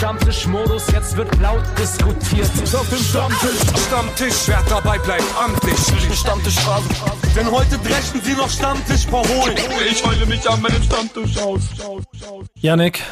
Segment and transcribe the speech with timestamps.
[0.00, 2.46] Stammtischmodus, jetzt wird laut diskutiert.
[2.74, 5.76] Auf dem Stammtisch, Stammtisch, wer dabei bleibt, amtlich.
[6.18, 6.88] Stammtisch Phase.
[7.36, 9.58] Denn heute brechen sie noch Stammtisch verholen.
[9.90, 11.68] Ich heule mich an meinem Stammtisch aus.
[12.54, 13.02] Yannick,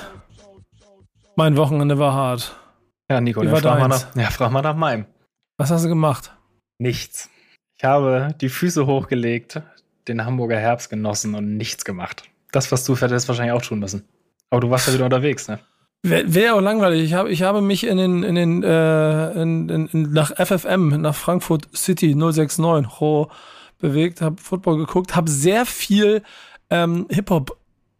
[1.36, 2.56] mein Wochenende war hart.
[3.10, 5.04] Ja, Nico, dann frag mal, nach, ja, frag mal nach meinem.
[5.58, 6.34] Was hast du gemacht?
[6.78, 7.28] Nichts.
[7.76, 9.60] Ich habe die Füße hochgelegt,
[10.08, 12.22] den Hamburger Herbst genossen und nichts gemacht.
[12.50, 14.08] Das, was du hättest wahrscheinlich auch tun müssen.
[14.48, 15.58] Aber du warst ja wieder unterwegs, ne?
[16.02, 17.02] Wäre wär auch langweilig.
[17.02, 21.00] Ich habe, ich habe mich in den, in den, äh, in, in, in, nach FFM,
[21.00, 23.28] nach Frankfurt City 069 ho,
[23.78, 26.22] bewegt, habe Football geguckt, habe sehr viel
[26.70, 27.56] ähm, Hip-Hop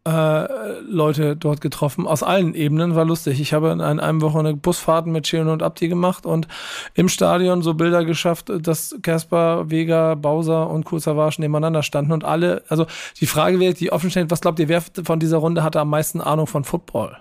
[0.07, 3.41] äh, Leute dort getroffen, aus allen Ebenen, war lustig.
[3.41, 6.47] Ich habe in einem Wochenende Busfahrten mit Chino und Abdi gemacht und
[6.93, 12.23] im Stadion so Bilder geschafft, dass Casper, Vega, Bowser und Kool Savage nebeneinander standen und
[12.23, 12.85] alle, also
[13.19, 15.89] die Frage wäre, die offen steht, was glaubt ihr, wer von dieser Runde hatte am
[15.89, 17.17] meisten Ahnung von Football?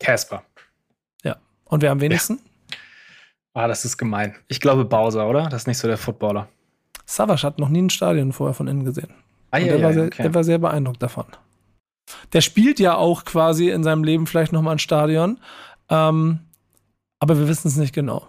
[0.00, 0.42] Casper.
[1.22, 1.36] Ja.
[1.64, 2.40] Und wer am wenigsten?
[3.54, 4.34] Ah, das ist gemein.
[4.48, 5.48] Ich glaube Bowser, oder?
[5.48, 6.48] Das ist nicht so der Footballer.
[7.06, 9.14] Savage hat noch nie ein Stadion vorher von innen gesehen.
[9.50, 10.22] Ah, ja, der, ja, war sehr, okay.
[10.22, 11.26] der war sehr beeindruckt davon.
[12.32, 15.38] Der spielt ja auch quasi in seinem Leben vielleicht noch mal ein Stadion,
[15.88, 16.40] ähm,
[17.20, 18.26] aber wir wissen es nicht genau.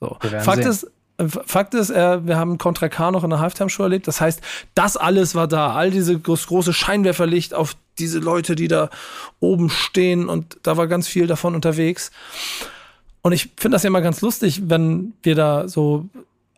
[0.00, 0.16] So.
[0.20, 0.70] Fakt sehen.
[0.70, 0.90] ist,
[1.26, 4.06] Fakt ist, äh, wir haben Contra K noch in der Halftime-Show erlebt.
[4.06, 4.40] Das heißt,
[4.74, 5.74] das alles war da.
[5.74, 8.88] All diese groß, große Scheinwerferlicht auf diese Leute, die da
[9.40, 12.12] oben stehen und da war ganz viel davon unterwegs.
[13.22, 16.08] Und ich finde das ja immer ganz lustig, wenn wir da so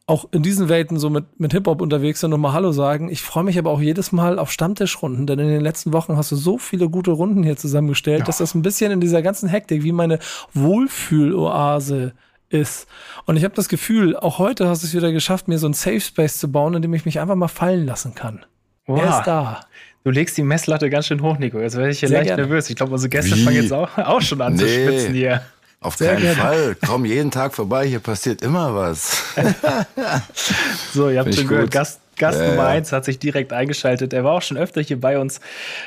[0.07, 3.09] auch in diesen Welten so mit, mit Hip-Hop unterwegs sind und mal Hallo sagen.
[3.11, 6.33] Ich freue mich aber auch jedes Mal auf Stammtischrunden, denn in den letzten Wochen hast
[6.33, 9.85] du so viele gute Runden hier zusammengestellt, dass das ein bisschen in dieser ganzen Hektik
[9.85, 10.19] wie meine
[10.53, 12.13] Wohlfühloase
[12.51, 12.87] ist.
[13.25, 15.73] Und ich habe das Gefühl, auch heute hast du es wieder geschafft, mir so ein
[15.73, 18.45] Safe Space zu bauen, in dem ich mich einfach mal fallen lassen kann.
[18.87, 19.19] Er Wow.
[19.19, 19.61] ist da.
[20.05, 21.61] Du legst die Messlatte ganz schön hoch, Nico.
[21.61, 22.43] Jetzt werde ich hier Sehr leicht gerne.
[22.43, 22.69] nervös.
[22.71, 23.45] Ich glaube, unsere Gäste Wie?
[23.45, 24.85] fangen jetzt auch, auch schon an zu Nee.
[24.87, 25.43] schwitzen hier.
[25.83, 26.37] Auf Sehr keinen gerne.
[26.37, 26.77] Fall.
[26.87, 29.23] Komm jeden Tag vorbei, hier passiert immer was.
[30.93, 31.71] So, ihr habt schon gehört.
[31.71, 32.69] Gast, Gast Ja, Nummer ja.
[32.71, 34.13] eins hat sich direkt eingeschaltet.
[34.13, 35.41] Er war auch schon öfter hier bei uns.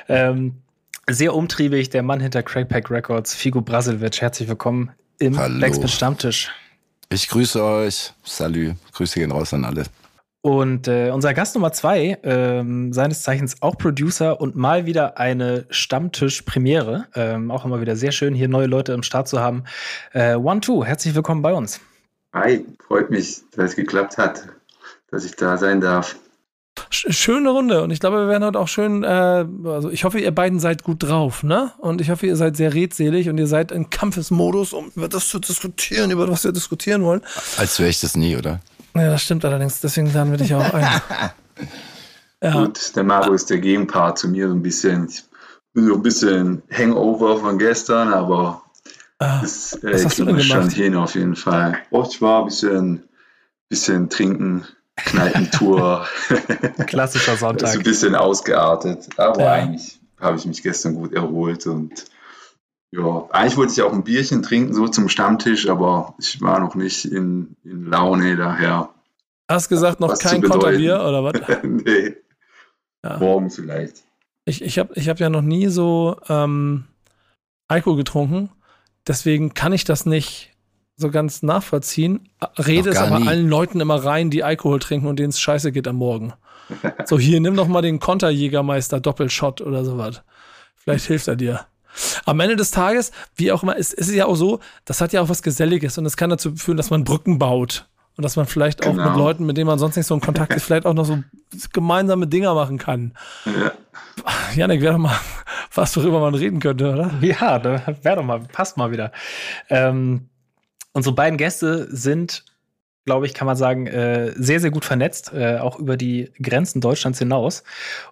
[0.08, 0.56] Ähm,
[1.10, 4.22] sehr umtriebig, der Mann hinter Crackpack Records, Figo Brasilwitsch.
[4.22, 4.92] Herzlich willkommen
[5.24, 5.60] im Hallo.
[5.60, 6.52] Backspin Stammtisch.
[7.10, 8.14] Ich grüße euch.
[8.24, 8.74] Salü.
[8.94, 9.84] Grüße gehen raus an alle.
[10.42, 15.66] Und äh, unser Gast Nummer zwei, ähm, seines Zeichens auch Producer und mal wieder eine
[15.70, 17.08] Stammtisch-Premiere.
[17.16, 19.64] Ähm, auch immer wieder sehr schön, hier neue Leute im Start zu haben.
[20.12, 21.80] Äh, One Two, herzlich willkommen bei uns.
[22.34, 24.46] Hi, freut mich, dass es geklappt hat,
[25.12, 26.18] dass ich da sein darf.
[26.92, 30.20] Sch- Schöne Runde und ich glaube, wir werden heute auch schön, äh, also ich hoffe,
[30.20, 31.72] ihr beiden seid gut drauf, ne?
[31.78, 35.28] Und ich hoffe, ihr seid sehr redselig und ihr seid in Kampfesmodus, um über das
[35.30, 37.22] zu diskutieren, über was wir diskutieren wollen.
[37.58, 38.60] Als wäre ich das nie, oder?
[38.96, 40.88] Ja, das stimmt allerdings, deswegen laden wir dich auch ein.
[42.42, 45.08] Ja, Gut, der Mario ist der Gegenpart zu mir so ein bisschen.
[45.08, 45.24] Ich
[45.74, 48.62] bin so ein bisschen Hangover von gestern, aber
[49.20, 51.78] ah, das äh, kriegen wir schon hin auf jeden Fall.
[51.92, 53.04] Oh, ich war ein bisschen,
[53.70, 56.06] bisschen trinken, Kneipentour.
[56.88, 57.84] Klassischer Das ist ein Sonntag.
[57.84, 59.52] bisschen ausgeartet, aber Ja.
[59.54, 62.06] eigentlich habe ich mich gestern gut erholt und
[62.92, 66.76] ja, eigentlich wollte ich auch ein Bierchen trinken, so zum Stammtisch, aber ich war noch
[66.76, 68.90] nicht in, in Laune, daher.
[69.50, 70.44] hast gesagt, noch kein.
[70.44, 71.34] Konterbier oder was?
[71.64, 72.16] nee,
[73.04, 73.18] Ja.
[73.18, 74.04] morgen vielleicht.
[74.46, 76.86] Ich, ich habe ich hab ja noch nie so ähm,
[77.68, 78.52] Alkohol getrunken,
[79.08, 80.53] deswegen kann ich das nicht
[80.96, 82.30] so ganz nachvollziehen.
[82.58, 83.28] Rede es aber nie.
[83.28, 86.34] allen Leuten immer rein, die Alkohol trinken und denen es scheiße geht am Morgen.
[87.06, 90.22] So, hier, nimm doch mal den Konterjägermeister Doppelshot oder sowas.
[90.76, 91.66] Vielleicht hilft er dir.
[92.26, 95.14] Am Ende des Tages, wie auch immer, ist, ist es ja auch so, das hat
[95.14, 97.88] ja auch was Geselliges und es kann dazu führen, dass man Brücken baut.
[98.16, 99.10] Und dass man vielleicht auch Genau.
[99.10, 101.24] mit Leuten, mit denen man sonst nicht so in Kontakt ist, vielleicht auch noch so
[101.74, 103.14] gemeinsame Dinger machen kann.
[103.46, 103.72] Ja.
[104.56, 105.18] Janik, wäre doch mal
[105.74, 107.12] was, worüber man reden könnte, oder?
[107.22, 109.12] Ja, da wäre doch mal, passt mal wieder.
[109.70, 110.30] Ähm,
[110.94, 112.46] unsere beiden Gäste sind,
[113.06, 116.80] glaube ich, kann man sagen, äh, sehr, sehr gut vernetzt, äh, auch über die Grenzen
[116.80, 117.64] Deutschlands hinaus.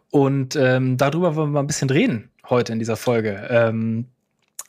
[0.10, 3.48] Und ähm, darüber wollen wir mal ein bisschen reden heute in dieser Folge.
[3.50, 4.08] Ähm,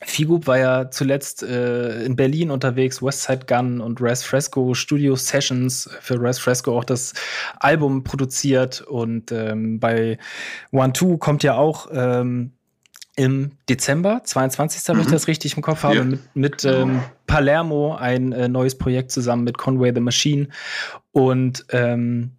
[0.04, 5.88] Figub war ja zuletzt äh, in Berlin unterwegs, Westside Gun und Res Fresco Studio Sessions
[6.00, 7.14] für Res Fresco auch das
[7.60, 10.18] Album produziert und ähm, bei
[10.72, 12.52] One Two kommt ja auch ähm,
[13.16, 14.88] im Dezember, 22.
[14.88, 15.12] wenn ich Mhm.
[15.12, 16.04] das richtig im Kopf habe, Ja.
[16.04, 20.48] mit, mit ähm, Palermo ein äh, neues Projekt zusammen mit Conway the Machine.
[21.12, 22.30] Und ähm,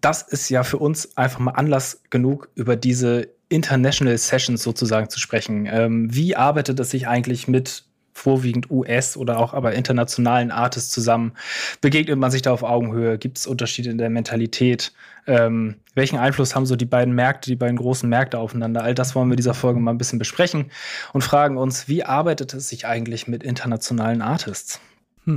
[0.00, 5.18] das ist ja für uns einfach mal Anlass genug, über diese International Sessions sozusagen zu
[5.18, 5.66] sprechen.
[5.70, 7.84] Ähm, wie arbeitet es sich eigentlich mit
[8.16, 11.32] vorwiegend US oder auch aber internationalen Artists zusammen?
[11.80, 13.18] Begegnet man sich da auf Augenhöhe?
[13.18, 14.92] Gibt es Unterschiede in der Mentalität?
[15.26, 18.82] Ähm, welchen Einfluss haben so die beiden Märkte, die beiden großen Märkte aufeinander?
[18.82, 20.70] All das wollen wir in dieser Folge mal ein bisschen besprechen
[21.12, 24.80] und fragen uns, wie arbeitet es sich eigentlich mit internationalen Artists?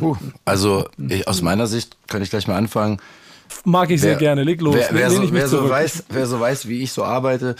[0.00, 2.98] Uh, also ich, aus meiner Sicht kann ich gleich mal anfangen.
[3.64, 4.74] Mag ich wer, sehr gerne, leg los.
[4.74, 7.54] Wer, wer, so, wer so, weiß, wer so weiß, wie ich so arbeite,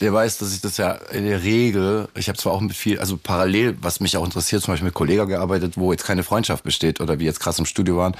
[0.00, 2.98] der weiß, dass ich das ja in der Regel, ich habe zwar auch mit viel,
[2.98, 6.64] also parallel, was mich auch interessiert, zum Beispiel mit Kollegen gearbeitet, wo jetzt keine Freundschaft
[6.64, 8.16] besteht oder wie jetzt krass im Studio waren,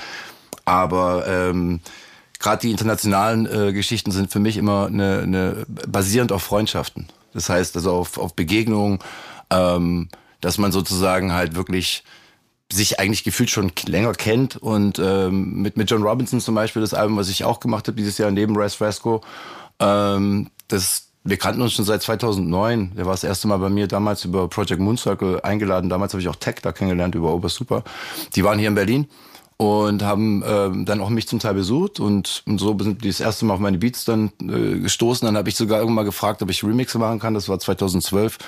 [0.65, 1.81] aber ähm,
[2.39, 7.09] gerade die internationalen äh, Geschichten sind für mich immer eine, eine basierend auf Freundschaften.
[7.33, 8.99] Das heißt also auf, auf Begegnungen,
[9.51, 10.09] ähm,
[10.41, 12.05] dass man sozusagen halt wirklich
[12.73, 16.95] sich eigentlich gefühlt schon länger kennt und ähm, mit mit John Robinson zum Beispiel das
[16.95, 19.23] Album, was ich auch gemacht habe dieses Jahr neben Rise Fresco,
[19.81, 22.93] ähm, das wir kannten uns schon seit 2009.
[22.97, 25.91] Der war das erste Mal bei mir damals über Project Moon Circle eingeladen.
[25.91, 27.85] Damals habe ich auch Tech da kennengelernt über Obersuper.
[28.35, 29.07] Die waren hier in Berlin
[29.59, 33.21] und haben ähm, dann auch mich zum Teil besucht und, und so sind die das
[33.21, 35.27] erste Mal auf meine Beats dann äh, gestoßen.
[35.27, 37.35] Dann habe ich sogar irgendwann mal gefragt, ob ich Remixe machen kann.
[37.35, 38.39] Das war 2012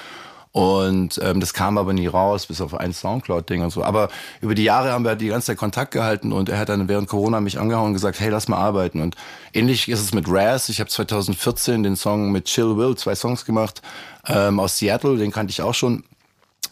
[0.53, 3.83] und ähm, das kam aber nie raus, bis auf ein Soundcloud-Ding und so.
[3.83, 4.11] Aber
[4.43, 7.09] über die Jahre haben wir die ganze Zeit Kontakt gehalten und er hat dann während
[7.09, 9.01] Corona mich angehauen und gesagt, hey, lass mal arbeiten.
[9.01, 9.17] Und
[9.55, 10.69] ähnlich ist es mit Raz.
[10.69, 13.81] Ich habe 2014 den Song mit Chill Will, zwei Songs gemacht
[14.27, 16.05] ähm, aus Seattle, den kannte ich auch schon.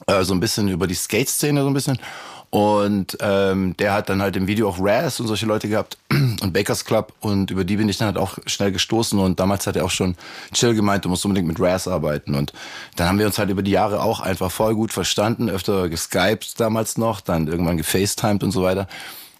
[0.06, 1.98] Äh, so ein bisschen über die Skate-Szene so ein bisschen.
[2.50, 6.52] Und ähm, der hat dann halt im Video auch Raz und solche Leute gehabt und
[6.52, 7.12] Bakers Club.
[7.20, 9.18] Und über die bin ich dann halt auch schnell gestoßen.
[9.20, 10.16] Und damals hat er auch schon
[10.52, 12.34] Chill gemeint, du musst unbedingt mit Raz arbeiten.
[12.34, 12.52] Und
[12.96, 16.58] dann haben wir uns halt über die Jahre auch einfach voll gut verstanden, öfter geskypt
[16.58, 18.88] damals noch, dann irgendwann gefacetimed und so weiter.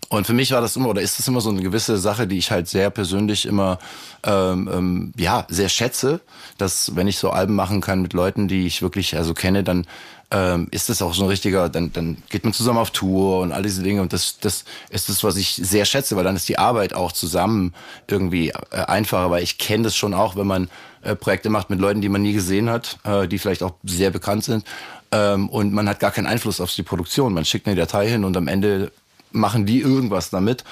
[0.09, 2.37] Und für mich war das immer oder ist das immer so eine gewisse Sache, die
[2.37, 3.79] ich halt sehr persönlich immer
[4.25, 6.21] ähm, ähm, ja sehr schätze,
[6.59, 9.87] dass wenn ich so Alben machen kann mit Leuten, die ich wirklich also kenne, dann
[10.31, 13.53] ähm, ist das auch so ein richtiger, dann, dann geht man zusammen auf Tour und
[13.53, 14.01] all diese Dinge.
[14.01, 17.13] Und das, das ist das, was ich sehr schätze, weil dann ist die Arbeit auch
[17.13, 17.75] zusammen
[18.07, 20.71] irgendwie äh, einfacher, weil ich kenne das schon auch, wenn man
[21.03, 24.11] äh, Projekte macht mit Leuten, die man nie gesehen hat, äh, die vielleicht auch sehr
[24.11, 24.65] bekannt sind.
[25.13, 27.35] Ähm, und man hat gar keinen Einfluss auf die Produktion.
[27.35, 28.93] Man schickt eine Datei hin und am Ende
[29.33, 30.65] machen die irgendwas damit.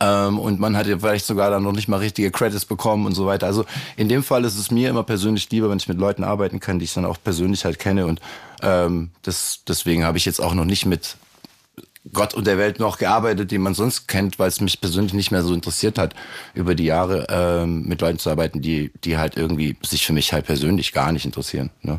[0.00, 3.14] Ähm, und man hat ja vielleicht sogar dann noch nicht mal richtige Credits bekommen und
[3.14, 3.46] so weiter.
[3.46, 3.64] Also
[3.96, 6.78] in dem Fall ist es mir immer persönlich lieber, wenn ich mit Leuten arbeiten kann,
[6.78, 8.06] die ich dann auch persönlich halt kenne.
[8.06, 8.20] Und
[8.62, 11.16] ähm, das, deswegen habe ich jetzt auch noch nicht mit
[12.12, 15.30] Gott und der Welt noch gearbeitet, die man sonst kennt, weil es mich persönlich nicht
[15.30, 16.14] mehr so interessiert hat,
[16.54, 20.32] über die Jahre ähm, mit Leuten zu arbeiten, die, die halt irgendwie sich für mich
[20.32, 21.70] halt persönlich gar nicht interessieren.
[21.82, 21.98] Ne?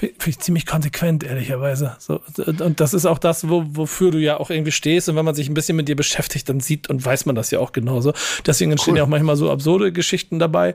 [0.00, 1.94] Finde ich ziemlich konsequent, ehrlicherweise.
[1.98, 5.10] So, und das ist auch das, wo, wofür du ja auch irgendwie stehst.
[5.10, 7.50] Und wenn man sich ein bisschen mit dir beschäftigt, dann sieht und weiß man das
[7.50, 8.14] ja auch genauso.
[8.46, 8.98] Deswegen entstehen cool.
[8.98, 10.74] ja auch manchmal so absurde Geschichten dabei.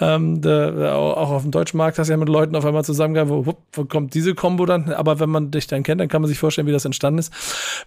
[0.00, 3.46] Ähm, da, auch auf dem deutschen Markt hast du ja mit Leuten auf einmal zusammengegangen,
[3.46, 4.90] wo, wo kommt diese Kombo dann?
[4.90, 7.32] Aber wenn man dich dann kennt, dann kann man sich vorstellen, wie das entstanden ist.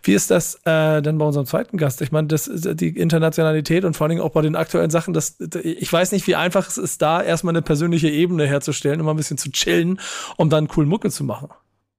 [0.04, 2.02] Wie ist das äh, denn bei unserem zweiten Gast?
[2.02, 5.38] Ich meine, das die Internationalität und vor allen Dingen auch bei den aktuellen Sachen, das,
[5.64, 9.18] ich weiß nicht, wie einfach es ist, da erstmal eine persönliche Ebene herzustellen, mal ein
[9.18, 10.00] bisschen zu chillen,
[10.38, 11.50] um dann cool Mucke zu machen.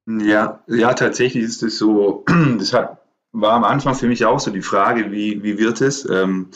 [0.06, 2.24] Ja, ja, tatsächlich ist es so,
[2.58, 2.98] das hat,
[3.32, 6.08] war am Anfang für mich auch so die Frage, wie, wie wird es?
[6.08, 6.48] Ähm,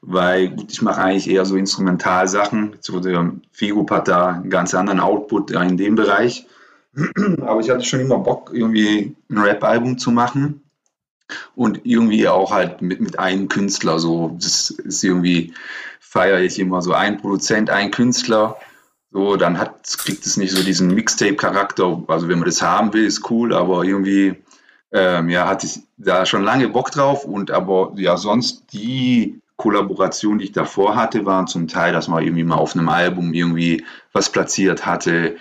[0.00, 2.76] weil ich mache eigentlich eher so Instrumentalsachen.
[2.80, 6.46] So der Figo hat da einen ganz anderen Output in dem Bereich.
[7.40, 10.62] Aber ich hatte schon immer Bock, irgendwie ein Rap-Album zu machen.
[11.54, 13.98] Und irgendwie auch halt mit, mit einem Künstler.
[13.98, 15.52] So, das ist irgendwie,
[16.00, 18.56] feiere ich immer so ein Produzent, ein Künstler.
[19.10, 22.02] So, dann hat, kriegt es nicht so diesen Mixtape-Charakter.
[22.08, 24.36] Also wenn man das haben will, ist cool, aber irgendwie
[24.92, 30.38] ähm, ja, hatte ich da schon lange Bock drauf und aber ja, sonst die Kollaborationen,
[30.38, 33.84] die ich davor hatte, waren zum Teil, dass man irgendwie mal auf einem Album irgendwie
[34.12, 35.36] was platziert hatte.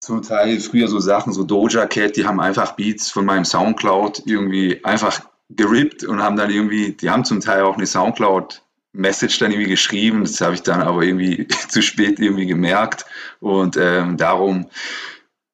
[0.00, 4.22] Zum Teil früher so Sachen, so Doja Cat, die haben einfach Beats von meinem Soundcloud
[4.26, 8.62] irgendwie einfach gerippt und haben dann irgendwie, die haben zum Teil auch eine Soundcloud
[8.94, 10.22] Message dann irgendwie geschrieben.
[10.22, 13.04] Das habe ich dann aber irgendwie zu spät irgendwie gemerkt.
[13.40, 14.66] Und ähm, darum,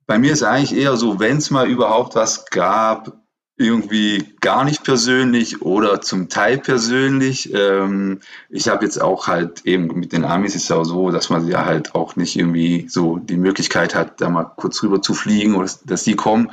[0.07, 3.17] bei mir ist eigentlich eher so, wenn es mal überhaupt was gab,
[3.57, 7.53] irgendwie gar nicht persönlich oder zum Teil persönlich.
[7.53, 11.29] Ähm, ich habe jetzt auch halt eben mit den Amis ist es auch so, dass
[11.29, 15.13] man ja halt auch nicht irgendwie so die Möglichkeit hat, da mal kurz rüber zu
[15.13, 16.51] fliegen oder dass die kommen.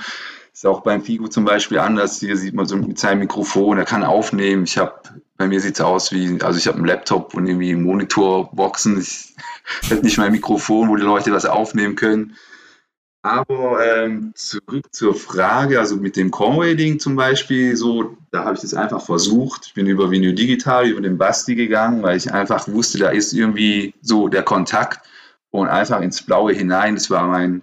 [0.57, 2.19] Ist auch beim Figo zum Beispiel anders.
[2.19, 4.63] Hier sieht man so mit seinem Mikrofon, er kann aufnehmen.
[4.63, 4.99] Ich habe,
[5.37, 8.99] bei mir sieht es aus wie, also ich habe einen Laptop und irgendwie Monitorboxen.
[8.99, 9.35] Ich
[9.91, 12.37] habe nicht mein Mikrofon, wo die Leute was aufnehmen können.
[13.21, 18.61] Aber ähm, zurück zur Frage, also mit dem Conway-Ding zum Beispiel, so, da habe ich
[18.61, 19.67] das einfach versucht.
[19.67, 23.31] Ich bin über Venue Digital, über den Basti gegangen, weil ich einfach wusste, da ist
[23.31, 25.07] irgendwie so der Kontakt
[25.51, 26.95] und einfach ins Blaue hinein.
[26.95, 27.61] Das war mein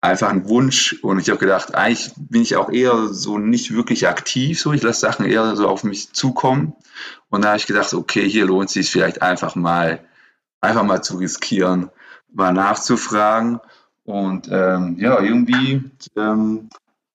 [0.00, 0.98] einfach ein Wunsch.
[1.02, 4.72] Und ich habe gedacht, eigentlich bin ich auch eher so nicht wirklich aktiv, so.
[4.72, 6.74] Ich lasse Sachen eher so auf mich zukommen.
[7.28, 10.00] Und da habe ich gedacht, okay, hier lohnt es sich vielleicht einfach mal,
[10.60, 11.90] einfach mal zu riskieren,
[12.32, 13.60] mal nachzufragen.
[14.04, 16.68] Und ähm, ja, irgendwie ähm,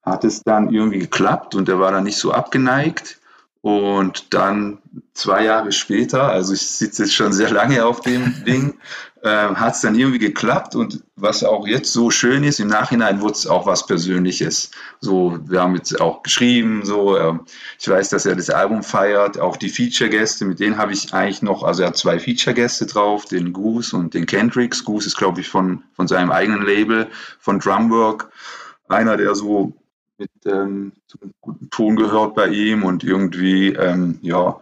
[0.03, 3.19] hat es dann irgendwie geklappt und er war dann nicht so abgeneigt.
[3.61, 4.77] Und dann
[5.15, 8.75] zwei Jahre später, also ich sitze jetzt schon sehr lange auf dem Ding,
[9.25, 10.75] äh, hat es dann irgendwie geklappt.
[10.75, 14.69] Und was auch jetzt so schön ist, im Nachhinein wurde es auch was Persönliches.
[15.01, 17.33] So, wir haben jetzt auch geschrieben, so, äh,
[17.79, 21.41] ich weiß, dass er das Album feiert, auch die Feature-Gäste, mit denen habe ich eigentlich
[21.41, 24.85] noch, also er hat zwei Feature-Gäste drauf, den Goose und den Kendricks.
[24.85, 27.07] Goose ist, glaube ich, von, von seinem eigenen Label,
[27.39, 28.29] von Drumwork.
[28.87, 29.73] Einer, der so
[30.19, 30.93] mit ähm,
[31.41, 34.61] guten Ton gehört bei ihm und irgendwie, ähm, ja,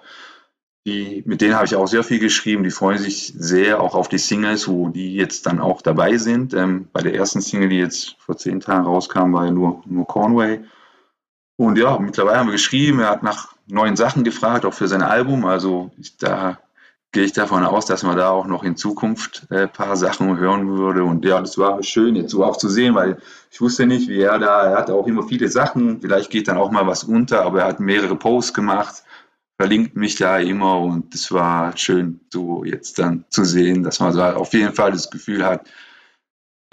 [0.86, 2.64] die, mit denen habe ich auch sehr viel geschrieben.
[2.64, 6.54] Die freuen sich sehr auch auf die Singles, wo die jetzt dann auch dabei sind.
[6.54, 10.06] Ähm, bei der ersten Single, die jetzt vor zehn Tagen rauskam, war ja nur, nur
[10.06, 10.62] Conway.
[11.56, 13.00] Und ja, mittlerweile haben wir geschrieben.
[13.00, 15.46] Er hat nach neuen Sachen gefragt, auch für sein Album.
[15.46, 16.60] Also ich, da
[17.14, 20.38] gehe ich davon aus, dass man da auch noch in Zukunft ein äh, paar Sachen
[20.38, 21.06] hören würde.
[21.06, 23.18] Und ja, das war schön, jetzt so auch zu sehen, weil
[23.52, 26.58] ich wusste nicht, wie er da, er hat auch immer viele Sachen, vielleicht geht dann
[26.58, 29.04] auch mal was unter, aber er hat mehrere Posts gemacht,
[29.64, 34.12] verlinkt mich da immer und es war schön, so jetzt dann zu sehen, dass man
[34.12, 35.70] so auf jeden Fall das Gefühl hat,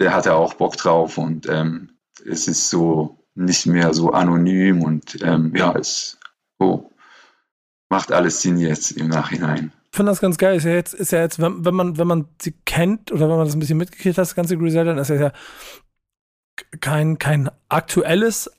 [0.01, 1.91] der hat ja auch Bock drauf und ähm,
[2.25, 6.19] es ist so nicht mehr so anonym und ähm, ja, es
[6.59, 6.91] oh,
[7.89, 10.55] macht alles Sinn jetzt im Nachhinein finde das ganz geil.
[10.55, 13.35] Ist ja jetzt, ist ja jetzt, wenn, wenn man, wenn man sie kennt oder wenn
[13.35, 15.33] man das ein bisschen mitgekriegt hat, das ganze Griselda, dann ist ja
[16.79, 18.49] kein, kein aktuelles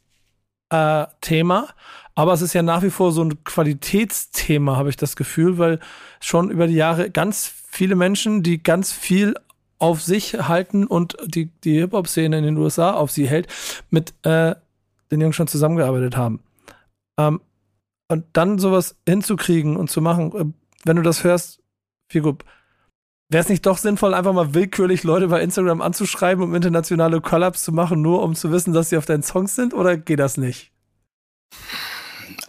[0.72, 1.68] äh, Thema,
[2.14, 5.78] aber es ist ja nach wie vor so ein Qualitätsthema, habe ich das Gefühl, weil
[6.20, 9.34] schon über die Jahre ganz viele Menschen, die ganz viel
[9.78, 13.48] auf sich halten und die, die Hip-Hop-Szene in den USA auf sie hält,
[13.90, 14.54] mit äh,
[15.10, 16.40] den Jungs schon zusammengearbeitet haben.
[17.18, 17.40] Ähm,
[18.08, 20.44] und dann sowas hinzukriegen und zu machen, äh,
[20.84, 21.60] wenn du das hörst,
[22.08, 22.44] Figup,
[23.32, 27.62] wäre es nicht doch sinnvoll, einfach mal willkürlich Leute bei Instagram anzuschreiben, um internationale Collabs
[27.62, 29.74] zu machen, nur um zu wissen, dass sie auf deinen Songs sind?
[29.74, 30.70] Oder geht das nicht?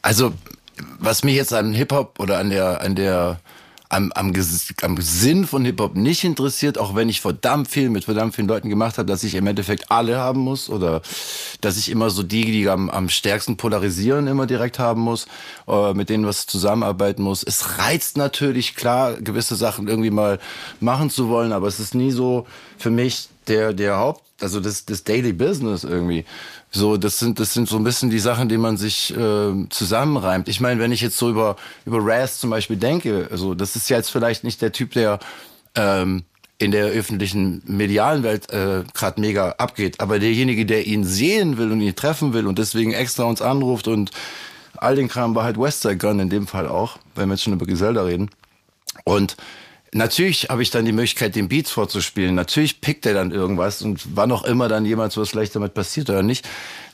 [0.02, 0.34] Also,
[1.00, 3.40] was mich jetzt an Hip-Hop oder an der, an der
[3.94, 4.34] am, am,
[4.82, 8.70] am Sinn von Hip-Hop nicht interessiert, auch wenn ich verdammt viel mit verdammt vielen Leuten
[8.70, 11.02] gemacht habe, dass ich im Endeffekt alle haben muss oder
[11.62, 15.28] dass ich immer so die, die am, am stärksten polarisieren, immer direkt haben muss,
[15.68, 17.44] äh, mit denen was zusammenarbeiten muss.
[17.44, 20.40] Es reizt natürlich klar, gewisse Sachen irgendwie mal
[20.80, 22.48] machen zu wollen, aber es ist nie so
[22.78, 26.26] für mich der, der Haupt, also das, das Daily Business irgendwie.
[26.75, 30.48] So, das sind, das sind so ein bisschen die Sachen, die man sich äh, zusammenreimt.
[30.50, 33.89] Ich meine, wenn ich jetzt so über, über Raz zum Beispiel denke, also das ist
[33.92, 35.20] ja jetzt vielleicht nicht der Typ, der
[35.75, 36.24] ähm,
[36.58, 41.72] in der öffentlichen medialen Welt äh, gerade mega abgeht, aber derjenige, der ihn sehen will
[41.72, 44.10] und ihn treffen will und deswegen extra uns anruft und
[44.75, 47.53] all den Kram war halt Westside Gun in dem Fall auch, wenn wir jetzt schon
[47.53, 48.32] über Griselda reden.
[49.03, 49.38] Und
[49.94, 52.34] Natürlich habe ich dann die Möglichkeit, den Beats vorzuspielen.
[52.36, 56.10] Natürlich pickt er dann irgendwas und wann auch immer dann jemand was vielleicht damit passiert
[56.10, 56.48] oder nicht.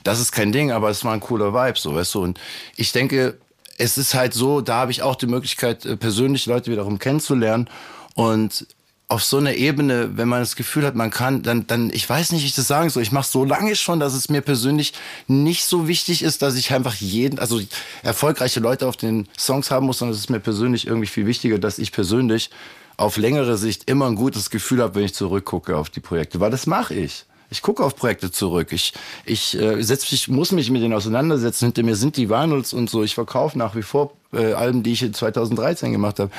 [0.03, 2.23] Das ist kein Ding, aber es war ein cooler Vibe, so weißt du.
[2.23, 2.39] Und
[2.75, 3.37] ich denke,
[3.77, 7.69] es ist halt so, da habe ich auch die Möglichkeit, äh, persönlich Leute wiederum kennenzulernen.
[8.15, 8.67] Und
[9.07, 12.31] auf so einer Ebene, wenn man das Gefühl hat, man kann, dann, dann, ich weiß
[12.31, 13.01] nicht, wie ich das sagen soll.
[13.01, 14.93] Ich mache so lange schon, dass es mir persönlich
[15.27, 17.59] nicht so wichtig ist, dass ich einfach jeden, also
[18.03, 21.57] erfolgreiche Leute auf den Songs haben muss, sondern es ist mir persönlich irgendwie viel wichtiger,
[21.57, 22.51] dass ich persönlich
[22.99, 26.51] auf längere Sicht immer ein gutes Gefühl habe, wenn ich zurückgucke auf die Projekte, weil
[26.51, 27.25] das mache ich.
[27.49, 28.67] Ich gucke auf Projekte zurück.
[28.71, 28.93] Ich,
[29.25, 31.65] ich, äh, setz, ich muss mich mit denen auseinandersetzen.
[31.65, 33.01] Hinter mir sind die Vinyls und so.
[33.01, 36.29] Ich verkaufe nach wie vor äh, Alben, die ich in 2013 gemacht habe.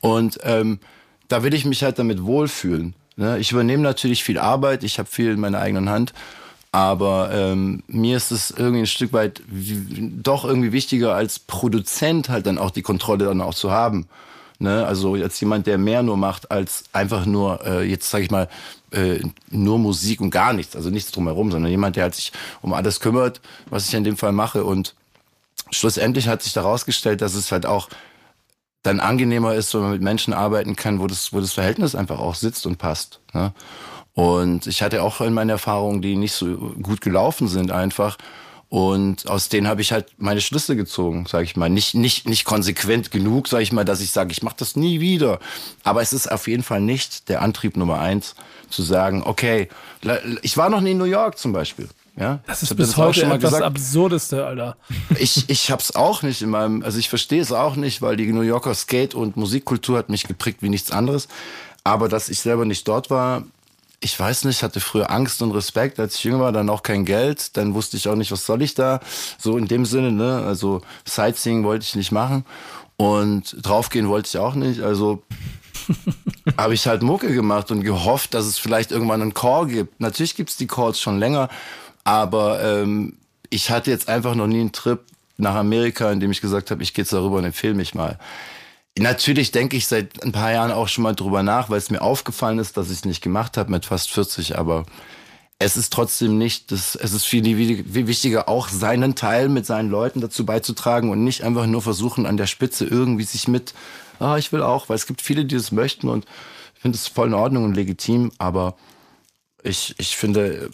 [0.00, 0.80] Und ähm,
[1.28, 2.94] da will ich mich halt damit wohlfühlen.
[3.16, 3.38] Ne?
[3.38, 4.84] Ich übernehme natürlich viel Arbeit.
[4.84, 6.12] Ich habe viel in meiner eigenen Hand.
[6.72, 12.46] Aber ähm, mir ist es irgendwie ein Stück weit doch irgendwie wichtiger als Produzent halt
[12.46, 14.06] dann auch die Kontrolle dann auch zu haben.
[14.62, 14.86] Ne?
[14.86, 18.48] Also als jemand, der mehr nur macht als einfach nur, äh, jetzt sage ich mal,
[18.92, 19.18] äh,
[19.50, 23.00] nur Musik und gar nichts, also nichts drumherum, sondern jemand, der halt sich um alles
[23.00, 23.40] kümmert,
[23.70, 24.64] was ich in dem Fall mache.
[24.64, 24.94] Und
[25.72, 27.88] schlussendlich hat sich herausgestellt, dass es halt auch
[28.84, 32.20] dann angenehmer ist, wenn man mit Menschen arbeiten kann, wo das, wo das Verhältnis einfach
[32.20, 33.18] auch sitzt und passt.
[33.32, 33.52] Ne?
[34.14, 38.16] Und ich hatte auch in meinen Erfahrungen, die nicht so gut gelaufen sind, einfach
[38.72, 41.68] und aus denen habe ich halt meine Schlüsse gezogen, sage ich mal.
[41.68, 44.98] Nicht, nicht, nicht konsequent genug, sage ich mal, dass ich sage, ich mache das nie
[44.98, 45.40] wieder.
[45.84, 48.34] Aber es ist auf jeden Fall nicht der Antrieb Nummer eins,
[48.70, 49.68] zu sagen, okay,
[50.40, 51.86] ich war noch nie in New York zum Beispiel.
[52.16, 53.62] Ja, das ist bis das heute etwas gesagt.
[53.62, 54.78] Absurdeste, Alter.
[55.18, 58.32] Ich, ich hab's auch nicht in meinem, also ich verstehe es auch nicht, weil die
[58.32, 61.28] New Yorker Skate- und Musikkultur hat mich geprägt wie nichts anderes.
[61.84, 63.44] Aber dass ich selber nicht dort war,
[64.02, 67.04] ich weiß nicht, hatte früher Angst und Respekt, als ich jünger war, dann auch kein
[67.04, 69.00] Geld, dann wusste ich auch nicht, was soll ich da,
[69.38, 72.44] so in dem Sinne, ne, also Sightseeing wollte ich nicht machen
[72.96, 75.22] und draufgehen wollte ich auch nicht, also
[76.58, 80.00] habe ich halt Mucke gemacht und gehofft, dass es vielleicht irgendwann einen Call gibt.
[80.00, 81.48] Natürlich gibt's die Calls schon länger,
[82.04, 83.14] aber ähm,
[83.50, 85.00] ich hatte jetzt einfach noch nie einen Trip
[85.36, 88.18] nach Amerika, in dem ich gesagt habe, ich gehe jetzt darüber und empfehle mich mal.
[88.98, 92.02] Natürlich denke ich seit ein paar Jahren auch schon mal drüber nach, weil es mir
[92.02, 94.84] aufgefallen ist, dass ich es nicht gemacht habe mit fast 40, aber
[95.58, 100.20] es ist trotzdem nicht, das, es ist viel, wichtiger, auch seinen Teil mit seinen Leuten
[100.20, 103.72] dazu beizutragen und nicht einfach nur versuchen, an der Spitze irgendwie sich mit,
[104.18, 106.26] ah, ich will auch, weil es gibt viele, die das möchten und
[106.74, 108.76] ich finde es voll in Ordnung und legitim, aber
[109.62, 110.68] ich, ich finde,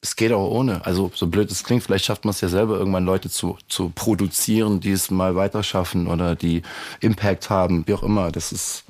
[0.00, 0.84] es geht auch ohne.
[0.86, 3.90] Also so blöd es klingt, vielleicht schafft man es ja selber irgendwann Leute zu, zu
[3.90, 6.62] produzieren, die es mal weiter schaffen oder die
[7.00, 8.30] Impact haben, wie auch immer.
[8.30, 8.84] Das ist,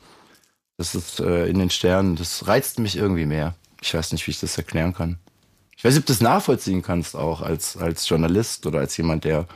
[0.77, 2.17] das ist äh, in den Sternen.
[2.17, 3.55] Das reizt mich irgendwie mehr.
[3.81, 5.19] Ich weiß nicht, wie ich das erklären kann.
[5.77, 9.25] Ich weiß nicht, ob du das nachvollziehen kannst auch als, als Journalist oder als jemand,
[9.25, 9.47] der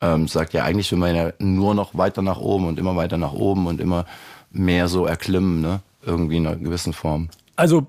[0.00, 3.16] ähm, sagt, ja, eigentlich will man ja nur noch weiter nach oben und immer weiter
[3.16, 4.04] nach oben und immer
[4.50, 5.80] mehr so erklimmen, ne?
[6.02, 7.30] Irgendwie in einer gewissen Form.
[7.56, 7.86] Also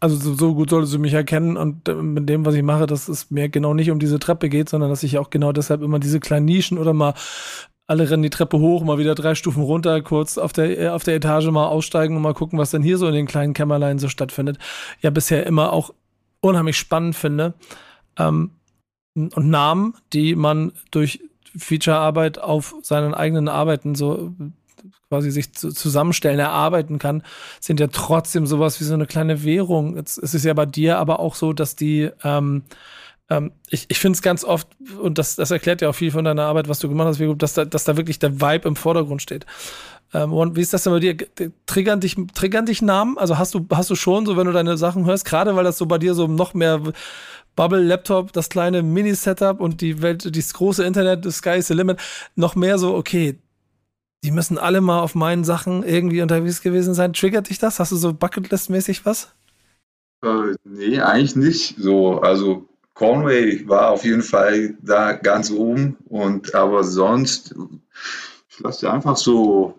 [0.00, 2.86] also so, so, gut solltest du mich erkennen und äh, mit dem, was ich mache,
[2.86, 5.82] dass es mir genau nicht um diese Treppe geht, sondern dass ich auch genau deshalb
[5.82, 7.14] immer diese kleinen Nischen oder mal
[7.86, 11.04] alle rennen die Treppe hoch, mal wieder drei Stufen runter, kurz auf der, äh, auf
[11.04, 13.98] der Etage mal aussteigen und mal gucken, was denn hier so in den kleinen Kämmerlein
[13.98, 14.58] so stattfindet.
[15.02, 15.94] Ja, bisher immer auch
[16.40, 17.54] unheimlich spannend finde.
[18.18, 18.50] Ähm,
[19.14, 21.20] und Namen, die man durch
[21.56, 24.34] Featurearbeit auf seinen eigenen Arbeiten so
[25.08, 27.22] quasi sich zu, zusammenstellen, erarbeiten kann,
[27.60, 29.96] sind ja trotzdem sowas wie so eine kleine Währung.
[29.96, 32.64] Jetzt ist es ja bei dir aber auch so, dass die, ähm,
[33.28, 34.68] ähm, ich, ich finde es ganz oft,
[35.00, 37.54] und das, das erklärt ja auch viel von deiner Arbeit, was du gemacht hast, dass
[37.54, 39.46] da, dass da wirklich der Vibe im Vordergrund steht.
[40.14, 41.16] Ähm, und wie ist das denn bei dir?
[41.66, 43.18] Triggern dich, triggern dich Namen?
[43.18, 45.78] Also hast du, hast du schon so, wenn du deine Sachen hörst, gerade weil das
[45.78, 46.80] so bei dir so noch mehr
[47.56, 51.74] Bubble Laptop, das kleine Mini-Setup und die Welt, das große Internet, the sky is the
[51.74, 51.98] limit,
[52.36, 53.38] noch mehr so, okay,
[54.24, 57.12] die müssen alle mal auf meinen Sachen irgendwie unterwegs gewesen sein.
[57.12, 57.78] Triggert dich das?
[57.78, 59.32] Hast du so Bucketlist-mäßig was?
[60.22, 61.76] Äh, nee, eigentlich nicht.
[61.78, 67.54] So, also Conway war auf jeden Fall da ganz oben und aber sonst,
[68.48, 69.78] ich lasse einfach so,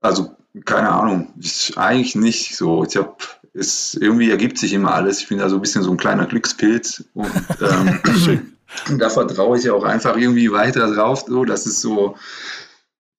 [0.00, 2.84] also keine Ahnung, ich, eigentlich nicht so.
[2.84, 3.16] Ich habe
[3.52, 5.20] es irgendwie ergibt sich immer alles.
[5.20, 7.30] Ich bin da so ein bisschen so ein kleiner Glückspilz und
[7.60, 8.52] ähm,
[8.98, 12.16] da vertraue ich auch einfach irgendwie weiter drauf, so, dass es so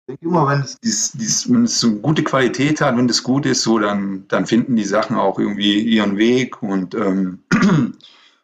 [0.07, 3.23] denke immer, wenn es, dies, dies, wenn es so eine gute Qualität hat, wenn das
[3.23, 6.61] gut ist, so, dann, dann finden die Sachen auch irgendwie ihren Weg.
[6.61, 7.39] Und ähm,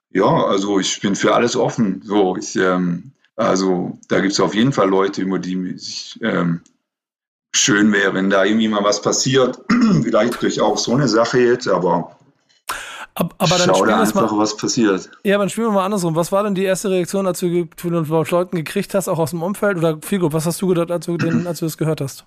[0.09, 2.01] ja, also ich bin für alles offen.
[2.03, 6.61] So, ich, ähm, also da gibt es auf jeden Fall Leute, über die sich ähm,
[7.53, 9.59] schön wäre, wenn da irgendwie mal was passiert.
[10.03, 12.17] Vielleicht durch auch so eine Sache jetzt, aber
[13.21, 15.09] aber, aber dann Schau da einfach, mal, was passiert.
[15.23, 16.15] Ja, dann spielen wir mal andersrum.
[16.15, 19.43] Was war denn die erste Reaktion, als du von Leuten gekriegt hast, auch aus dem
[19.43, 19.77] Umfeld?
[19.77, 22.25] Oder Figo, was hast du gedacht, als du, den, als du das gehört hast?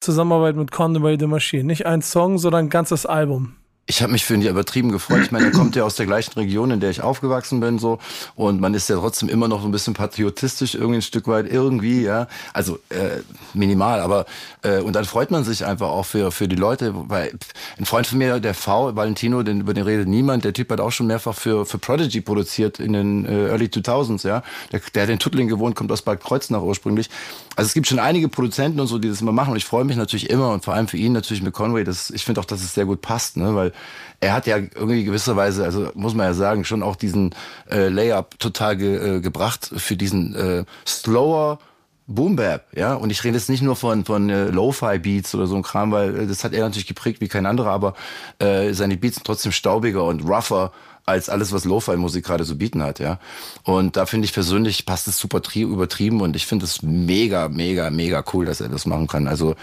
[0.00, 1.64] Zusammenarbeit mit Conway the Machine.
[1.64, 3.56] Nicht ein Song, sondern ein ganzes Album
[3.90, 5.22] ich habe mich für ihn ja übertrieben gefreut.
[5.24, 7.98] Ich meine, er kommt ja aus der gleichen Region, in der ich aufgewachsen bin, so.
[8.36, 11.50] Und man ist ja trotzdem immer noch so ein bisschen patriotistisch, irgendwie ein Stück weit,
[11.50, 12.28] irgendwie, ja.
[12.52, 13.20] Also äh,
[13.52, 14.26] minimal, aber
[14.62, 17.32] äh, und dann freut man sich einfach auch für für die Leute, weil
[17.78, 20.44] ein Freund von mir, der V, Valentino, den über den redet niemand.
[20.44, 24.24] Der Typ hat auch schon mehrfach für für Prodigy produziert in den äh, Early 2000s,
[24.24, 24.44] ja.
[24.70, 27.10] Der, der hat in Tuttling gewohnt, kommt aus Bad Kreuznach ursprünglich.
[27.56, 29.50] Also es gibt schon einige Produzenten und so, die das immer machen.
[29.50, 31.82] Und ich freue mich natürlich immer und vor allem für ihn natürlich mit Conway.
[31.82, 33.72] Das, ich finde auch, dass es sehr gut passt, ne, weil
[34.20, 37.34] er hat ja irgendwie gewisserweise, also muss man ja sagen, schon auch diesen
[37.70, 41.58] äh, Layup total ge, äh, gebracht für diesen äh, slower
[42.06, 42.94] Boom Bap, ja.
[42.94, 45.92] Und ich rede jetzt nicht nur von von äh, Lo-Fi Beats oder so ein Kram,
[45.92, 47.94] weil äh, das hat er natürlich geprägt wie kein anderer, aber
[48.40, 50.72] äh, seine Beats sind trotzdem staubiger und rougher
[51.06, 53.20] als alles, was Lo-Fi-Musik gerade zu bieten hat, ja.
[53.62, 57.90] Und da finde ich persönlich passt es super übertrieben und ich finde es mega, mega,
[57.90, 59.28] mega cool, dass er das machen kann.
[59.28, 59.54] Also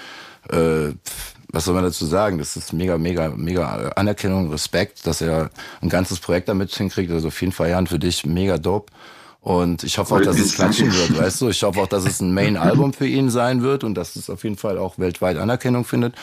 [0.49, 0.93] äh,
[1.49, 2.37] was soll man dazu sagen?
[2.37, 5.49] Das ist mega, mega, mega Anerkennung, Respekt, dass er
[5.81, 7.11] ein ganzes Projekt damit hinkriegt.
[7.11, 8.91] Also auf jeden Fall, Jan, für dich mega dope.
[9.41, 11.49] Und ich hoffe auch, dass es klatschen wird, weißt du?
[11.49, 14.43] Ich hoffe auch, dass es ein Main-Album für ihn sein wird und dass es auf
[14.43, 16.15] jeden Fall auch weltweit Anerkennung findet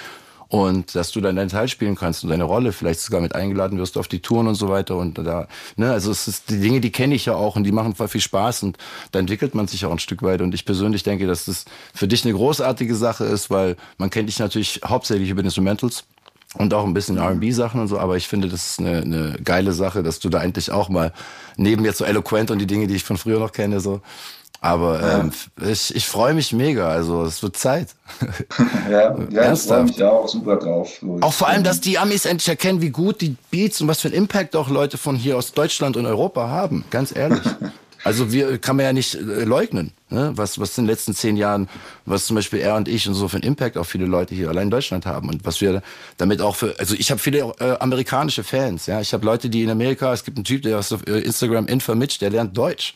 [0.48, 3.78] und dass du dann deinen Teil spielen kannst und deine Rolle vielleicht sogar mit eingeladen
[3.78, 6.80] wirst auf die Touren und so weiter und da ne also es ist die Dinge
[6.80, 8.78] die kenne ich ja auch und die machen voll viel Spaß und
[9.12, 12.08] da entwickelt man sich auch ein Stück weit und ich persönlich denke dass das für
[12.08, 16.04] dich eine großartige Sache ist weil man kennt dich natürlich hauptsächlich über Instrumentals
[16.56, 19.36] und auch ein bisschen R&B Sachen und so, aber ich finde, das ist eine, eine
[19.42, 21.12] geile Sache, dass du da endlich auch mal
[21.56, 24.00] neben jetzt so eloquent und die Dinge, die ich von früher noch kenne, so
[24.64, 26.88] Aber ähm, ich, ich freue mich mega.
[26.88, 27.88] Also es wird Zeit.
[28.90, 31.04] ja, ja ich freue mich auch super drauf.
[31.20, 34.08] Auch vor allem, dass die Amis endlich erkennen, wie gut die Beats und was für
[34.08, 36.84] einen Impact auch Leute von hier aus Deutschland und Europa haben.
[36.90, 37.42] Ganz ehrlich.
[38.06, 40.32] Also wir kann man ja nicht äh, leugnen, ne?
[40.34, 41.70] was was in den letzten zehn Jahren,
[42.04, 44.50] was zum Beispiel er und ich und so für einen Impact auf viele Leute hier
[44.50, 45.82] allein in Deutschland haben und was wir
[46.18, 49.62] damit auch für, also ich habe viele äh, amerikanische Fans, ja, ich habe Leute, die
[49.62, 52.94] in Amerika, es gibt einen Typ, der auf äh, Instagram Infomitch, der lernt Deutsch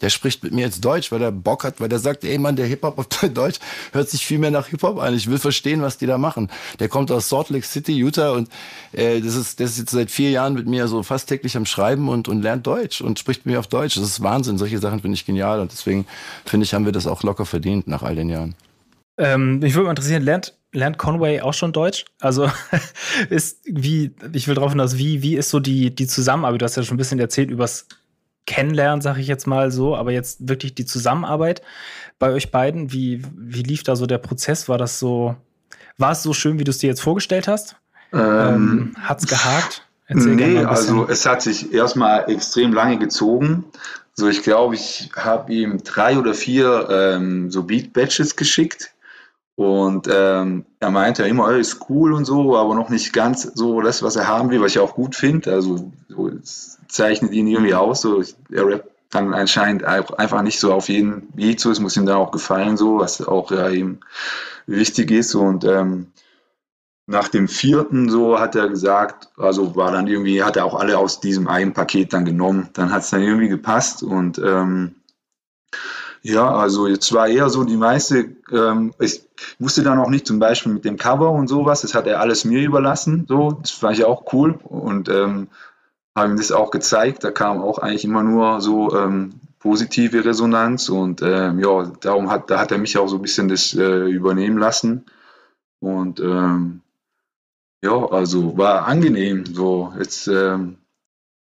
[0.00, 2.56] der spricht mit mir jetzt Deutsch, weil er Bock hat, weil der sagt, ey Mann,
[2.56, 3.58] der Hip-Hop auf Deutsch
[3.92, 5.14] hört sich viel mehr nach Hip-Hop an.
[5.14, 6.48] Ich will verstehen, was die da machen.
[6.78, 8.48] Der kommt aus Salt Lake City, Utah und
[8.92, 11.66] äh, das, ist, das ist jetzt seit vier Jahren mit mir so fast täglich am
[11.66, 13.96] Schreiben und, und lernt Deutsch und spricht mit mir auf Deutsch.
[13.96, 14.58] Das ist Wahnsinn.
[14.58, 16.06] Solche Sachen finde ich genial und deswegen
[16.44, 18.54] finde ich, haben wir das auch locker verdient nach all den Jahren.
[19.18, 22.04] Ähm, mich würde mal interessieren, lernt, lernt Conway auch schon Deutsch?
[22.20, 22.48] Also
[23.30, 26.60] ist wie, ich will drauf hinaus, wie, wie ist so die, die Zusammenarbeit?
[26.60, 27.86] Du hast ja schon ein bisschen erzählt übers
[28.48, 31.60] Kennenlernen, sage ich jetzt mal so, aber jetzt wirklich die Zusammenarbeit
[32.18, 34.70] bei euch beiden, wie, wie lief da so der Prozess?
[34.70, 35.36] War das so,
[35.98, 37.76] war es so schön, wie du es dir jetzt vorgestellt hast?
[38.10, 39.86] Ähm, ähm, hat's gehakt?
[40.06, 43.66] Erzähl nee, also es hat sich erstmal extrem lange gezogen.
[44.14, 48.94] So, ich glaube, ich habe ihm drei oder vier ähm, so Beat-Batches geschickt.
[49.58, 53.80] Und ähm, er meinte ja immer, ist cool und so, aber noch nicht ganz so
[53.80, 55.52] das, was er haben will, was ich auch gut finde.
[55.52, 56.30] Also so,
[56.86, 58.02] zeichnet ihn irgendwie aus.
[58.02, 61.72] So, er rappt dann anscheinend einfach nicht so auf jeden Beat so.
[61.72, 63.98] Es muss ihm dann auch gefallen, so, was auch ja ihm
[64.68, 65.34] wichtig ist.
[65.34, 66.12] Und ähm,
[67.06, 70.98] nach dem vierten so hat er gesagt, also war dann irgendwie, hat er auch alle
[70.98, 72.68] aus diesem einen Paket dann genommen.
[72.74, 74.94] Dann hat es dann irgendwie gepasst und ähm,
[76.28, 79.22] ja, also jetzt war eher so die meiste, ähm, ich
[79.58, 82.44] wusste dann auch nicht zum Beispiel mit dem Cover und sowas, das hat er alles
[82.44, 85.48] mir überlassen, so, das fand ich auch cool und ähm,
[86.14, 87.24] habe ihm das auch gezeigt.
[87.24, 92.50] Da kam auch eigentlich immer nur so ähm, positive Resonanz und ähm, ja, darum hat,
[92.50, 95.06] da hat er mich auch so ein bisschen das äh, übernehmen lassen.
[95.80, 96.82] Und ähm,
[97.82, 99.46] ja, also war angenehm.
[99.46, 100.78] So jetzt, ähm,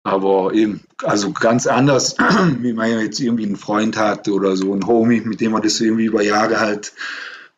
[0.02, 2.16] aber eben, also ganz anders,
[2.60, 5.80] wie man jetzt irgendwie einen Freund hat oder so ein Homie, mit dem man das
[5.80, 6.92] irgendwie über Jahre halt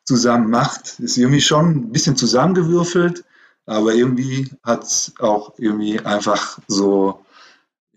[0.05, 0.98] zusammen macht.
[1.00, 3.24] Ist irgendwie schon ein bisschen zusammengewürfelt
[3.66, 7.24] aber irgendwie hat es auch irgendwie einfach so,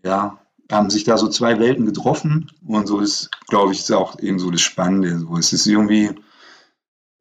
[0.03, 0.39] ja,
[0.71, 4.39] haben sich da so zwei Welten getroffen und so ist, glaube ich, ist auch eben
[4.39, 5.19] so das Spannende.
[5.19, 6.11] So, es ist irgendwie,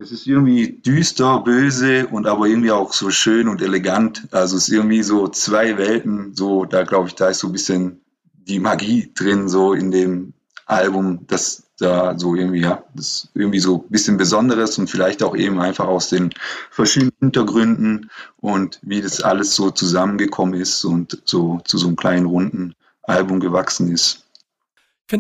[0.05, 4.29] es ist irgendwie düster, böse und aber irgendwie auch so schön und elegant.
[4.33, 7.53] Also es ist irgendwie so zwei Welten, so, da glaube ich, da ist so ein
[7.53, 8.03] bisschen
[8.35, 10.35] die Magie drin, so in dem
[10.67, 15.23] Album, das da so irgendwie, ja, das ist irgendwie so ein bisschen Besonderes und vielleicht
[15.23, 16.31] auch eben einfach aus den
[16.71, 22.27] verschiedenen Hintergründen und wie das alles so zusammengekommen ist und so zu so einem kleinen
[22.27, 24.27] runden Album gewachsen ist.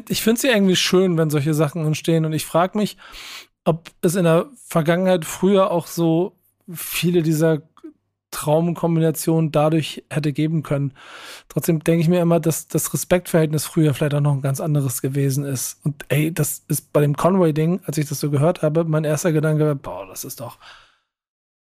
[0.09, 2.99] Ich finde es ja irgendwie schön, wenn solche Sachen entstehen und ich frage mich,
[3.65, 6.37] ob es in der Vergangenheit früher auch so
[6.73, 7.63] viele dieser
[8.35, 10.93] Traumkombination dadurch hätte geben können.
[11.49, 15.03] Trotzdem denke ich mir immer, dass das Respektverhältnis früher vielleicht auch noch ein ganz anderes
[15.03, 15.79] gewesen ist.
[15.85, 19.33] Und ey, das ist bei dem Conway-Ding, als ich das so gehört habe, mein erster
[19.33, 20.59] Gedanke war, boah, das ist doch,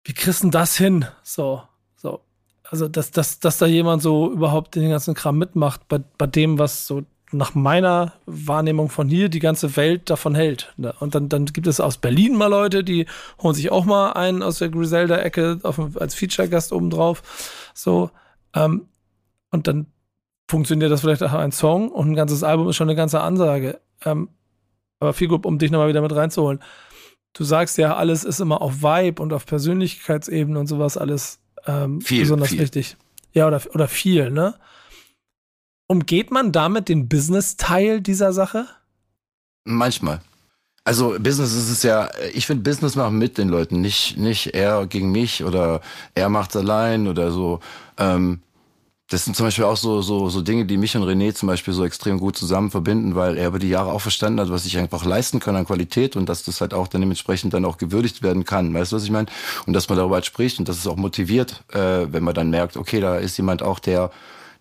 [0.04, 1.06] wie kriegst du das hin?
[1.24, 1.62] So,
[1.96, 2.20] so.
[2.62, 6.60] Also, dass, dass, dass da jemand so überhaupt den ganzen Kram mitmacht, bei, bei dem,
[6.60, 10.72] was so nach meiner Wahrnehmung von hier die ganze Welt davon hält.
[10.76, 10.94] Ne?
[10.98, 13.06] Und dann, dann gibt es aus Berlin mal Leute, die
[13.40, 15.60] holen sich auch mal einen aus der Griselda-Ecke
[15.94, 17.22] als Feature-Gast obendrauf.
[17.74, 18.10] So.
[18.54, 18.88] Ähm,
[19.50, 19.86] und dann
[20.50, 23.80] funktioniert das vielleicht auch ein Song und ein ganzes Album ist schon eine ganze Ansage.
[24.04, 24.28] Ähm,
[24.98, 26.60] aber viel gut, um dich nochmal wieder mit reinzuholen.
[27.32, 32.00] Du sagst ja, alles ist immer auf Vibe und auf Persönlichkeitsebene und sowas alles ähm,
[32.00, 32.58] viel, besonders viel.
[32.58, 32.96] wichtig.
[33.32, 34.56] Ja, oder, oder viel, ne?
[35.90, 38.66] Umgeht man damit den Business-Teil dieser Sache?
[39.64, 40.20] Manchmal.
[40.84, 44.86] Also Business ist es ja, ich finde Business machen mit den Leuten, nicht, nicht er
[44.86, 45.80] gegen mich oder
[46.14, 47.58] er macht's allein oder so.
[47.98, 48.38] Ähm,
[49.08, 51.74] das sind zum Beispiel auch so, so, so Dinge, die mich und René zum Beispiel
[51.74, 54.78] so extrem gut zusammen verbinden, weil er über die Jahre auch verstanden hat, was ich
[54.78, 58.22] einfach leisten kann an Qualität und dass das halt auch dann dementsprechend dann auch gewürdigt
[58.22, 58.72] werden kann.
[58.72, 59.26] Weißt du, was ich meine?
[59.66, 62.50] Und dass man darüber halt spricht und dass es auch motiviert, äh, wenn man dann
[62.50, 64.12] merkt, okay, da ist jemand auch, der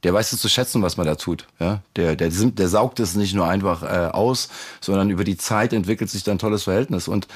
[0.04, 1.48] der weiß es zu schätzen, was man da tut.
[1.60, 1.82] Ja?
[1.96, 4.50] Der, der, der saugt es nicht nur einfach äh, aus,
[4.82, 7.08] sondern über die Zeit entwickelt sich dann ein tolles Verhältnis.
[7.08, 7.28] Und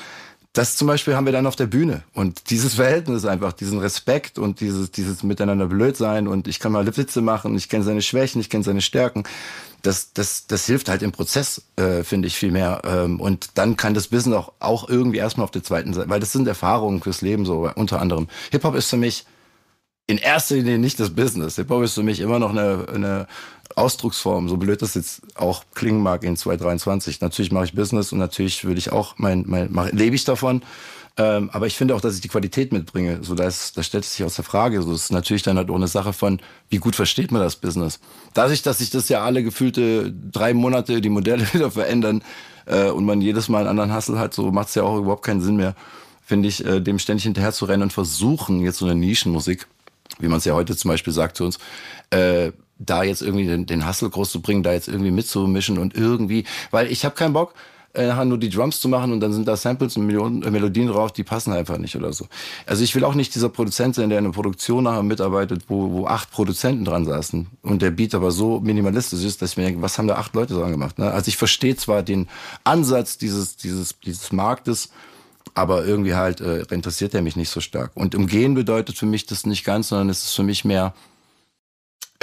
[0.53, 2.03] das zum Beispiel haben wir dann auf der Bühne.
[2.13, 6.71] Und dieses Verhältnis einfach, diesen Respekt und dieses, dieses Miteinander blöd sein und ich kann
[6.71, 9.23] mal Witze machen, ich kenne seine Schwächen, ich kenne seine Stärken.
[9.81, 12.83] Das, das, das hilft halt im Prozess, äh, finde ich, viel mehr.
[12.85, 16.19] Ähm, und dann kann das Business auch, auch irgendwie erstmal auf der zweiten Seite, weil
[16.19, 18.27] das sind Erfahrungen fürs Leben so, unter anderem.
[18.51, 19.25] Hip-Hop ist für mich
[20.07, 21.55] in erster Linie nicht das Business.
[21.55, 23.27] Hip-Hop ist für mich immer noch eine, eine
[23.75, 27.21] Ausdrucksform, so blöd das jetzt auch klingen mag in 2023.
[27.21, 30.61] Natürlich mache ich Business und natürlich will ich auch mein, mein mach, lebe ich davon.
[31.15, 33.19] Ähm, aber ich finde auch, dass ich die Qualität mitbringe.
[33.21, 34.81] So, da, ist, da stellt sich aus der Frage.
[34.81, 36.39] So, das ist natürlich dann halt auch eine Sache von,
[36.69, 37.99] wie gut versteht man das Business.
[38.33, 42.23] Dadurch, dass sich das ja alle gefühlte drei Monate die Modelle wieder verändern
[42.65, 45.23] äh, und man jedes Mal einen anderen Hustle hat, so macht es ja auch überhaupt
[45.23, 45.75] keinen Sinn mehr,
[46.25, 49.67] finde ich, äh, dem ständig hinterher zu rennen und versuchen, jetzt so eine Nischenmusik,
[50.19, 51.59] wie man es ja heute zum Beispiel sagt zu uns,
[52.09, 55.95] äh, da jetzt irgendwie den, den Hustle groß zu bringen, da jetzt irgendwie mitzumischen und
[55.95, 57.53] irgendwie, weil ich habe keinen Bock,
[57.93, 60.49] äh, nachher nur die Drums zu machen und dann sind da Samples und Millionen, äh,
[60.49, 62.27] Melodien drauf, die passen einfach nicht oder so.
[62.65, 65.91] Also ich will auch nicht dieser Produzent sein, der in einer Produktion nachher mitarbeitet, wo,
[65.91, 69.65] wo acht Produzenten dran saßen und der Beat aber so minimalistisch ist, dass ich mir
[69.65, 70.97] denke, was haben da acht Leute dran gemacht?
[70.97, 71.11] Ne?
[71.11, 72.27] Also ich verstehe zwar den
[72.63, 74.89] Ansatz dieses, dieses, dieses Marktes,
[75.53, 77.91] aber irgendwie halt äh, interessiert er mich nicht so stark.
[77.95, 80.93] Und umgehen bedeutet für mich das nicht ganz, sondern es ist für mich mehr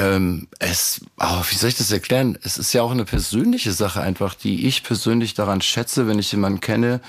[0.00, 2.38] ähm, es, oh, wie soll ich das erklären?
[2.42, 6.32] Es ist ja auch eine persönliche Sache einfach, die ich persönlich daran schätze, wenn ich
[6.32, 7.00] jemanden kenne,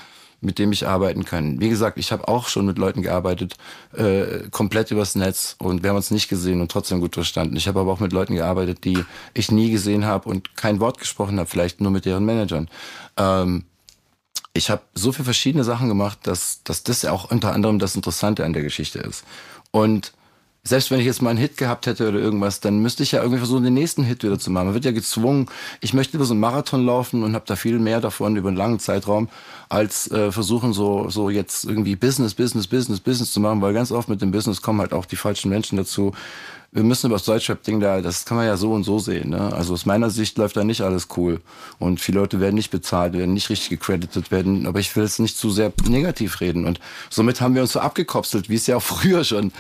[0.42, 1.62] mit dem ich arbeiten kann.
[1.62, 3.56] Wie gesagt, ich habe auch schon mit Leuten gearbeitet,
[3.94, 7.56] äh, komplett übers Netz und wir haben uns nicht gesehen und trotzdem gut verstanden.
[7.56, 10.98] Ich habe aber auch mit Leuten gearbeitet, die ich nie gesehen habe und kein Wort
[10.98, 12.70] gesprochen habe, vielleicht nur mit deren Managern.
[13.18, 13.66] Ähm,
[14.54, 17.96] ich habe so viele verschiedene Sachen gemacht, dass, dass das ja auch unter anderem das
[17.96, 19.24] Interessante an der Geschichte ist.
[19.72, 20.14] Und
[20.64, 23.22] selbst wenn ich jetzt mal einen Hit gehabt hätte oder irgendwas, dann müsste ich ja
[23.22, 24.66] irgendwie versuchen, den nächsten Hit wieder zu machen.
[24.66, 25.48] Man wird ja gezwungen.
[25.80, 28.58] Ich möchte über so einen Marathon laufen und habe da viel mehr davon über einen
[28.58, 29.30] langen Zeitraum,
[29.70, 33.92] als äh, versuchen, so, so jetzt irgendwie Business, Business, Business, Business zu machen, weil ganz
[33.92, 36.12] oft mit dem Business kommen halt auch die falschen Menschen dazu.
[36.74, 39.32] Wir müssen über das Deutschrap-Ding da, das kann man ja so und so sehen.
[39.32, 39.54] Ne?
[39.54, 41.42] Also aus meiner Sicht läuft da nicht alles cool.
[41.80, 44.66] Und viele Leute werden nicht bezahlt, werden nicht richtig gecredited werden.
[44.66, 46.66] Aber ich will es nicht zu sehr negativ reden.
[46.66, 46.80] Und
[47.10, 49.52] somit haben wir uns so abgekopselt, wie es ja auch früher schon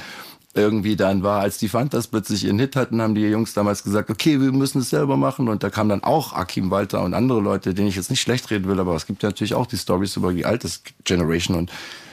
[0.53, 4.09] irgendwie dann war, als die Fantas plötzlich ihren Hit hatten, haben die Jungs damals gesagt,
[4.09, 5.49] okay, wir müssen es selber machen.
[5.49, 8.49] Und da kam dann auch Akim Walter und andere Leute, denen ich jetzt nicht schlecht
[8.51, 10.69] reden will, aber es gibt ja natürlich auch die Stories über die alte
[11.03, 11.57] Generation.
[11.57, 11.71] Und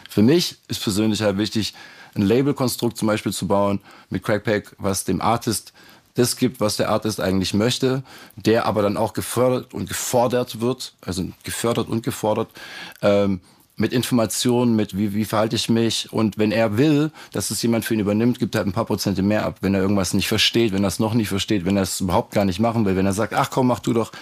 [0.09, 1.75] für mich ist persönlich halt wichtig,
[2.19, 5.73] ein Labelkonstrukt zum Beispiel zu bauen mit Crackpack, was dem Artist
[6.15, 8.03] das gibt, was der Artist eigentlich möchte,
[8.35, 12.49] der aber dann auch gefördert und gefordert wird, also gefördert und gefordert.
[13.03, 13.41] Ähm,
[13.79, 16.13] mit Informationen, mit wie, wie verhalte ich mich.
[16.13, 18.85] Und wenn er will, dass es jemand für ihn übernimmt, gibt er halt ein paar
[18.85, 19.59] Prozente mehr ab.
[19.61, 22.33] Wenn er irgendwas nicht versteht, wenn er es noch nicht versteht, wenn er es überhaupt
[22.33, 24.13] gar nicht machen will, wenn er sagt, ach komm, mach du doch.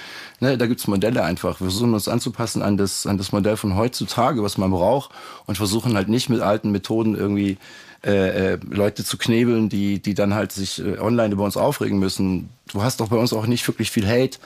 [0.40, 1.60] Ne, da gibt's Modelle einfach.
[1.60, 5.10] Wir versuchen uns anzupassen an das, an das Modell von heutzutage, was man braucht
[5.46, 7.56] und versuchen halt nicht mit alten Methoden irgendwie
[8.04, 11.98] äh, äh, Leute zu knebeln, die, die dann halt sich äh, online über uns aufregen
[11.98, 12.50] müssen.
[12.70, 14.38] Du hast doch bei uns auch nicht wirklich viel Hate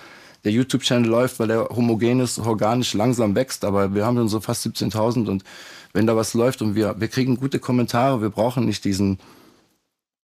[0.45, 4.41] der YouTube-Channel läuft, weil er homogen ist, organisch langsam wächst, aber wir haben dann so
[4.41, 5.45] fast 17.000 und
[5.93, 9.19] wenn da was läuft und wir, wir kriegen gute Kommentare, wir brauchen nicht diesen,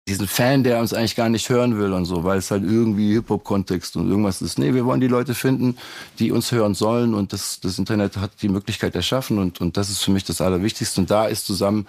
[0.08, 3.13] diesen Fan, der uns eigentlich gar nicht hören will und so, weil es halt irgendwie
[3.13, 4.60] Hip-Hop-Kontext und irgendwas ist.
[4.60, 5.78] Nee, wir wollen die Leute finden,
[6.20, 9.89] die uns hören sollen und das, das Internet hat die Möglichkeit erschaffen und, und das
[9.89, 11.88] ist für mich das Allerwichtigste und da ist zusammen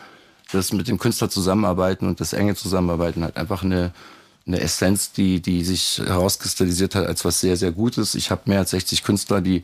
[0.51, 3.93] das mit dem Künstler zusammenarbeiten und das enge Zusammenarbeiten halt einfach eine,
[4.49, 8.15] eine Essenz, die, die sich herauskristallisiert hat als was sehr, sehr Gutes.
[8.15, 9.63] Ich habe mehr als 60 Künstler, die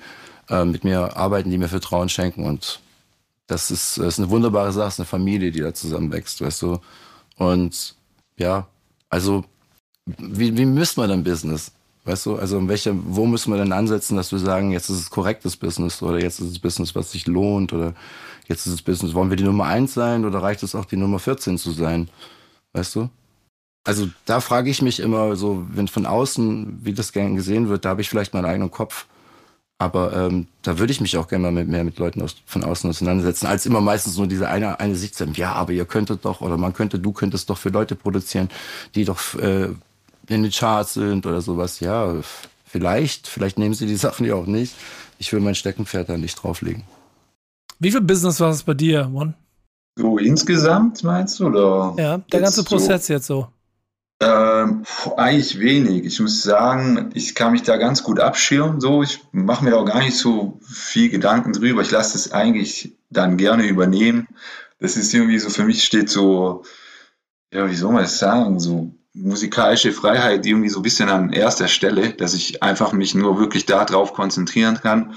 [0.49, 2.81] äh, mit mir arbeiten, die mir Vertrauen schenken und
[3.47, 6.79] das ist, das ist eine wunderbare Sache, ist eine Familie, die da zusammenwächst, weißt du.
[7.37, 7.95] Und
[8.39, 8.67] ja,
[9.11, 9.45] also
[10.07, 11.73] wie, wie misst man dann Business?
[12.05, 15.11] Weißt du, also welche, wo müssen wir denn ansetzen, dass wir sagen, jetzt ist es
[15.11, 17.95] korrektes Business oder jetzt ist es Business, was sich lohnt oder
[18.47, 20.97] jetzt ist es Business, wollen wir die Nummer eins sein oder reicht es auch, die
[20.97, 22.09] Nummer 14 zu sein?
[22.75, 23.09] Weißt du?
[23.85, 27.85] Also da frage ich mich immer so, wenn von außen, wie das gern gesehen wird,
[27.85, 29.07] da habe ich vielleicht meinen eigenen Kopf.
[29.79, 32.65] Aber ähm, da würde ich mich auch gerne mal mit, mehr mit Leuten aus, von
[32.65, 35.85] außen auseinandersetzen, als immer meistens nur diese eine, eine Sicht zu haben, ja, aber ihr
[35.85, 38.49] könntet doch, oder man könnte, du könntest doch für Leute produzieren,
[38.95, 39.69] die doch äh,
[40.29, 41.81] in den Charts sind oder sowas.
[41.81, 42.15] Ja,
[42.65, 44.75] vielleicht, vielleicht nehmen sie die Sachen ja auch nicht.
[45.19, 46.85] Ich will mein Steckenpferd da nicht drauflegen.
[47.79, 49.35] Wie viel Business war es bei dir, One?
[49.97, 51.47] So insgesamt meinst du?
[51.47, 53.13] Oder ja, der ganze Prozess so?
[53.13, 53.49] jetzt so.
[54.21, 54.85] Ähm,
[55.17, 56.05] eigentlich wenig.
[56.05, 58.81] Ich muss sagen, ich kann mich da ganz gut abschirmen.
[58.81, 61.83] So, ich mache mir da auch gar nicht so viel Gedanken drüber.
[61.83, 64.29] Ich lasse es eigentlich dann gerne übernehmen.
[64.79, 66.65] Das ist irgendwie so, für mich steht so,
[67.53, 71.69] ja, wie soll man es sagen, so musikalische Freiheit irgendwie so ein bisschen an erster
[71.69, 75.15] Stelle, dass ich einfach mich nur wirklich darauf konzentrieren kann.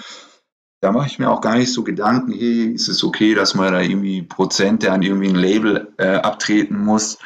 [0.81, 3.73] Da mache ich mir auch gar nicht so Gedanken, hey, ist es okay, dass man
[3.73, 7.17] da irgendwie Prozente an irgendwie ein Label äh, abtreten muss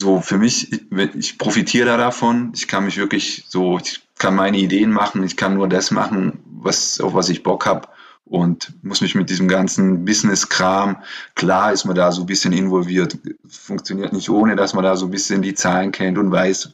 [0.00, 2.52] so für mich, ich, ich profitiere da davon.
[2.54, 6.40] Ich kann mich wirklich so, ich kann meine Ideen machen, ich kann nur das machen,
[6.46, 7.88] was, auf was ich Bock habe.
[8.24, 11.02] und muss mich mit diesem ganzen Business-Kram,
[11.34, 15.06] klar ist man da so ein bisschen involviert, funktioniert nicht ohne, dass man da so
[15.06, 16.70] ein bisschen die Zahlen kennt und weiß,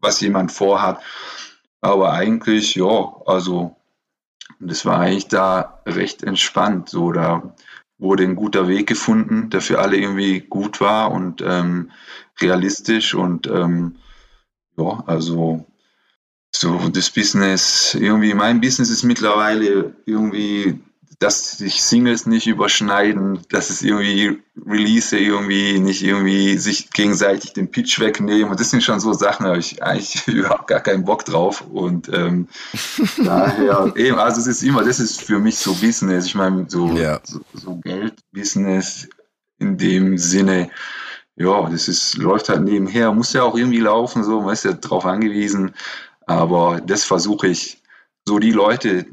[0.00, 1.00] was jemand vorhat.
[1.80, 3.76] Aber eigentlich, ja, also
[4.58, 6.88] das war eigentlich da recht entspannt.
[6.88, 7.54] So, da
[8.04, 11.90] wurde ein guter Weg gefunden, der für alle irgendwie gut war und ähm,
[12.40, 13.96] realistisch und ähm,
[14.76, 15.66] ja, also
[16.54, 20.78] so das Business, irgendwie mein Business ist mittlerweile irgendwie
[21.18, 27.70] dass sich Singles nicht überschneiden, dass es irgendwie Release irgendwie nicht irgendwie sich gegenseitig den
[27.70, 28.50] Pitch wegnehmen.
[28.50, 31.64] Und das sind schon so Sachen, da habe ich eigentlich überhaupt gar keinen Bock drauf.
[31.70, 32.48] Und ähm,
[33.24, 36.26] daher, eben, also es ist immer, das ist für mich so Business.
[36.26, 37.20] Ich meine, so, ja.
[37.24, 39.08] so, so Geld-Business
[39.58, 40.70] in dem Sinne,
[41.36, 44.72] ja, das ist, läuft halt nebenher, muss ja auch irgendwie laufen, so, man ist ja
[44.72, 45.74] drauf angewiesen.
[46.26, 47.82] Aber das versuche ich,
[48.26, 49.06] so die Leute,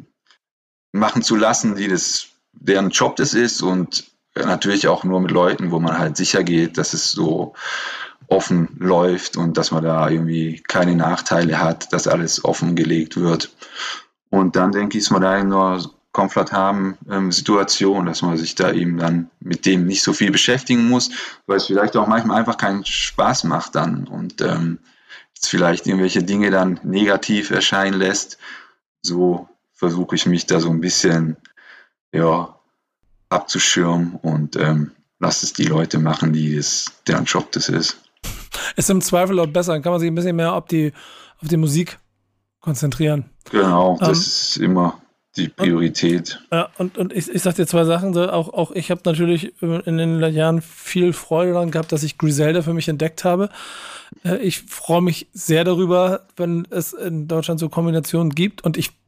[0.92, 5.72] machen zu lassen, die das, deren Job das ist und natürlich auch nur mit Leuten,
[5.72, 7.54] wo man halt sicher geht, dass es so
[8.28, 13.54] offen läuft und dass man da irgendwie keine Nachteile hat, dass alles offengelegt wird.
[14.30, 18.56] Und dann denke ich, ist man da in einer komfortablen ähm, Situation, dass man sich
[18.56, 21.12] da eben dann mit dem nicht so viel beschäftigen muss,
[21.46, 24.80] weil es vielleicht auch manchmal einfach keinen Spaß macht dann und ähm,
[25.42, 28.38] vielleicht irgendwelche Dinge dann negativ erscheinen lässt.
[29.02, 29.50] So
[29.82, 31.38] versuche ich mich da so ein bisschen
[32.14, 32.56] ja,
[33.30, 38.00] abzuschirmen und ähm, lass es die Leute machen, die es, deren Job das ist.
[38.76, 40.94] Ist im Zweifel auch besser, dann kann man sich ein bisschen mehr auf die,
[41.42, 41.98] auf die Musik
[42.60, 43.32] konzentrieren.
[43.50, 45.02] Genau, das ähm, ist immer
[45.36, 46.40] die Priorität.
[46.52, 48.14] Und, ja, und, und ich, ich sag dir zwei Sachen.
[48.14, 52.20] So, auch, auch ich habe natürlich in den Jahren viel Freude daran gehabt, dass ich
[52.20, 53.50] Griselda für mich entdeckt habe.
[54.24, 58.64] Äh, ich freue mich sehr darüber, wenn es in Deutschland so Kombinationen gibt.
[58.64, 59.01] Und ich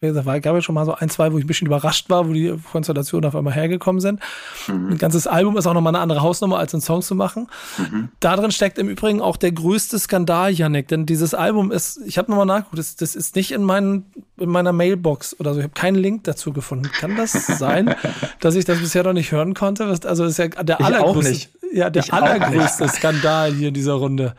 [0.00, 2.10] wie gesagt, war, gab ja schon mal so ein, zwei, wo ich ein bisschen überrascht
[2.10, 4.20] war, wo die Konstellationen auf einmal hergekommen sind.
[4.68, 4.90] Mhm.
[4.90, 7.48] Ein ganzes Album ist auch nochmal eine andere Hausnummer, als einen Song zu machen.
[7.78, 8.10] Mhm.
[8.20, 12.18] Da drin steckt im Übrigen auch der größte Skandal, Yannick, denn dieses Album ist, ich
[12.18, 14.04] habe nochmal nachgeguckt, das, das, ist nicht in, meinen,
[14.36, 15.60] in meiner Mailbox oder so.
[15.60, 16.90] Ich habe keinen Link dazu gefunden.
[16.92, 17.94] Kann das sein,
[18.40, 19.86] dass ich das bisher noch nicht hören konnte?
[19.86, 24.34] Also, das ist ja der allergrößte, ja, der allergrößte Skandal hier in dieser Runde.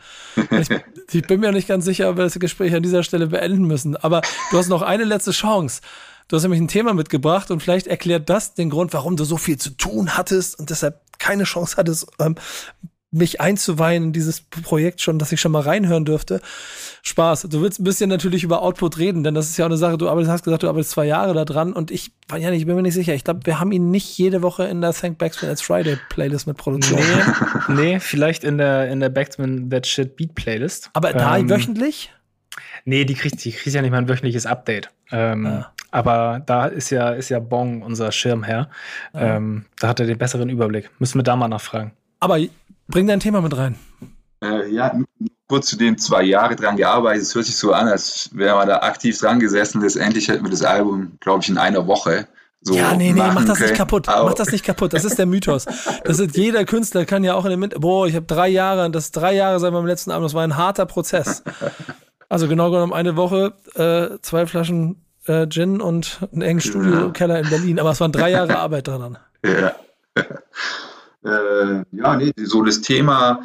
[0.50, 0.68] Ich,
[1.12, 3.96] ich bin mir nicht ganz sicher, ob wir das Gespräch an dieser Stelle beenden müssen.
[3.96, 5.80] Aber du hast noch eine letzte Chance.
[6.26, 9.36] Du hast nämlich ein Thema mitgebracht und vielleicht erklärt das den Grund, warum du so
[9.36, 12.34] viel zu tun hattest und deshalb keine Chance hattest, ähm,
[13.10, 16.40] mich einzuweihen in dieses Projekt schon, dass ich schon mal reinhören dürfte.
[17.02, 17.42] Spaß.
[17.50, 19.96] Du willst ein bisschen natürlich über Output reden, denn das ist ja auch eine Sache,
[19.96, 22.66] du arbeitest, hast gesagt, du arbeitest zwei Jahre da dran und ich ja nicht, ich
[22.66, 23.14] bin mir nicht sicher.
[23.14, 26.46] Ich glaube, wir haben ihn nicht jede Woche in der Thank Backspin It's Friday Playlist
[26.46, 27.00] mit Produktion.
[27.68, 30.90] Nee, nee, vielleicht in der, in der Backspin That Shit Beat Playlist.
[30.92, 32.12] Aber da ähm, wöchentlich?
[32.84, 34.90] Nee, die kriegt, die kriegt ja nicht mal ein wöchentliches Update.
[35.10, 35.72] Ähm, ah.
[35.90, 38.68] Aber da ist ja, ist ja Bong unser Schirmherr.
[39.14, 39.36] Ah.
[39.36, 40.90] Ähm, da hat er den besseren Überblick.
[40.98, 41.92] Müssen wir da mal nachfragen.
[42.20, 42.38] Aber
[42.88, 43.76] bring dein Thema mit rein.
[44.42, 44.98] Äh, ja,
[45.48, 47.22] kurz zu den zwei Jahre dran gearbeitet.
[47.22, 49.80] Es hört sich so an, als wäre man da aktiv dran gesessen.
[49.80, 52.28] Letztendlich hätten wir das Album, glaube ich, in einer Woche
[52.60, 54.06] so ja, nee, nee, mach das nicht kaputt.
[54.08, 54.92] Mach das nicht kaputt.
[54.92, 55.64] Das ist der Mythos.
[56.04, 58.90] Das ist, jeder Künstler kann ja auch in dem Mit boah, ich habe drei Jahre,
[58.90, 61.42] das drei Jahre seit meinem letzten Album, das war ein harter Prozess.
[62.30, 67.48] Also genau genommen eine Woche, äh, zwei Flaschen äh, Gin und einen engen Studiokeller in
[67.48, 67.80] Berlin.
[67.80, 69.16] Aber es waren drei Jahre Arbeit dran.
[69.42, 69.74] Ja.
[71.24, 73.42] Äh, ja, nee, so das Thema,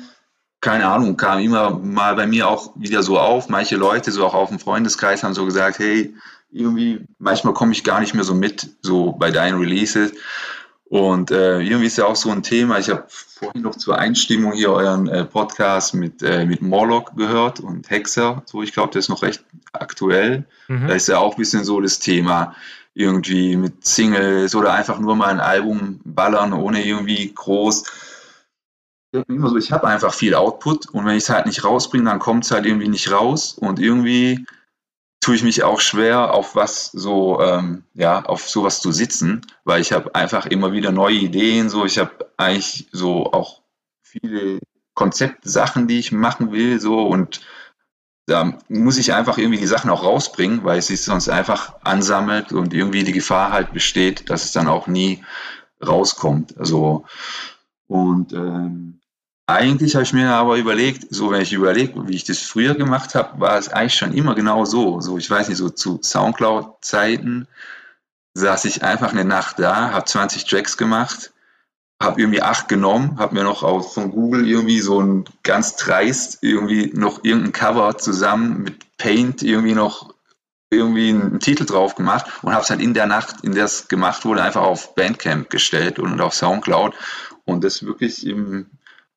[0.61, 3.49] keine Ahnung, kam immer mal bei mir auch wieder so auf.
[3.49, 6.15] Manche Leute, so auch auf dem Freundeskreis, haben so gesagt, hey,
[6.51, 10.13] irgendwie, manchmal komme ich gar nicht mehr so mit, so bei deinen Releases.
[10.85, 12.77] Und äh, irgendwie ist ja auch so ein Thema.
[12.77, 17.59] Ich habe vorhin noch zur Einstimmung hier euren äh, Podcast mit, äh, mit Morlock gehört
[17.59, 18.43] und Hexer.
[18.45, 20.45] So, ich glaube, der ist noch recht aktuell.
[20.67, 20.87] Mhm.
[20.87, 22.55] Da ist ja auch ein bisschen so das Thema
[22.93, 27.83] irgendwie mit Singles oder einfach nur mal ein Album ballern, ohne irgendwie groß.
[29.27, 32.19] Immer so, ich habe einfach viel Output und wenn ich es halt nicht rausbringe, dann
[32.19, 33.53] kommt es halt irgendwie nicht raus.
[33.53, 34.45] Und irgendwie
[35.21, 39.81] tue ich mich auch schwer, auf was so, ähm, ja, auf sowas zu sitzen, weil
[39.81, 43.61] ich habe einfach immer wieder neue Ideen, so, ich habe eigentlich so auch
[44.01, 44.59] viele
[44.95, 47.41] Konzeptsachen, die ich machen will, so, und
[48.25, 52.53] da muss ich einfach irgendwie die Sachen auch rausbringen, weil es sich sonst einfach ansammelt
[52.53, 55.23] und irgendwie die Gefahr halt besteht, dass es dann auch nie
[55.85, 56.57] rauskommt.
[56.57, 57.05] Also,
[57.87, 59.01] und ähm,
[59.45, 63.13] eigentlich habe ich mir aber überlegt, so wenn ich überlege, wie ich das früher gemacht
[63.13, 65.01] habe, war es eigentlich schon immer genau so.
[65.01, 67.47] So, ich weiß nicht, so zu Soundcloud-Zeiten
[68.35, 71.32] saß ich einfach eine Nacht da, habe 20 Tracks gemacht,
[72.03, 76.39] habe irgendwie acht genommen, habe mir noch auch von Google irgendwie so ein ganz dreist
[76.41, 80.13] irgendwie noch irgendein Cover zusammen mit Paint irgendwie noch
[80.73, 83.87] irgendwie einen Titel drauf gemacht und habe es halt in der Nacht, in der es
[83.87, 86.95] gemacht wurde, einfach auf Bandcamp gestellt und auf Soundcloud.
[87.45, 88.67] Und das wirklich im,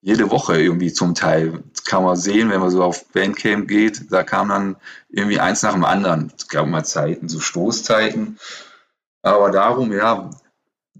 [0.01, 1.63] jede Woche irgendwie zum Teil.
[1.73, 4.77] Das kann man sehen, wenn man so auf Bandcamp geht, da kam dann
[5.09, 6.33] irgendwie eins nach dem anderen.
[6.37, 8.39] Es gab mal Zeiten, so Stoßzeiten.
[9.23, 10.31] Aber darum, ja,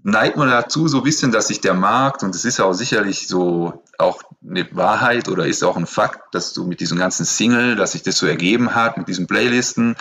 [0.03, 3.27] neigt man dazu so ein bisschen, dass sich der Markt, und es ist auch sicherlich
[3.27, 7.75] so auch eine Wahrheit oder ist auch ein Fakt, dass du mit diesem ganzen Single,
[7.75, 9.95] dass sich das so ergeben hat, mit diesen Playlisten,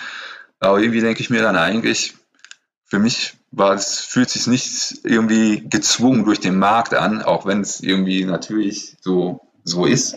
[0.61, 2.15] aber irgendwie denke ich mir dann eigentlich,
[2.85, 7.61] für mich war es, fühlt sich nicht irgendwie gezwungen durch den Markt an, auch wenn
[7.61, 10.17] es irgendwie natürlich so, so ist.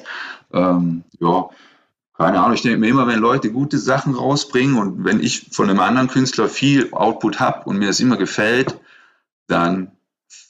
[0.54, 1.50] Ähm, ja,
[2.18, 5.70] keine Ahnung, ich denke mir immer, wenn Leute gute Sachen rausbringen und wenn ich von
[5.70, 8.78] einem anderen Künstler viel Output habe und mir es immer gefällt,
[9.52, 9.91] dann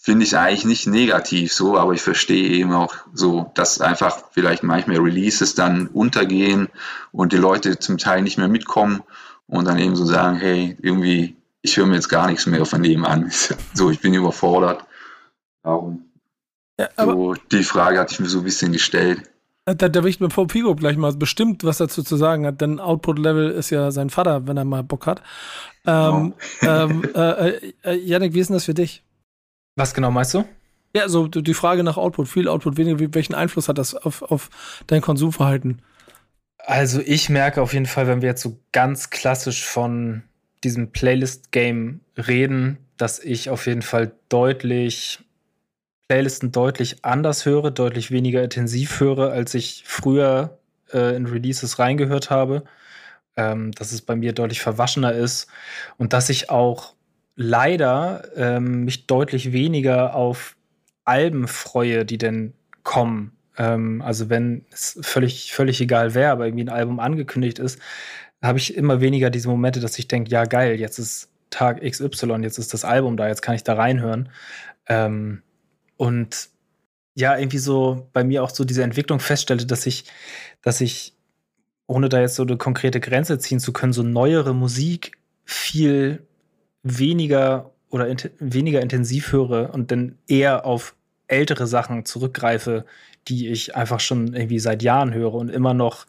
[0.02, 4.64] finde ich eigentlich nicht negativ so, aber ich verstehe eben auch so, dass einfach vielleicht
[4.64, 6.70] manchmal Releases dann untergehen
[7.12, 9.04] und die Leute zum Teil nicht mehr mitkommen
[9.48, 12.84] und dann eben so sagen, hey, irgendwie, ich höre mir jetzt gar nichts mehr von
[12.84, 13.32] dem an.
[13.74, 14.86] so, ich bin überfordert.
[15.64, 16.06] Darum.
[16.78, 19.30] Ja, so, die Frage hatte ich mir so ein bisschen gestellt.
[19.66, 22.60] Da, da will ich mir vor Pigo gleich mal bestimmt was dazu zu sagen hat,
[22.62, 25.22] denn Output-Level ist ja sein Vater, wenn er mal Bock hat.
[25.86, 26.34] Ähm,
[26.64, 26.66] oh.
[26.66, 29.04] ähm, äh, äh, Janik, wie ist denn das für dich?
[29.76, 30.46] Was genau meinst du?
[30.96, 34.50] Ja, so die Frage nach Output, viel Output, weniger, welchen Einfluss hat das auf, auf
[34.88, 35.82] dein Konsumverhalten?
[36.58, 40.24] Also ich merke auf jeden Fall, wenn wir jetzt so ganz klassisch von
[40.64, 45.20] diesem Playlist-Game reden, dass ich auf jeden Fall deutlich
[46.10, 50.58] Playlisten deutlich anders höre, deutlich weniger intensiv höre, als ich früher
[50.92, 52.64] äh, in Releases reingehört habe.
[53.38, 55.48] Ähm, dass es bei mir deutlich verwaschener ist
[55.98, 56.96] und dass ich auch
[57.36, 60.58] leider ähm, mich deutlich weniger auf
[61.06, 62.54] Alben freue, die denn
[62.84, 63.38] kommen.
[63.58, 67.80] Ähm, also wenn es völlig, völlig egal wäre, aber irgendwie ein Album angekündigt ist,
[68.42, 72.42] habe ich immer weniger diese Momente, dass ich denke, ja geil, jetzt ist Tag XY,
[72.42, 74.30] jetzt ist das Album da, jetzt kann ich da reinhören.
[74.88, 75.44] Ähm,
[76.00, 76.50] und
[77.14, 80.06] ja, irgendwie so bei mir auch so diese Entwicklung feststellte, dass ich,
[80.62, 81.14] dass ich,
[81.88, 86.26] ohne da jetzt so eine konkrete Grenze ziehen zu können, so neuere Musik viel
[86.84, 90.96] weniger oder int weniger intensiv höre und dann eher auf
[91.28, 92.86] ältere Sachen zurückgreife,
[93.28, 96.06] die ich einfach schon irgendwie seit Jahren höre und immer noch,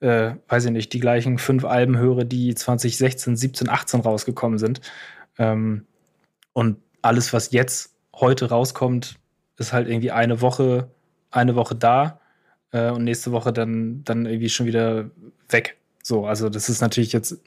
[0.00, 4.82] äh, weiß ich nicht, die gleichen fünf Alben höre, die 2016, 17, 18 rausgekommen sind.
[5.38, 5.86] Ähm,
[6.52, 9.19] und alles, was jetzt heute rauskommt,
[9.60, 10.90] ist halt irgendwie eine Woche,
[11.30, 12.18] eine Woche da
[12.72, 15.10] äh, und nächste Woche dann, dann irgendwie schon wieder
[15.48, 15.76] weg.
[16.02, 17.40] So, also das ist natürlich jetzt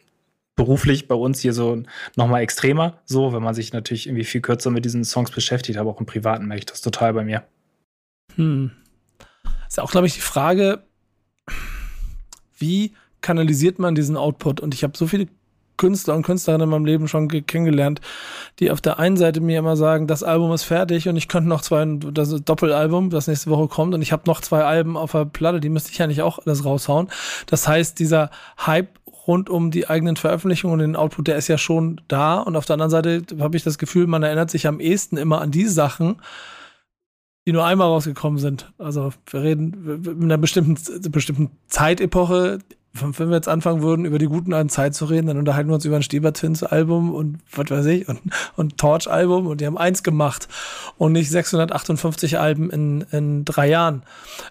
[0.55, 1.81] beruflich bei uns hier so
[2.15, 5.89] nochmal extremer, so, wenn man sich natürlich irgendwie viel kürzer mit diesen Songs beschäftigt, aber
[5.89, 7.43] auch im Privaten merke ich das total bei mir.
[8.35, 8.71] Hm.
[9.67, 10.83] Ist auch, glaube ich, die Frage,
[12.59, 14.59] wie kanalisiert man diesen Output?
[14.59, 15.27] Und ich habe so viele
[15.83, 17.99] Künstler und Künstlerinnen in meinem Leben schon kennengelernt,
[18.59, 21.49] die auf der einen Seite mir immer sagen, das Album ist fertig und ich könnte
[21.49, 25.11] noch zwei, das Doppelalbum, das nächste Woche kommt und ich habe noch zwei Alben auf
[25.11, 27.09] der Platte, die müsste ich ja nicht auch alles raushauen.
[27.47, 28.29] Das heißt, dieser
[28.65, 32.55] Hype rund um die eigenen Veröffentlichungen und den Output, der ist ja schon da und
[32.55, 35.51] auf der anderen Seite habe ich das Gefühl, man erinnert sich am ehesten immer an
[35.51, 36.21] die Sachen,
[37.45, 38.71] die nur einmal rausgekommen sind.
[38.77, 40.77] Also wir reden in einer bestimmten,
[41.11, 42.59] bestimmten Zeitepoche.
[42.95, 45.73] Wenn wir jetzt anfangen würden, über die guten alten Zeit zu reden, dann unterhalten wir
[45.73, 48.19] uns über ein Stieber-Twins-Album und was weiß ich, und,
[48.55, 50.47] und Torch-Album und die haben eins gemacht
[50.99, 54.03] und nicht 658 Alben in, in drei Jahren.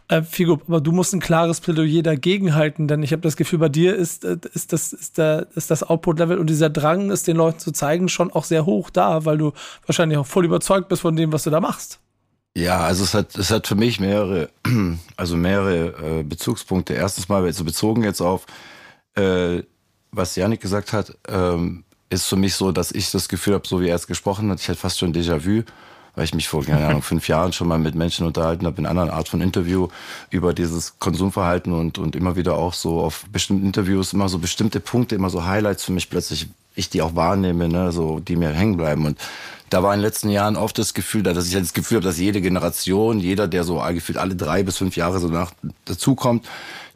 [0.09, 3.61] Äh, Figo, aber du musst ein klares Plädoyer dagegen halten, denn ich habe das Gefühl,
[3.61, 7.37] bei dir ist, äh, ist das, ist, ist das Output-Level und dieser Drang, es den
[7.37, 9.53] Leuten zu zeigen, schon auch sehr hoch da, weil du
[9.87, 12.01] wahrscheinlich auch voll überzeugt bist von dem, was du da machst.
[12.55, 14.51] Ja, also es hat, es hat für mich mehrere,
[15.17, 16.93] also mehrere äh, Bezugspunkte.
[16.95, 18.47] Erstens mal, also bezogen jetzt auf,
[19.15, 19.63] äh,
[20.11, 23.81] was Janik gesagt hat, ähm, ist für mich so, dass ich das Gefühl habe, so
[23.81, 25.63] wie er es gesprochen hat, ich hatte fast schon Déjà-vu,
[26.15, 28.87] weil ich mich vor, keine Ahnung, fünf Jahren schon mal mit Menschen unterhalten habe, in
[28.87, 29.89] einer Art von Interview
[30.31, 34.81] über dieses Konsumverhalten und, und immer wieder auch so auf bestimmten Interviews immer so bestimmte
[34.81, 38.51] Punkte, immer so Highlights für mich plötzlich, ich die auch wahrnehme, ne, so, die mir
[38.51, 39.07] hängen bleiben.
[39.07, 39.19] Und
[39.71, 42.19] da war in den letzten Jahren oft das Gefühl, dass ich das Gefühl habe, dass
[42.19, 45.53] jede Generation, jeder, der so gefühlt alle drei bis fünf Jahre so nach
[45.87, 46.47] dazukommt,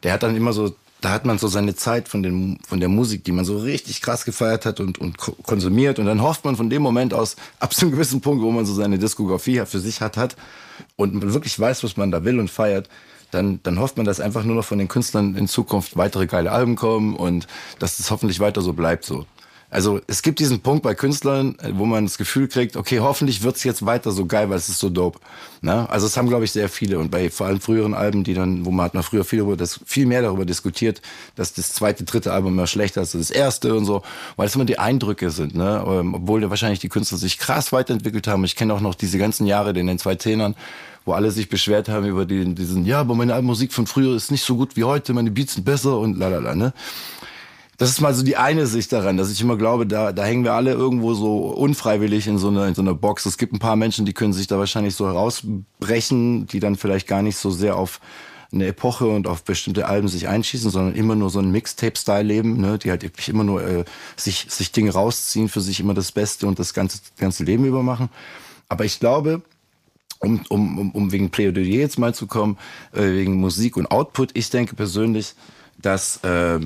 [0.03, 2.89] der hat dann immer so, da hat man so seine Zeit von, den, von der
[2.89, 5.99] Musik, die man so richtig krass gefeiert hat und, und konsumiert.
[5.99, 8.65] Und dann hofft man von dem Moment aus, ab zu einem gewissen Punkt, wo man
[8.65, 10.35] so seine Diskografie für sich hat, hat
[10.95, 12.89] und man wirklich weiß, was man da will und feiert,
[13.31, 16.51] dann, dann hofft man, dass einfach nur noch von den Künstlern in Zukunft weitere geile
[16.51, 19.25] Alben kommen und dass es hoffentlich weiter so bleibt so.
[19.69, 23.65] Also es gibt diesen Punkt bei Künstlern, wo man das Gefühl kriegt, okay, hoffentlich wird's
[23.65, 25.19] jetzt weiter so geil, weil es ist so dope.
[25.61, 25.89] Ne?
[25.89, 26.99] Also es haben, glaube ich, sehr viele.
[26.99, 29.57] Und bei vor allem früheren Alben, die dann, wo man hat mal früher viel, darüber,
[29.57, 31.01] das, viel mehr darüber diskutiert,
[31.35, 34.03] dass das zweite, dritte Album immer schlechter ist als das erste und so,
[34.37, 35.53] weil es immer die Eindrücke sind.
[35.53, 35.83] Ne?
[35.85, 38.45] Ähm, obwohl wahrscheinlich die Künstler sich krass weiterentwickelt haben.
[38.45, 40.55] Ich kenne auch noch diese ganzen Jahre in den zwei Zehnern,
[41.07, 44.31] wo alle sich beschwert haben über den, diesen, ja, aber meine Musik von früher ist
[44.31, 46.73] nicht so gut wie heute, meine Beats sind besser und lalala, ne?
[47.77, 50.43] Das ist mal so die eine Sicht daran, dass ich immer glaube, da, da hängen
[50.43, 53.27] wir alle irgendwo so unfreiwillig in so, einer, in so einer Box.
[53.27, 57.07] Es gibt ein paar Menschen, die können sich da wahrscheinlich so herausbrechen, die dann vielleicht
[57.07, 57.99] gar nicht so sehr auf
[58.51, 62.59] eine Epoche und auf bestimmte Alben sich einschießen, sondern immer nur so ein Mixtape-Style leben,
[62.59, 66.11] ne, die halt wirklich immer nur äh, sich, sich Dinge rausziehen, für sich immer das
[66.11, 68.09] Beste und das ganze, ganze Leben über machen.
[68.69, 69.43] Aber ich glaube,
[70.19, 72.57] um, um, um wegen Plädoyer jetzt mal zu kommen,
[72.93, 75.35] äh, wegen Musik und Output, ich denke persönlich,
[75.79, 76.59] dass äh,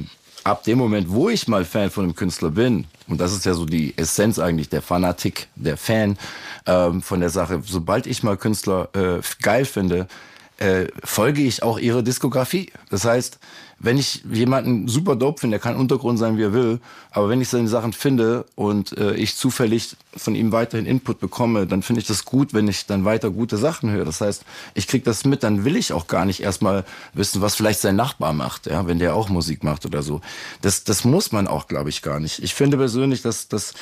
[0.44, 3.54] ab dem Moment, wo ich mal Fan von einem Künstler bin, und das ist ja
[3.54, 6.18] so die Essenz eigentlich, der Fanatik, der Fan
[6.66, 10.08] ähm, von der Sache, sobald ich mal Künstler äh, geil finde,
[10.58, 12.72] äh, folge ich auch ihre Diskografie.
[12.90, 13.40] Das heißt,
[13.84, 16.80] wenn ich jemanden super dope finde, der kann Untergrund sein, wie er will,
[17.10, 21.66] aber wenn ich seine Sachen finde und äh, ich zufällig von ihm weiterhin Input bekomme,
[21.66, 24.06] dann finde ich das gut, wenn ich dann weiter gute Sachen höre.
[24.06, 27.56] Das heißt, ich krieg das mit, dann will ich auch gar nicht erstmal wissen, was
[27.56, 30.22] vielleicht sein Nachbar macht, ja, wenn der auch Musik macht oder so.
[30.62, 32.44] Das, das muss man auch, glaube ich, gar nicht.
[32.44, 33.74] Ich finde persönlich, dass, dass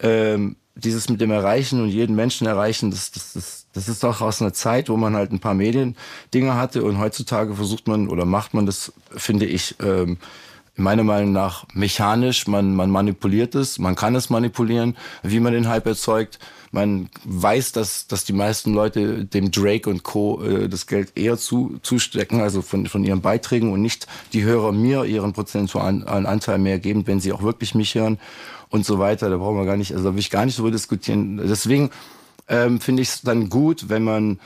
[0.00, 4.20] ähm, dieses mit dem Erreichen und jeden Menschen erreichen, das, das, das, das ist doch
[4.20, 8.24] aus einer Zeit, wo man halt ein paar Mediendinge hatte und heutzutage versucht man oder
[8.24, 10.18] macht man das, finde ich, ähm,
[10.76, 12.46] meiner Meinung nach mechanisch.
[12.46, 16.38] Man, man manipuliert es, man kann es manipulieren, wie man den Hype erzeugt.
[16.70, 20.42] Man weiß, dass, dass die meisten Leute dem Drake und Co.
[20.42, 24.72] Äh, das Geld eher zu, zustecken, also von, von ihren Beiträgen und nicht die Hörer
[24.72, 28.18] mir ihren prozentualen Anteil mehr geben, wenn sie auch wirklich mich hören
[28.70, 29.30] und so weiter.
[29.30, 31.38] Da brauchen wir gar nicht, also da will ich gar nicht drüber diskutieren.
[31.38, 31.90] Deswegen
[32.48, 34.38] ähm, finde ich es dann gut, wenn man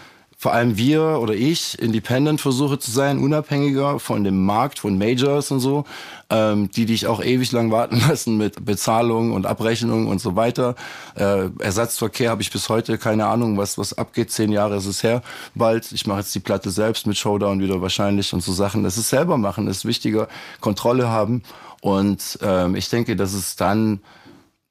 [0.43, 5.53] vor allem wir oder ich independent versuche zu sein, unabhängiger von dem Markt, von Majors
[5.53, 5.85] und so,
[6.31, 10.75] ähm, die dich auch ewig lang warten lassen mit Bezahlung und Abrechnung und so weiter.
[11.15, 14.33] Äh, Ersatzverkehr habe ich bis heute keine Ahnung, was was abgeht.
[14.33, 15.23] Zehn Jahre ist es her,
[15.55, 15.93] bald.
[15.93, 18.83] Ich mache jetzt die Platte selbst mit Showdown wieder wahrscheinlich und so Sachen.
[18.83, 20.27] Das ist selber machen, ist wichtiger.
[20.61, 21.45] Kontrolle haben
[21.83, 24.01] und ähm, ich denke, dass es dann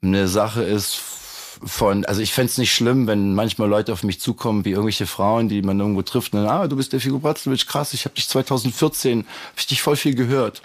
[0.03, 1.20] eine Sache ist
[1.63, 5.49] von, also ich fände nicht schlimm, wenn manchmal Leute auf mich zukommen, wie irgendwelche Frauen,
[5.49, 8.15] die man irgendwo trifft, und dann, ah, du bist der Figur Bratzlowitsch, krass, ich habe
[8.15, 10.61] dich 2014, hab ich dich voll viel gehört.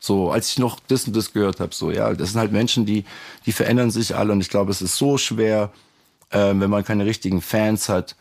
[0.00, 2.86] So, als ich noch das und das gehört habe, so, ja, das sind halt Menschen,
[2.86, 3.04] die,
[3.46, 5.72] die verändern sich alle und ich glaube, es ist so schwer,
[6.30, 8.14] äh, wenn man keine richtigen Fans hat,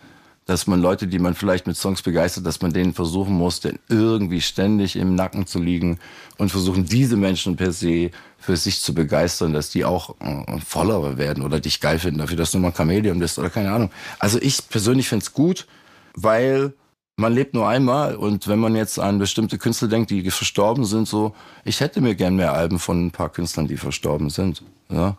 [0.45, 3.79] dass man Leute, die man vielleicht mit Songs begeistert, dass man denen versuchen muss, denn
[3.89, 5.99] irgendwie ständig im Nacken zu liegen
[6.37, 8.11] und versuchen, diese Menschen per se
[8.47, 12.37] für sich zu begeistern, dass die auch äh, Follower werden oder dich geil finden dafür,
[12.37, 13.91] dass du mal Chameleon bist oder keine Ahnung.
[14.19, 15.67] Also ich persönlich find's gut,
[16.15, 16.71] weil
[17.17, 21.09] man lebt nur einmal und wenn man jetzt an bestimmte Künstler denkt, die verstorben sind,
[21.09, 21.35] so,
[21.65, 24.63] ich hätte mir gern mehr Alben von ein paar Künstlern, die verstorben sind.
[24.89, 25.17] Ja?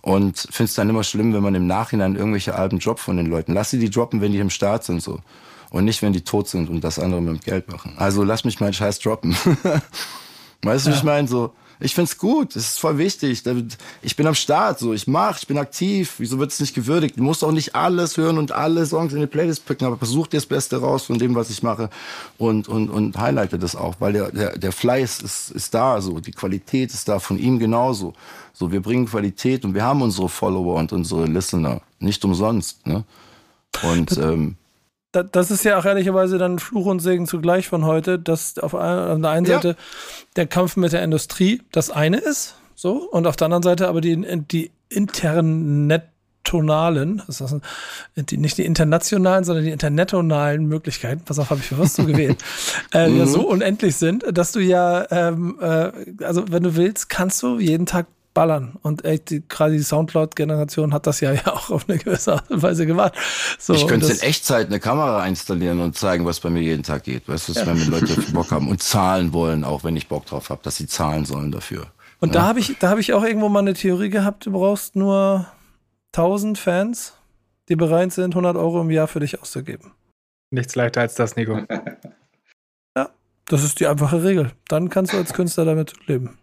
[0.00, 3.26] Und finde es dann immer schlimm, wenn man im Nachhinein irgendwelche Alben droppt von den
[3.26, 3.52] Leuten.
[3.52, 5.18] Lass sie die droppen, wenn die im Start sind so.
[5.68, 7.92] Und nicht, wenn die tot sind und das andere mit dem Geld machen.
[7.98, 9.36] Also lass mich meinen Scheiß droppen.
[10.62, 10.96] weißt du, ja.
[10.96, 11.28] ich meine?
[11.28, 13.42] So, ich find's gut, es ist voll wichtig.
[14.02, 16.14] Ich bin am Start, so ich mach, ich bin aktiv.
[16.18, 17.18] Wieso wird es nicht gewürdigt?
[17.18, 20.26] Du musst auch nicht alles hören und alle Songs in die Playlist picken, aber versuch
[20.26, 21.88] dir das Beste raus von dem, was ich mache
[22.36, 26.20] und und und highlighte das auch, weil der der, der Fleiß ist ist da, so
[26.20, 28.12] die Qualität ist da von ihm genauso.
[28.52, 33.04] So wir bringen Qualität und wir haben unsere Follower und unsere Listener nicht umsonst, ne?
[33.82, 34.56] Und ähm,
[35.12, 38.82] das ist ja auch ehrlicherweise dann Fluch und Segen zugleich von heute, dass auf, der
[38.82, 39.74] einen Seite ja.
[40.36, 44.00] der Kampf mit der Industrie das eine ist, so, und auf der anderen Seite aber
[44.00, 47.56] die, die internetonalen, das heißt,
[48.16, 52.04] die, nicht die internationalen, sondern die internetonalen Möglichkeiten, was auch habe ich für was so
[52.04, 52.42] gewählt,
[52.92, 53.18] äh, mhm.
[53.18, 55.90] ja so unendlich sind, dass du ja, ähm, äh,
[56.24, 58.76] also wenn du willst, kannst du jeden Tag ballern.
[58.82, 62.50] Und echt, die, gerade die Soundcloud-Generation hat das ja, ja auch auf eine gewisse Art
[62.50, 63.14] und Weise gemacht.
[63.58, 67.04] So, ich könnte in Echtzeit eine Kamera installieren und zeigen, was bei mir jeden Tag
[67.04, 67.28] geht.
[67.28, 67.66] Weißt du, ja.
[67.66, 70.86] wenn Leute Bock haben und zahlen wollen, auch wenn ich Bock drauf habe, dass sie
[70.86, 71.86] zahlen sollen dafür.
[72.20, 72.40] Und ja.
[72.40, 75.46] da habe ich, da habe ich auch irgendwo mal eine Theorie gehabt, du brauchst nur
[76.12, 77.14] 1000 Fans,
[77.68, 79.92] die bereit sind, 100 Euro im Jahr für dich auszugeben.
[80.50, 81.60] Nichts leichter als das, Nico.
[83.50, 84.52] das ist die einfache Regel.
[84.68, 86.38] Dann kannst du als Künstler damit leben.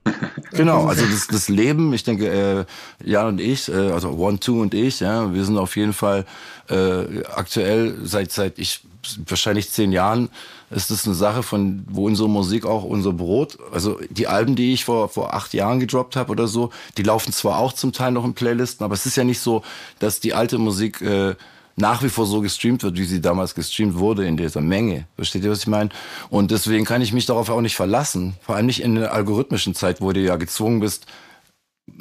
[0.51, 2.65] Genau, also das, das Leben, ich denke, äh,
[3.09, 6.25] Jan und ich, äh, also One, Two und ich, ja, wir sind auf jeden Fall
[6.69, 8.81] äh, aktuell seit seit ich
[9.25, 10.29] wahrscheinlich zehn Jahren
[10.69, 14.73] ist das eine Sache von, wo unsere Musik auch unser Brot, also die Alben, die
[14.73, 18.11] ich vor, vor acht Jahren gedroppt habe oder so, die laufen zwar auch zum Teil
[18.11, 19.63] noch in Playlisten, aber es ist ja nicht so,
[19.99, 21.35] dass die alte Musik äh,
[21.77, 25.05] nach wie vor so gestreamt wird, wie sie damals gestreamt wurde in dieser Menge.
[25.15, 25.91] Versteht ihr, was ich meine?
[26.29, 28.33] Und deswegen kann ich mich darauf auch nicht verlassen.
[28.41, 31.05] Vor allem nicht in der algorithmischen Zeit, wo du ja gezwungen bist,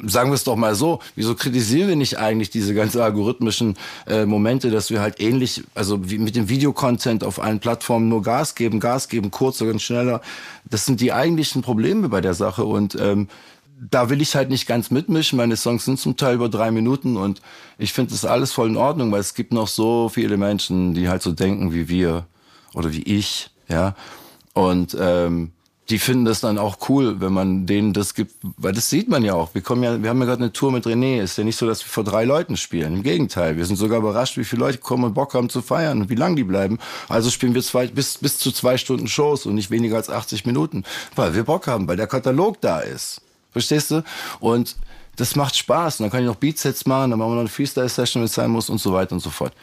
[0.05, 4.25] sagen wir es doch mal so, wieso kritisieren wir nicht eigentlich diese ganzen algorithmischen äh,
[4.25, 8.55] Momente, dass wir halt ähnlich, also wie mit dem Videocontent auf allen Plattformen nur Gas
[8.55, 10.21] geben, Gas geben, kurzer und schneller.
[10.65, 13.27] Das sind die eigentlichen Probleme bei der Sache und ähm,
[13.79, 15.37] da will ich halt nicht ganz mitmischen.
[15.37, 17.41] Meine Songs sind zum Teil über drei Minuten und
[17.77, 21.09] ich finde das alles voll in Ordnung, weil es gibt noch so viele Menschen, die
[21.09, 22.25] halt so denken wie wir
[22.73, 23.95] oder wie ich, ja.
[24.53, 25.51] Und ähm,
[25.89, 29.23] die finden das dann auch cool, wenn man denen das gibt, weil das sieht man
[29.23, 29.53] ja auch.
[29.53, 31.21] Wir kommen ja, wir haben ja gerade eine Tour mit René.
[31.21, 32.95] Ist ja nicht so, dass wir vor drei Leuten spielen.
[32.95, 36.01] Im Gegenteil, wir sind sogar überrascht, wie viele Leute kommen und Bock haben zu feiern
[36.01, 36.77] und wie lang die bleiben.
[37.07, 40.45] Also spielen wir zwei, bis, bis zu zwei Stunden Shows und nicht weniger als 80
[40.45, 40.83] Minuten,
[41.15, 43.21] weil wir Bock haben, weil der Katalog da ist.
[43.51, 44.03] Verstehst du?
[44.39, 44.75] Und
[45.15, 45.99] das macht Spaß.
[45.99, 48.33] Und dann kann ich noch Beatsets machen, dann machen wir noch eine Freestyle-Session, wenn es
[48.33, 49.53] sein muss und so weiter und so fort.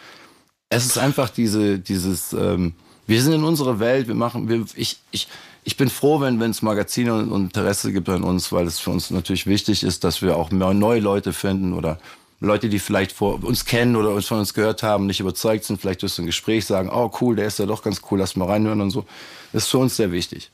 [0.68, 2.74] Es ist einfach diese, dieses, ähm,
[3.07, 5.28] wir sind in unserer Welt, wir machen, wir, ich, ich,
[5.62, 9.11] ich bin froh, wenn es Magazine und Interesse gibt an uns, weil es für uns
[9.11, 11.99] natürlich wichtig ist, dass wir auch neue Leute finden oder
[12.41, 15.80] Leute, die vielleicht vor uns kennen oder uns von uns gehört haben, nicht überzeugt sind,
[15.80, 18.37] vielleicht durch so ein Gespräch sagen, oh cool, der ist ja doch ganz cool, lass
[18.37, 19.07] mal reinhören und so.
[19.53, 20.51] Das ist für uns sehr wichtig.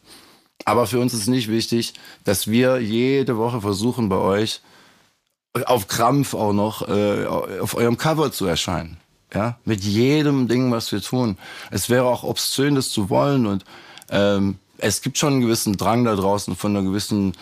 [0.64, 1.94] Aber für uns ist nicht wichtig,
[2.24, 4.60] dass wir jede Woche versuchen, bei euch
[5.66, 8.98] auf Krampf auch noch äh, auf eurem Cover zu erscheinen.
[9.32, 11.38] Ja, mit jedem Ding, was wir tun.
[11.70, 13.64] Es wäre auch obszön, das zu wollen und
[14.10, 17.34] ähm, es gibt schon einen gewissen Drang da draußen von einer gewissen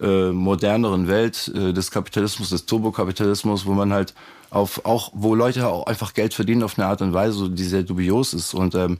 [0.00, 4.14] äh, moderneren Welt äh, des Kapitalismus, des Turbokapitalismus, wo man halt
[4.50, 7.84] auf auch, wo Leute auch einfach Geld verdienen auf eine Art und Weise, die sehr
[7.84, 8.52] dubios ist.
[8.52, 8.98] Und ähm,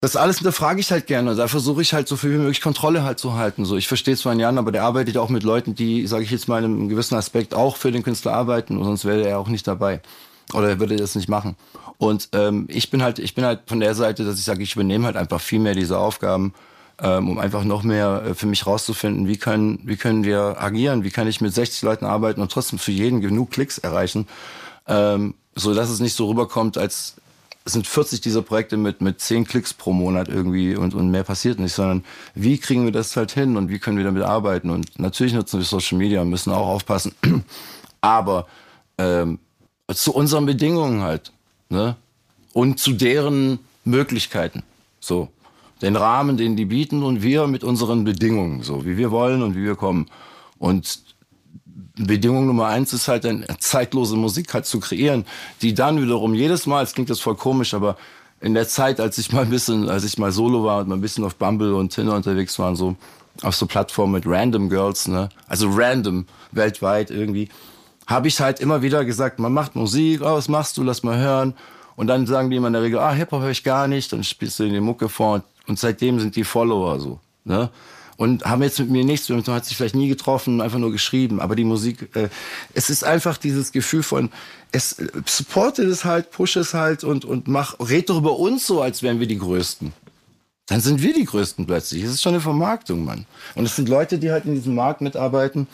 [0.00, 1.34] das alles hinterfrage ich halt gerne.
[1.34, 3.64] Da versuche ich halt so viel wie möglich Kontrolle halt zu halten.
[3.64, 6.48] So, ich verstehe zwar Jan, aber der arbeitet auch mit Leuten, die, sage ich jetzt
[6.48, 9.66] mal, in einem gewissen Aspekt auch für den Künstler arbeiten, sonst wäre er auch nicht
[9.66, 10.00] dabei.
[10.52, 11.56] Oder er würde das nicht machen.
[11.98, 14.74] Und ähm, ich bin halt, ich bin halt von der Seite, dass ich sage, ich
[14.74, 16.52] übernehme halt einfach viel mehr diese Aufgaben
[17.00, 21.04] ähm, um einfach noch mehr äh, für mich rauszufinden, wie können, wie können wir agieren,
[21.04, 24.26] wie kann ich mit 60 Leuten arbeiten und trotzdem für jeden genug Klicks erreichen,
[24.86, 27.16] ähm, so dass es nicht so rüberkommt, als
[27.66, 31.24] es sind 40 dieser Projekte mit, mit 10 Klicks pro Monat irgendwie und, und mehr
[31.24, 32.04] passiert nicht, sondern
[32.36, 34.70] wie kriegen wir das halt hin und wie können wir damit arbeiten?
[34.70, 37.12] Und natürlich nutzen wir Social Media und müssen auch aufpassen,
[38.00, 38.46] aber
[38.98, 39.40] ähm,
[39.92, 41.32] zu unseren Bedingungen halt
[41.68, 41.96] ne?
[42.52, 44.62] und zu deren Möglichkeiten.
[45.00, 45.28] So
[45.82, 49.56] den Rahmen, den die bieten und wir mit unseren Bedingungen, so wie wir wollen und
[49.56, 50.06] wie wir kommen.
[50.58, 51.00] Und
[51.96, 55.26] Bedingung Nummer eins ist halt eine zeitlose Musik halt zu kreieren,
[55.62, 57.96] die dann wiederum jedes Mal, es klingt das voll komisch, aber
[58.40, 60.96] in der Zeit, als ich mal ein bisschen, als ich mal solo war und mal
[60.96, 62.96] ein bisschen auf Bumble und Tinder unterwegs war und so,
[63.42, 67.48] auf so Plattformen mit Random Girls, ne, also random weltweit irgendwie,
[68.06, 71.18] habe ich halt immer wieder gesagt, man macht Musik, oh, was machst du, lass mal
[71.18, 71.54] hören.
[71.96, 74.22] Und dann sagen die immer in der Regel, ah, Hip-Hop höre ich gar nicht, dann
[74.22, 77.20] spielst du in die Mucke vor und und seitdem sind die Follower so.
[77.44, 77.70] Ne?
[78.16, 81.40] Und haben jetzt mit mir nichts, man hat sich vielleicht nie getroffen, einfach nur geschrieben.
[81.40, 82.28] Aber die Musik, äh,
[82.72, 84.30] es ist einfach dieses Gefühl von,
[84.72, 88.66] es äh, supportet es halt, push es halt und, und mach, red doch über uns
[88.66, 89.92] so, als wären wir die Größten.
[90.66, 92.02] Dann sind wir die Größten plötzlich.
[92.02, 93.26] Es ist schon eine Vermarktung, Mann.
[93.54, 95.68] Und es sind Leute, die halt in diesem Markt mitarbeiten,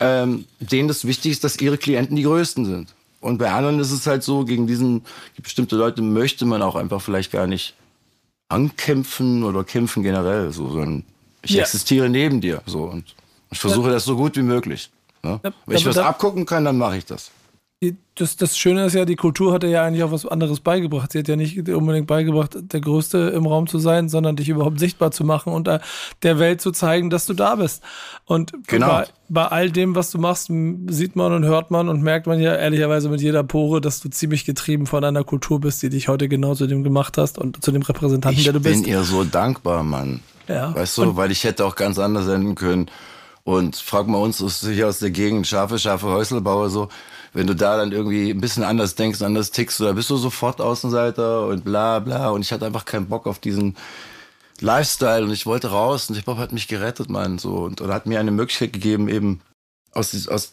[0.00, 2.94] ähm, denen das wichtig ist, dass ihre Klienten die Größten sind.
[3.20, 5.02] Und bei anderen ist es halt so, gegen diesen
[5.42, 7.74] bestimmte Leute möchte man auch einfach vielleicht gar nicht
[8.48, 11.04] ankämpfen oder kämpfen generell, so, sondern
[11.42, 11.62] ich ja.
[11.62, 13.14] existiere neben dir, so und
[13.50, 13.94] ich versuche ja.
[13.94, 14.90] das so gut wie möglich.
[15.22, 15.40] Ne?
[15.42, 17.30] Ja, Wenn ich was abgucken kann, dann mache ich das
[18.16, 21.12] das, das Schöne ist ja, die Kultur hat dir ja eigentlich auch was anderes beigebracht.
[21.12, 24.80] Sie hat ja nicht unbedingt beigebracht, der Größte im Raum zu sein, sondern dich überhaupt
[24.80, 27.82] sichtbar zu machen und der Welt zu zeigen, dass du da bist.
[28.24, 28.88] Und genau.
[28.88, 30.50] bei, bei all dem, was du machst,
[30.88, 34.08] sieht man und hört man und merkt man ja ehrlicherweise mit jeder Pore, dass du
[34.08, 37.62] ziemlich getrieben von einer Kultur bist, die dich heute genau zu dem gemacht hast und
[37.62, 38.76] zu dem Repräsentanten, ich der du bist.
[38.76, 40.20] Ich bin ihr so dankbar, Mann.
[40.48, 40.74] Ja.
[40.74, 42.90] Weißt du, und weil ich hätte auch ganz anders enden können.
[43.44, 46.88] Und frag mal uns hier aus der Gegend, scharfe, scharfe Häuselbauer so
[47.32, 50.60] wenn du da dann irgendwie ein bisschen anders denkst, anders tickst, da bist du sofort
[50.60, 52.30] Außenseiter und bla bla.
[52.30, 53.76] Und ich hatte einfach keinen Bock auf diesen
[54.60, 57.38] Lifestyle und ich wollte raus und Hip-Hop hat mich gerettet, Mann.
[57.38, 59.40] So, und, und hat mir eine Möglichkeit gegeben, eben
[59.92, 60.52] aus, aus,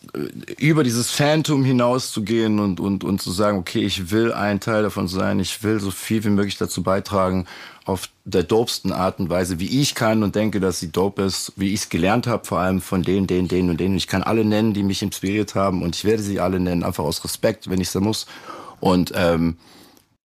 [0.57, 5.07] über dieses Phantom hinauszugehen und, und, und zu sagen, okay, ich will ein Teil davon
[5.07, 7.45] sein, ich will so viel wie möglich dazu beitragen,
[7.85, 11.53] auf der dopesten Art und Weise, wie ich kann und denke, dass sie dope ist,
[11.55, 13.95] wie ich es gelernt habe, vor allem von denen, denen, denen und denen.
[13.95, 17.03] Ich kann alle nennen, die mich inspiriert haben und ich werde sie alle nennen, einfach
[17.03, 18.25] aus Respekt, wenn ich es muss.
[18.79, 19.57] Und ähm,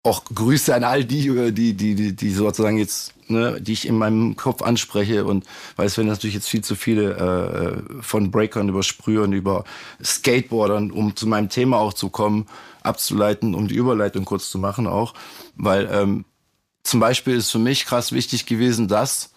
[0.03, 3.97] auch Grüße an all die, die, die, die, die sozusagen jetzt, ne, die ich in
[3.97, 5.43] meinem Kopf anspreche und
[5.75, 9.65] weil es werden natürlich jetzt viel zu viele äh, von Breakern über Sprühern, über
[10.01, 12.47] Skateboardern, um zu meinem Thema auch zu kommen,
[12.81, 15.13] abzuleiten, um die Überleitung kurz zu machen auch,
[15.57, 16.23] weil ähm,
[16.89, 19.31] zum Beispiel ist für mich krass wichtig gewesen, dass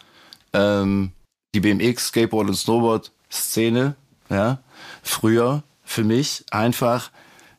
[0.53, 1.13] ähm,
[1.55, 3.95] die BMX, Skateboard und Snowboard-Szene,
[4.31, 4.59] ja,
[5.03, 7.11] früher für mich einfach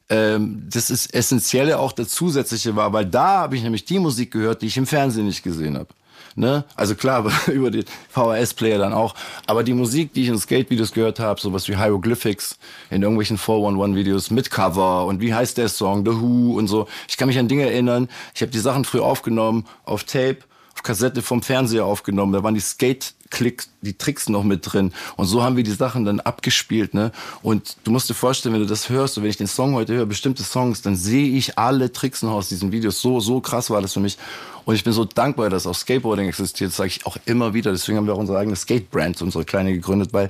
[0.10, 4.32] ähm, das ist Essentielle auch das Zusätzliche war, weil da habe ich nämlich die Musik
[4.32, 5.90] gehört, die ich im Fernsehen nicht gesehen habe.
[6.36, 6.64] Ne?
[6.76, 9.16] Also klar, über den VHS-Player dann auch.
[9.48, 12.58] Aber die Musik, die ich in Skate-Videos gehört habe, sowas wie Hieroglyphics,
[12.90, 16.88] in irgendwelchen 411-Videos mit Cover und wie heißt der Song, The Who und so.
[17.08, 18.10] Ich kann mich an Dinge erinnern.
[18.34, 20.40] Ich habe die Sachen früher aufgenommen, auf Tape,
[20.74, 22.34] auf Kassette vom Fernseher aufgenommen.
[22.34, 24.94] Da waren die Skate Klicks, die Tricks noch mit drin.
[25.18, 27.12] Und so haben wir die Sachen dann abgespielt, ne?
[27.42, 29.96] Und du musst dir vorstellen, wenn du das hörst und wenn ich den Song heute
[29.96, 33.02] höre, bestimmte Songs, dann sehe ich alle Tricks noch aus diesen Videos.
[33.02, 34.18] So, so krass war das für mich.
[34.66, 37.72] Und ich bin so dankbar, dass auch Skateboarding existiert, sage ich auch immer wieder.
[37.72, 40.30] Deswegen haben wir auch unsere eigene Skate-Brand, unsere kleine gegründet, weil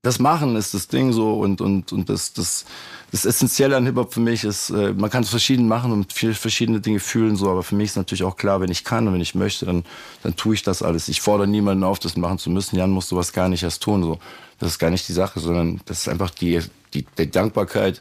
[0.00, 2.64] das Machen ist das Ding so und, und, und das, das,
[3.12, 6.32] das Essentielle an Hip-Hop für mich ist, äh, man kann es verschieden machen und viel,
[6.32, 9.12] verschiedene Dinge fühlen, so, aber für mich ist natürlich auch klar, wenn ich kann und
[9.12, 9.84] wenn ich möchte, dann,
[10.22, 11.08] dann tue ich das alles.
[11.08, 12.76] Ich fordere niemanden auf, das machen zu müssen.
[12.76, 14.02] Jan muss sowas gar nicht erst tun.
[14.02, 14.18] So.
[14.58, 16.60] Das ist gar nicht die Sache, sondern das ist einfach die,
[16.94, 18.00] die, die Dankbarkeit,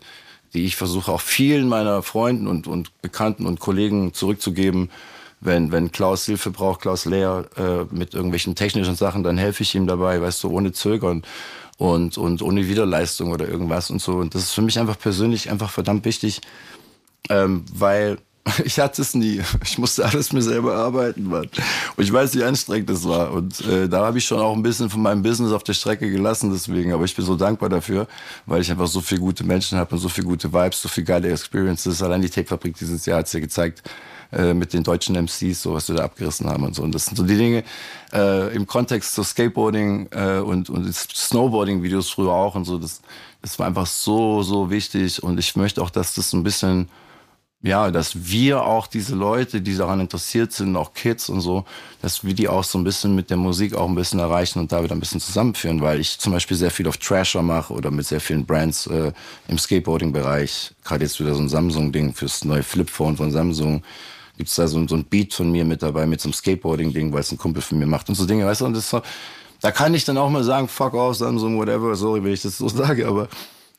[0.54, 4.90] die ich versuche auch vielen meiner Freunden und, und Bekannten und Kollegen zurückzugeben.
[5.42, 9.76] Wenn, wenn Klaus Hilfe braucht, Klaus Lehr, äh, mit irgendwelchen technischen Sachen, dann helfe ich
[9.76, 11.24] ihm dabei, weißt du, ohne Zögern
[11.82, 14.18] und, und ohne Widerleistung oder irgendwas und so.
[14.18, 16.42] Und das ist für mich einfach persönlich einfach verdammt wichtig,
[17.28, 18.20] ähm, weil
[18.64, 19.42] ich hatte es nie.
[19.64, 21.50] Ich musste alles mir selber arbeiten, Mann.
[21.96, 23.32] Und ich weiß, wie anstrengend das war.
[23.32, 26.12] Und äh, da habe ich schon auch ein bisschen von meinem Business auf der Strecke
[26.12, 26.94] gelassen, deswegen.
[26.94, 28.08] Aber ich bin so dankbar dafür,
[28.46, 31.06] weil ich einfach so viele gute Menschen habe und so viele gute Vibes, so viele
[31.06, 32.04] geile Experiences.
[32.04, 33.82] Allein die Tape-Fabrik dieses Jahr hat es ja gezeigt,
[34.32, 36.84] äh, mit den deutschen MCs, so was wir da abgerissen haben und so.
[36.84, 37.64] Und das sind so die Dinge
[38.14, 42.78] äh, im Kontext zu Skateboarding äh, und, und Snowboarding-Videos früher auch und so.
[42.78, 43.02] Das,
[43.42, 45.22] das war einfach so, so wichtig.
[45.22, 46.90] Und ich möchte auch, dass das ein bisschen
[47.64, 51.66] ja, dass wir auch diese Leute, die daran interessiert sind, auch Kids und so,
[52.02, 54.72] dass wir die auch so ein bisschen mit der Musik auch ein bisschen erreichen und
[54.72, 57.92] da wieder ein bisschen zusammenführen, weil ich zum Beispiel sehr viel auf Trasher mache oder
[57.92, 59.12] mit sehr vielen Brands äh,
[59.48, 60.72] im Skateboarding-Bereich.
[60.84, 63.84] Gerade jetzt wieder so ein Samsung-Ding fürs neue Flipphone von Samsung
[64.42, 67.20] gibt's da so, so ein Beat von mir mit dabei, mit so einem Skateboarding-Ding, weil
[67.20, 68.92] es ein Kumpel von mir macht und so Dinge, weißt du, und das
[69.62, 72.58] da kann ich dann auch mal sagen, fuck off, Samsung, whatever, sorry, wenn ich das
[72.58, 73.28] so sage, aber,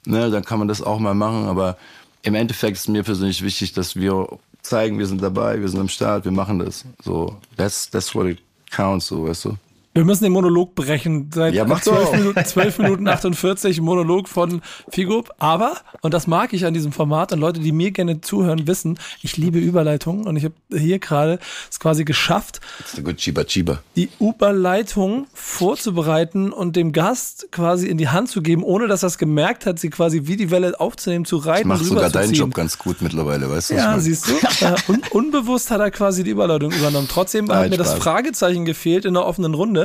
[0.07, 1.77] ne, dann kann man das auch mal machen, aber
[2.23, 4.29] im Endeffekt ist mir persönlich wichtig, dass wir
[4.63, 6.85] zeigen, wir sind dabei, wir sind am Start, wir machen das.
[7.03, 8.39] So, that's, that's what it
[8.71, 9.57] counts, so, weißt du.
[9.95, 11.29] Wir müssen den Monolog brechen.
[11.35, 12.13] Seit Ja, mach 12, doch.
[12.17, 15.23] Minuten, 12 Minuten 48 Monolog von Figo.
[15.39, 18.99] Aber, und das mag ich an diesem Format, und Leute, die mir gerne zuhören, wissen,
[19.21, 20.27] ich liebe Überleitungen.
[20.27, 21.39] Und ich habe hier gerade
[21.71, 22.61] es quasi geschafft,
[23.17, 23.83] Chiba Chiba.
[23.97, 29.09] die Überleitung vorzubereiten und dem Gast quasi in die Hand zu geben, ohne dass er
[29.09, 32.33] es gemerkt hat, sie quasi wie die Welle aufzunehmen, zu reiten, Ich mach sogar deinen.
[32.33, 33.75] Job ganz gut mittlerweile, weißt du?
[33.75, 34.01] ich Ja, mein?
[34.01, 34.33] siehst du.
[34.63, 37.09] Äh, un unbewusst hat er quasi die Überleitung übernommen.
[37.11, 38.03] Trotzdem hat Nein, mir das Spaß.
[38.03, 39.82] Fragezeichen gefehlt in der offenen Runde.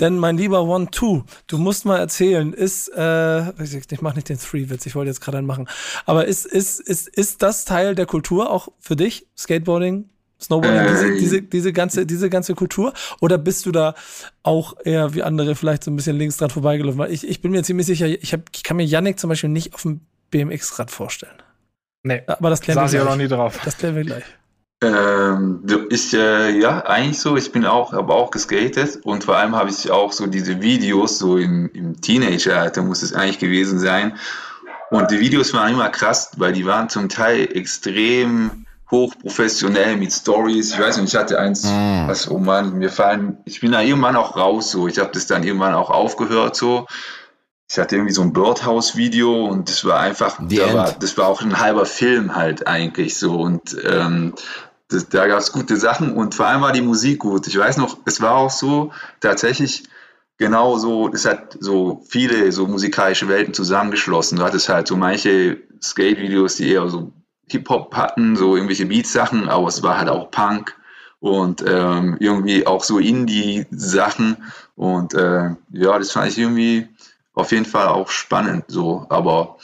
[0.00, 4.38] Denn mein lieber One-Two, du musst mal erzählen, ist, äh, ich ich mach nicht den
[4.38, 5.68] Three-Witz, ich wollte jetzt gerade einen machen.
[6.06, 9.26] Aber ist, ist, ist, ist das Teil der Kultur auch für dich?
[9.36, 10.08] Skateboarding?
[10.40, 12.92] Snowboarding, Äh, diese, diese, diese, ganze, diese ganze Kultur?
[13.20, 13.94] Oder bist du da
[14.42, 16.98] auch eher wie andere vielleicht so ein bisschen links dran vorbeigelaufen?
[16.98, 19.50] Weil ich, ich bin mir ziemlich sicher, ich, hab, ich kann mir Yannick zum Beispiel
[19.50, 21.36] nicht auf dem BMX-Rad vorstellen.
[22.02, 23.04] Nee, Aber das klären wir gleich.
[23.04, 23.60] noch nie drauf.
[23.64, 24.24] Das klären wir gleich.
[24.82, 27.36] Ähm, ich, äh, ja, eigentlich so.
[27.36, 31.18] Ich bin auch, habe auch geskatet und vor allem habe ich auch so diese Videos,
[31.18, 34.18] so im, im Teenageralter muss es eigentlich gewesen sein.
[34.90, 40.74] Und die Videos waren immer krass, weil die waren zum Teil extrem hochprofessionell mit Stories.
[40.74, 44.16] Ich weiß nicht, ich hatte eins, was, oh Mann, mir fallen, ich bin da irgendwann
[44.16, 44.88] auch raus, so.
[44.88, 46.86] Ich habe das dann irgendwann auch aufgehört, so.
[47.70, 51.40] Ich hatte irgendwie so ein Birdhouse-Video und das war einfach, da war, das war auch
[51.40, 53.40] ein halber Film halt eigentlich so.
[53.40, 54.34] Und ähm,
[54.92, 57.46] das, da gab es gute Sachen und vor allem war die Musik gut.
[57.46, 59.84] Ich weiß noch, es war auch so tatsächlich
[60.38, 64.38] genau so, es hat so viele so musikalische Welten zusammengeschlossen.
[64.38, 67.12] Du hattest halt so manche Skate-Videos, die eher so
[67.48, 70.76] Hip-Hop hatten, so irgendwelche Beats-Sachen, aber es war halt auch Punk
[71.20, 74.36] und ähm, irgendwie auch so Indie-Sachen.
[74.74, 76.88] Und äh, ja, das fand ich irgendwie
[77.34, 79.56] auf jeden Fall auch spannend so, aber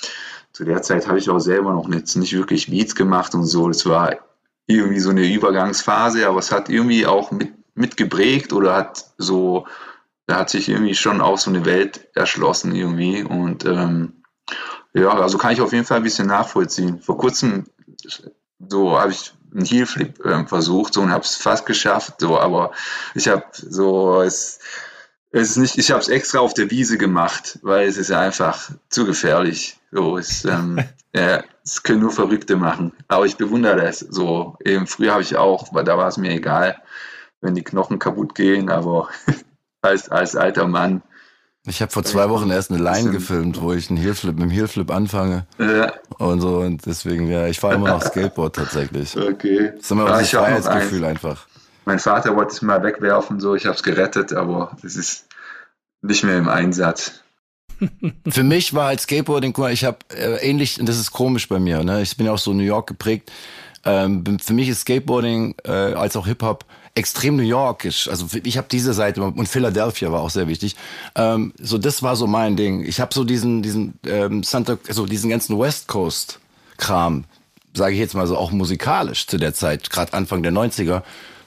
[0.53, 3.69] zu der Zeit habe ich auch selber noch nicht, nicht wirklich Beats gemacht und so.
[3.69, 4.17] Das war
[4.69, 9.67] irgendwie so eine Übergangsphase, aber es hat irgendwie auch mit, mitgeprägt oder hat so,
[10.27, 14.23] da hat sich irgendwie schon auch so eine Welt erschlossen irgendwie und ähm,
[14.93, 17.01] ja, also kann ich auf jeden Fall ein bisschen nachvollziehen.
[17.01, 17.65] Vor kurzem
[18.69, 22.73] so habe ich einen Heelflip äh, versucht so, und habe es fast geschafft, so, aber
[23.15, 24.59] ich habe so es
[25.31, 28.71] es ist nicht, ich habe es extra auf der Wiese gemacht, weil es ist einfach
[28.89, 29.78] zu gefährlich.
[29.91, 30.79] So, es, ähm,
[31.15, 32.93] ja, es können nur Verrückte machen.
[33.09, 34.01] Aber ich bewundere das.
[34.01, 36.77] So, eben früher habe ich auch, weil da war es mir egal,
[37.41, 39.09] wenn die Knochen kaputt gehen, aber
[39.83, 41.03] als, als alter Mann.
[41.67, 44.51] Ich habe vor zwei Wochen erst eine Line gefilmt, wo ich einen Heelflip mit dem
[44.51, 45.47] Heelflip anfange.
[45.59, 45.93] Ja.
[46.17, 49.17] Und so, und deswegen, ja, ich fahre immer noch Skateboard tatsächlich.
[49.17, 49.73] Okay.
[49.75, 51.47] Das ist immer das Freiheitsgefühl einfach.
[51.85, 55.27] Mein Vater wollte es mal wegwerfen, so ich habe es gerettet, aber es ist
[56.01, 57.23] nicht mehr im Einsatz.
[58.29, 61.49] Für mich war halt Skateboarding, guck mal, ich habe äh, ähnlich, und das ist komisch
[61.49, 62.03] bei mir, ne?
[62.03, 63.31] ich bin ja auch so New York geprägt.
[63.85, 66.65] Ähm, für mich ist Skateboarding äh, als auch Hip-Hop
[66.95, 68.09] extrem New Yorkisch.
[68.09, 70.75] Also ich habe diese Seite und Philadelphia war auch sehr wichtig.
[71.15, 72.85] Ähm, so das war so mein Ding.
[72.85, 76.41] Ich habe so diesen diesen ähm, Santa, also diesen ganzen West Coast
[76.77, 77.25] Kram,
[77.73, 81.03] sage ich jetzt mal so auch musikalisch zu der Zeit, gerade Anfang der 90er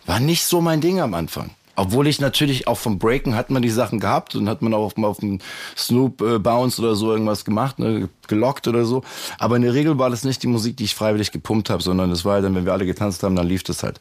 [0.05, 1.51] war nicht so mein Ding am Anfang.
[1.76, 4.95] Obwohl ich natürlich auch vom Breaken hat man die Sachen gehabt und hat man auch
[4.97, 5.39] mal auf dem
[5.78, 9.03] Snoop äh, Bounce oder so irgendwas gemacht, ne, gelockt oder so.
[9.39, 12.09] Aber in der Regel war das nicht die Musik, die ich freiwillig gepumpt habe, sondern
[12.09, 13.99] das war dann, wenn wir alle getanzt haben, dann lief das halt.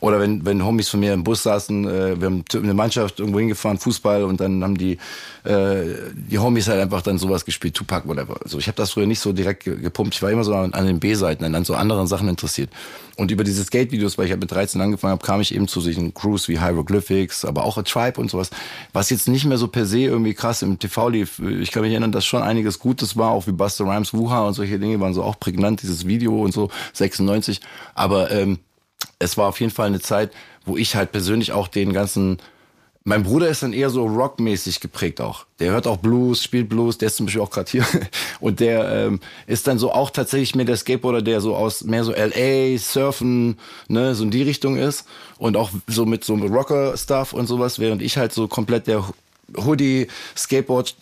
[0.00, 3.40] Oder wenn, wenn Homies von mir im Bus saßen, äh, wir haben eine Mannschaft irgendwo
[3.40, 4.98] hingefahren, Fußball, und dann haben die,
[5.44, 8.36] äh, die Homies halt einfach dann sowas gespielt, Tupac, whatever.
[8.44, 10.14] Also ich habe das früher nicht so direkt gepumpt.
[10.14, 12.70] Ich war immer so an, an den B-Seiten, an so anderen Sachen interessiert.
[13.16, 15.80] Und über diese Skate-Videos, weil ich halt mit 13 angefangen habe, kam ich eben zu
[15.80, 16.60] solchen Crews wie
[17.08, 18.50] Hieroglyphics, aber auch A Tribe und sowas,
[18.92, 21.38] was jetzt nicht mehr so per se irgendwie krass im TV lief.
[21.38, 24.54] Ich kann mich erinnern, dass schon einiges Gutes war, auch wie Buster Rhymes, Wuha und
[24.54, 27.60] solche Dinge waren so auch prägnant, dieses Video und so, 96.
[27.94, 28.58] Aber ähm,
[29.18, 30.32] es war auf jeden Fall eine Zeit,
[30.64, 32.38] wo ich halt persönlich auch den ganzen
[33.08, 35.46] mein Bruder ist dann eher so rockmäßig geprägt auch.
[35.60, 37.86] Der hört auch Blues, spielt Blues, der ist zum Beispiel auch gerade hier.
[38.40, 42.04] Und der ähm, ist dann so auch tatsächlich mehr der Skateboarder, der so aus mehr
[42.04, 43.56] so LA, Surfen,
[43.88, 45.06] ne, so in die Richtung ist.
[45.38, 49.02] Und auch so mit so Rocker-Stuff und sowas, während ich halt so komplett der
[49.56, 50.94] Hoodie, Skateboard,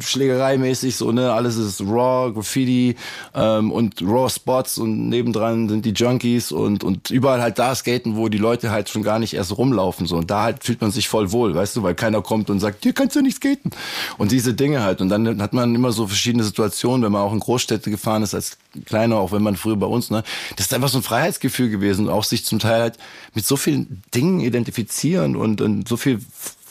[0.00, 2.96] Schlägerei mäßig, so, ne, alles ist Raw, Graffiti
[3.34, 8.16] ähm, und Raw Spots und nebendran sind die Junkies und, und überall halt da skaten,
[8.16, 10.16] wo die Leute halt schon gar nicht erst rumlaufen, so.
[10.16, 12.84] Und da halt fühlt man sich voll wohl, weißt du, weil keiner kommt und sagt,
[12.84, 13.70] hier kannst du nicht skaten.
[14.18, 15.00] Und diese Dinge halt.
[15.00, 18.34] Und dann hat man immer so verschiedene Situationen, wenn man auch in Großstädte gefahren ist,
[18.34, 20.22] als kleiner, auch wenn man früher bei uns, ne,
[20.56, 22.98] das ist einfach so ein Freiheitsgefühl gewesen, auch sich zum Teil halt
[23.34, 26.20] mit so vielen Dingen identifizieren und, und so viel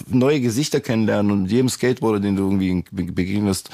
[0.08, 3.70] neue Gesichter kennenlernen und jedem Skateboarder, den du irgendwie begegnest,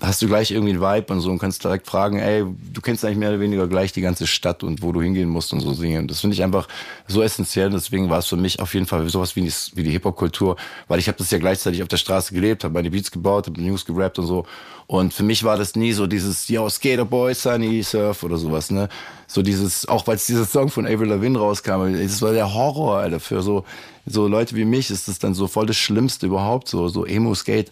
[0.00, 3.04] hast du gleich irgendwie einen Vibe und so und kannst direkt fragen, ey, du kennst
[3.04, 5.72] eigentlich mehr oder weniger gleich die ganze Stadt und wo du hingehen musst und so
[5.72, 6.06] singen.
[6.06, 6.68] Das finde ich einfach
[7.08, 7.70] so essentiell.
[7.70, 10.98] Deswegen war es für mich auf jeden Fall sowas wie die, wie die Hip-Hop-Kultur, weil
[11.00, 13.84] ich habe das ja gleichzeitig auf der Straße gelebt, habe meine Beats gebaut, habe News
[13.84, 14.46] gerappt und so.
[14.86, 18.88] Und für mich war das nie so dieses, yo, Skaterboy, Sunny, Surf oder sowas, ne?
[19.26, 22.96] So dieses, auch weil es dieser Song von Avril Lavigne rauskam, das war der Horror,
[22.96, 23.64] Alter, für so,
[24.06, 27.70] so Leute wie mich ist das dann so voll das Schlimmste überhaupt, so, so Emo-Skate.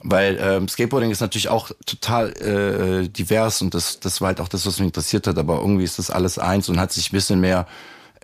[0.00, 4.48] Weil ähm, Skateboarding ist natürlich auch total äh, divers und das, das war halt auch
[4.48, 5.38] das, was mich interessiert hat.
[5.38, 7.66] Aber irgendwie ist das alles eins und hat sich ein bisschen mehr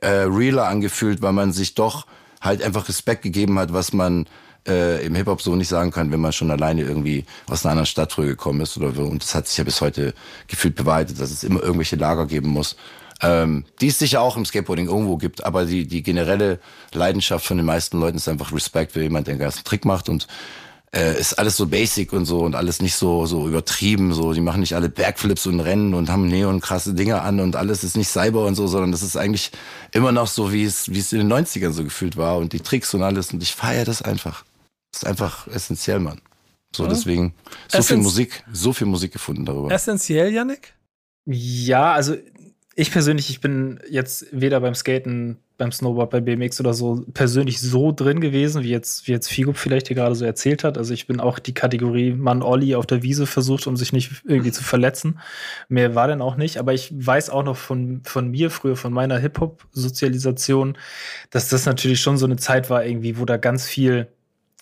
[0.00, 2.06] äh, realer angefühlt, weil man sich doch
[2.40, 4.26] halt einfach Respekt gegeben hat, was man
[4.68, 7.86] äh, im Hip-Hop so nicht sagen kann, wenn man schon alleine irgendwie aus einer anderen
[7.86, 9.02] Stadt früher gekommen ist oder so.
[9.02, 10.14] Und das hat sich ja bis heute
[10.46, 12.76] gefühlt bewahrheitet, dass es immer irgendwelche Lager geben muss.
[13.20, 16.58] Ähm, die es sicher auch im Skateboarding irgendwo gibt, aber die, die generelle
[16.92, 20.26] Leidenschaft von den meisten Leuten ist einfach Respekt für jemand, den ganzen Trick macht und
[20.94, 24.40] äh, ist alles so basic und so und alles nicht so so übertrieben so die
[24.40, 27.96] machen nicht alle Backflips und Rennen und haben neon krasse Dinge an und alles ist
[27.96, 29.50] nicht Cyber und so sondern das ist eigentlich
[29.92, 32.60] immer noch so wie es wie es in den 90ern so gefühlt war und die
[32.60, 34.44] Tricks und alles und ich feiere das einfach.
[34.92, 36.20] Das ist einfach essentiell Mann.
[36.74, 37.34] So deswegen
[37.68, 39.72] so Essenz viel Musik so viel Musik gefunden darüber.
[39.72, 40.74] Essentiell Yannick?
[41.26, 42.16] Ja also
[42.76, 47.60] ich persönlich, ich bin jetzt weder beim Skaten, beim Snowboard, bei BMX oder so persönlich
[47.60, 50.76] so drin gewesen, wie jetzt, wie jetzt Figo vielleicht hier gerade so erzählt hat.
[50.76, 54.24] Also ich bin auch die Kategorie Mann Olli auf der Wiese versucht, um sich nicht
[54.24, 55.20] irgendwie zu verletzen.
[55.68, 56.58] Mehr war denn auch nicht.
[56.58, 60.76] Aber ich weiß auch noch von, von mir früher, von meiner Hip-Hop-Sozialisation,
[61.30, 64.08] dass das natürlich schon so eine Zeit war irgendwie, wo da ganz viel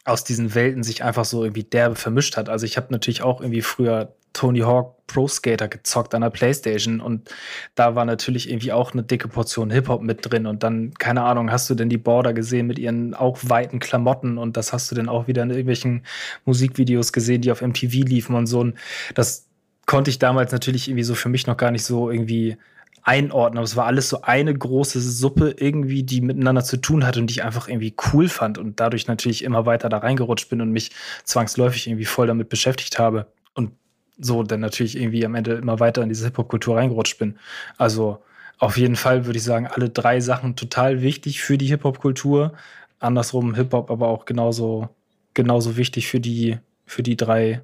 [0.05, 2.51] aus diesen Welten sich einfach so irgendwie derbe vermischt hat.
[2.51, 7.01] Also ich habe natürlich auch irgendwie früher Tony Hawk Pro Skater gezockt an der Playstation
[7.01, 7.31] und
[7.75, 11.51] da war natürlich irgendwie auch eine dicke Portion Hip-Hop mit drin und dann, keine Ahnung,
[11.51, 14.95] hast du denn die Border gesehen mit ihren auch weiten Klamotten und das hast du
[14.95, 16.05] dann auch wieder in irgendwelchen
[16.45, 18.79] Musikvideos gesehen, die auf MTV liefen und so und
[19.15, 19.49] das
[19.87, 22.57] konnte ich damals natürlich irgendwie so für mich noch gar nicht so irgendwie
[23.03, 27.21] einordnen, aber es war alles so eine große Suppe irgendwie, die miteinander zu tun hatte
[27.21, 30.61] und die ich einfach irgendwie cool fand und dadurch natürlich immer weiter da reingerutscht bin
[30.61, 30.93] und mich
[31.25, 33.27] zwangsläufig irgendwie voll damit beschäftigt habe.
[33.55, 33.73] Und
[34.19, 37.39] so dann natürlich irgendwie am Ende immer weiter in diese Hip-Hop-Kultur reingerutscht bin.
[37.79, 38.23] Also
[38.59, 42.53] auf jeden Fall würde ich sagen, alle drei Sachen total wichtig für die Hip-Hop-Kultur.
[42.99, 44.89] Andersrum Hip-Hop aber auch genauso,
[45.35, 47.63] genauso wichtig für die, für die drei,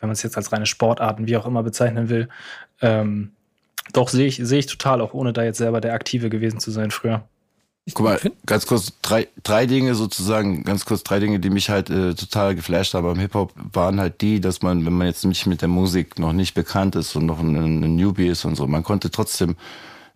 [0.00, 2.28] wenn man es jetzt als reine Sportarten, wie auch immer bezeichnen will,
[2.80, 3.32] ähm,
[3.92, 6.70] doch, sehe ich, sehe ich total, auch ohne da jetzt selber der Aktive gewesen zu
[6.70, 7.28] sein früher.
[7.94, 11.90] Guck mal, ganz kurz, drei, drei Dinge sozusagen, ganz kurz drei Dinge, die mich halt
[11.90, 15.46] äh, total geflasht haben beim Hip-Hop, waren halt die, dass man, wenn man jetzt nicht
[15.46, 18.68] mit der Musik noch nicht bekannt ist und noch ein, ein Newbie ist und so,
[18.68, 19.56] man konnte trotzdem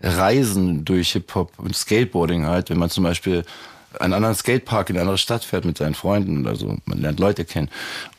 [0.01, 3.45] reisen durch Hip-Hop und Skateboarding halt, wenn man zum Beispiel
[3.99, 7.19] einen anderen Skatepark in eine andere Stadt fährt mit seinen Freunden oder so, man lernt
[7.19, 7.69] Leute kennen.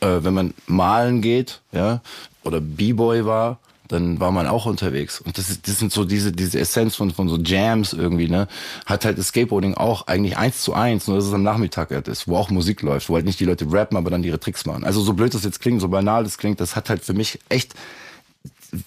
[0.01, 2.01] Äh, wenn man malen geht, ja,
[2.43, 5.21] oder B-Boy war, dann war man auch unterwegs.
[5.21, 8.47] Und das, ist, das sind so diese, diese Essenz von, von so Jams irgendwie, ne?
[8.85, 12.07] Hat halt das Skateboarding auch eigentlich eins zu eins, nur dass es am Nachmittag halt
[12.07, 14.65] ist, wo auch Musik läuft, wo halt nicht die Leute rappen, aber dann ihre Tricks
[14.65, 14.83] machen.
[14.83, 17.39] Also so blöd das jetzt klingt, so banal das klingt, das hat halt für mich
[17.49, 17.73] echt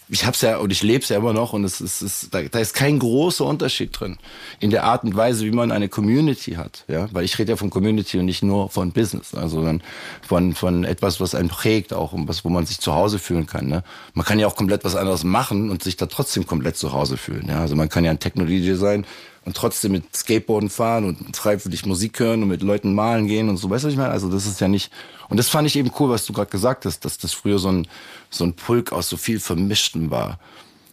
[0.09, 2.34] ich hab's ja und ich lebe es ja immer noch und es ist, es ist
[2.34, 4.18] da, da, ist kein großer Unterschied drin
[4.59, 7.57] in der Art und Weise, wie man eine Community hat, ja, weil ich rede ja
[7.57, 9.82] von Community und nicht nur von Business, also dann
[10.26, 13.47] von von etwas, was einen prägt, auch um was, wo man sich zu Hause fühlen
[13.47, 13.66] kann.
[13.66, 13.82] Ne?
[14.14, 17.16] Man kann ja auch komplett was anderes machen und sich da trotzdem komplett zu Hause
[17.16, 17.47] fühlen.
[17.49, 19.07] Ja, also man kann ja ein Technologie sein
[19.45, 23.57] und trotzdem mit Skateboarden fahren und freiwillig Musik hören und mit Leuten malen gehen und
[23.57, 23.70] so.
[23.70, 24.12] Weißt du, was ich meine?
[24.12, 24.93] Also das ist ja nicht.
[25.28, 27.70] Und das fand ich eben cool, was du gerade gesagt hast, dass das früher so
[27.70, 27.88] ein,
[28.28, 30.38] so ein Pulk aus so viel Vermischten war.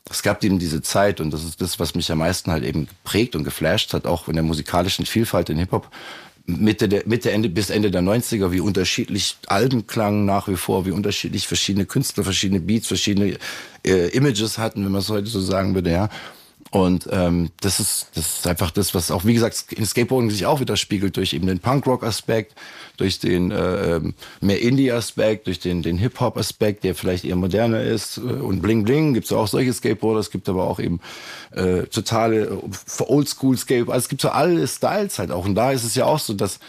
[0.10, 2.88] Es gab eben diese Zeit und das ist das, was mich am meisten halt eben
[2.88, 5.90] geprägt und geflasht hat, auch in der musikalischen Vielfalt in Hip-Hop.
[6.46, 10.86] Mitte der, Mitte Ende bis Ende der 90er, wie unterschiedlich Alben klangen nach wie vor,
[10.86, 13.38] wie unterschiedlich verschiedene Künstler, verschiedene Beats, verschiedene
[13.86, 16.10] äh, Images hatten, wenn man es heute so sagen würde, ja.
[16.72, 20.46] Und ähm, das ist das ist einfach das, was auch wie gesagt in Skateboarding sich
[20.46, 22.56] auch widerspiegelt durch eben den Punkrock-Aspekt,
[22.98, 28.18] durch den äh, ähm, mehr Indie-Aspekt, durch den den Hip-Hop-Aspekt, der vielleicht eher moderner ist
[28.18, 29.14] äh, und Bling Bling.
[29.14, 31.00] Gibt's auch solche Skateboarder, es gibt aber auch eben
[31.52, 35.46] äh, totale äh, Oldschool Skateboarder, also es gibt so alle Styles halt auch.
[35.46, 36.60] Und da ist es ja auch so, dass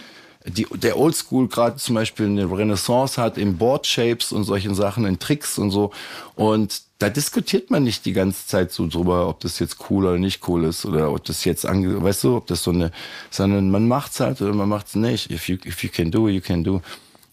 [0.46, 5.18] die, der Oldschool gerade zum Beispiel eine Renaissance hat in Board-Shapes und solchen Sachen, in
[5.18, 5.90] Tricks und so.
[6.36, 10.18] Und da diskutiert man nicht die ganze Zeit so drüber, ob das jetzt cool oder
[10.18, 12.90] nicht cool ist oder ob das jetzt ange, weißt du, ob das so eine,
[13.30, 15.30] sondern man macht's halt oder man macht's nicht.
[15.30, 16.82] If you, if you can do, you can do.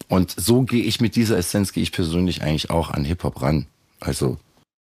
[0.08, 3.66] Und so gehe ich mit dieser Essenz, gehe ich persönlich eigentlich auch an Hip-Hop ran.
[3.98, 4.38] Also,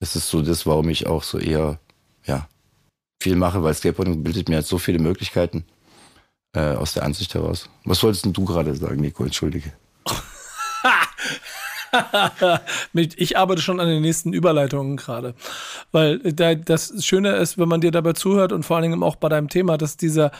[0.01, 1.79] das ist so das, warum ich auch so eher,
[2.25, 2.49] ja,
[3.21, 5.63] viel mache, weil Skateboarding bildet mir halt so viele Möglichkeiten
[6.53, 7.69] äh, aus der Ansicht heraus.
[7.85, 9.23] Was wolltest du gerade sagen, Nico?
[9.23, 9.71] Entschuldige.
[12.93, 15.33] ich arbeite schon an den nächsten Überleitungen gerade.
[15.91, 19.29] Weil das Schöne ist, wenn man dir dabei zuhört und vor allen Dingen auch bei
[19.29, 20.31] deinem Thema, dass dieser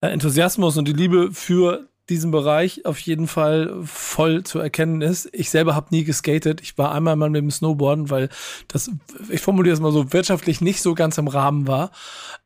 [0.00, 5.28] äh, Enthusiasmus und die Liebe für diesen Bereich auf jeden Fall voll zu erkennen ist.
[5.32, 6.60] Ich selber habe nie geskatet.
[6.60, 8.28] Ich war einmal mal mit dem Snowboarden, weil
[8.68, 8.90] das,
[9.28, 11.92] ich formuliere es mal so, wirtschaftlich nicht so ganz im Rahmen war.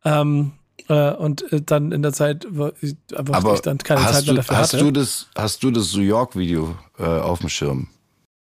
[0.04, 0.52] Ähm,
[0.88, 4.26] äh, und äh, dann in der Zeit war ich einfach Aber ich dann keine Zeit
[4.26, 4.84] mehr dafür hast hatte.
[4.84, 7.88] Du das, hast du das New York-Video äh, auf dem Schirm?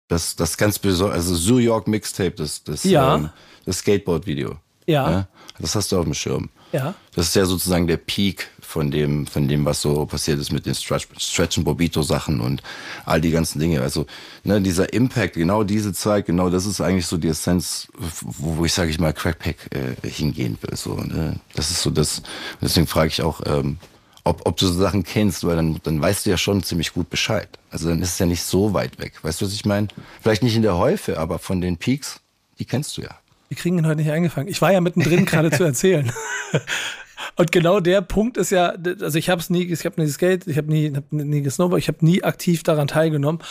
[0.09, 3.15] Das, das ganz besonders, also New York Mixtape, das, das, ja.
[3.15, 3.29] ähm,
[3.65, 4.57] das Skateboard-Video.
[4.87, 5.11] Ja.
[5.11, 5.27] ja.
[5.59, 6.49] Das hast du auf dem Schirm.
[6.71, 6.95] Ja.
[7.15, 10.65] Das ist ja sozusagen der Peak von dem, von dem, was so passiert ist mit
[10.65, 12.61] den Stretch, Stretch and Bobito Sachen und
[13.05, 13.81] all die ganzen Dinge.
[13.81, 14.05] Also,
[14.43, 18.65] ne, dieser Impact, genau diese Zeit, genau das ist eigentlich so die Essenz, wo, wo
[18.65, 20.75] ich, sage ich mal, Crackpack äh, hingehen will.
[20.75, 21.39] So, ne?
[21.55, 22.21] Das ist so das.
[22.61, 23.77] Deswegen frage ich auch, ähm,
[24.23, 27.09] ob, ob du so Sachen kennst, weil dann, dann weißt du ja schon ziemlich gut
[27.09, 27.49] Bescheid.
[27.71, 29.13] Also dann ist es ja nicht so weit weg.
[29.21, 29.87] Weißt du, was ich meine?
[30.21, 32.19] Vielleicht nicht in der Häufe, aber von den Peaks,
[32.59, 33.17] die kennst du ja.
[33.47, 34.47] Wir kriegen ihn heute nicht eingefangen.
[34.47, 36.11] Ich war ja mittendrin gerade zu erzählen.
[37.35, 40.47] Und genau der Punkt ist ja, also ich habe es nie, ich habe nie Skate,
[40.47, 43.41] ich habe nie, hab nie gesnowboard, ich habe nie aktiv daran teilgenommen.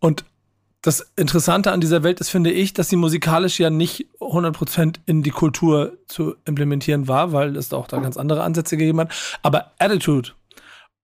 [0.00, 0.24] Und
[0.82, 5.22] das Interessante an dieser Welt ist, finde ich, dass sie musikalisch ja nicht 100% in
[5.22, 9.12] die Kultur zu implementieren war, weil es auch da ganz andere Ansätze gegeben hat.
[9.42, 10.30] Aber Attitude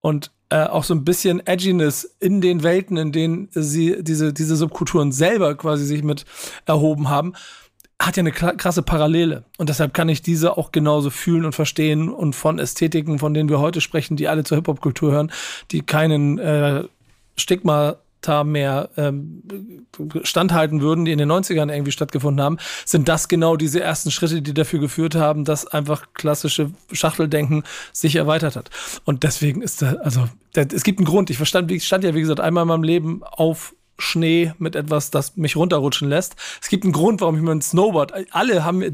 [0.01, 4.57] und äh, auch so ein bisschen Edginess in den Welten, in denen sie diese, diese
[4.57, 6.25] Subkulturen selber quasi sich mit
[6.65, 7.35] erhoben haben,
[8.01, 9.45] hat ja eine krasse Parallele.
[9.59, 13.49] Und deshalb kann ich diese auch genauso fühlen und verstehen und von Ästhetiken, von denen
[13.49, 15.33] wir heute sprechen, die alle zur Hip-Hop-Kultur hören,
[15.71, 16.85] die keinen äh,
[17.37, 17.97] Stigma
[18.27, 19.43] Traumata mehr ähm,
[20.23, 24.43] standhalten würden, die in den 90ern irgendwie stattgefunden haben, sind das genau diese ersten Schritte,
[24.43, 27.63] die dafür geführt haben, dass einfach klassische Schachteldenken
[27.93, 28.71] sich erweitert hat.
[29.05, 31.31] Und deswegen ist da, also, da, es gibt einen Grund.
[31.31, 35.11] Ich verstand, ich stand ja, wie gesagt, einmal in meinem Leben auf Schnee mit etwas,
[35.11, 36.37] das mich runterrutschen lässt.
[36.61, 38.85] Es gibt einen Grund, warum ich mir ein Snowboard, alle haben,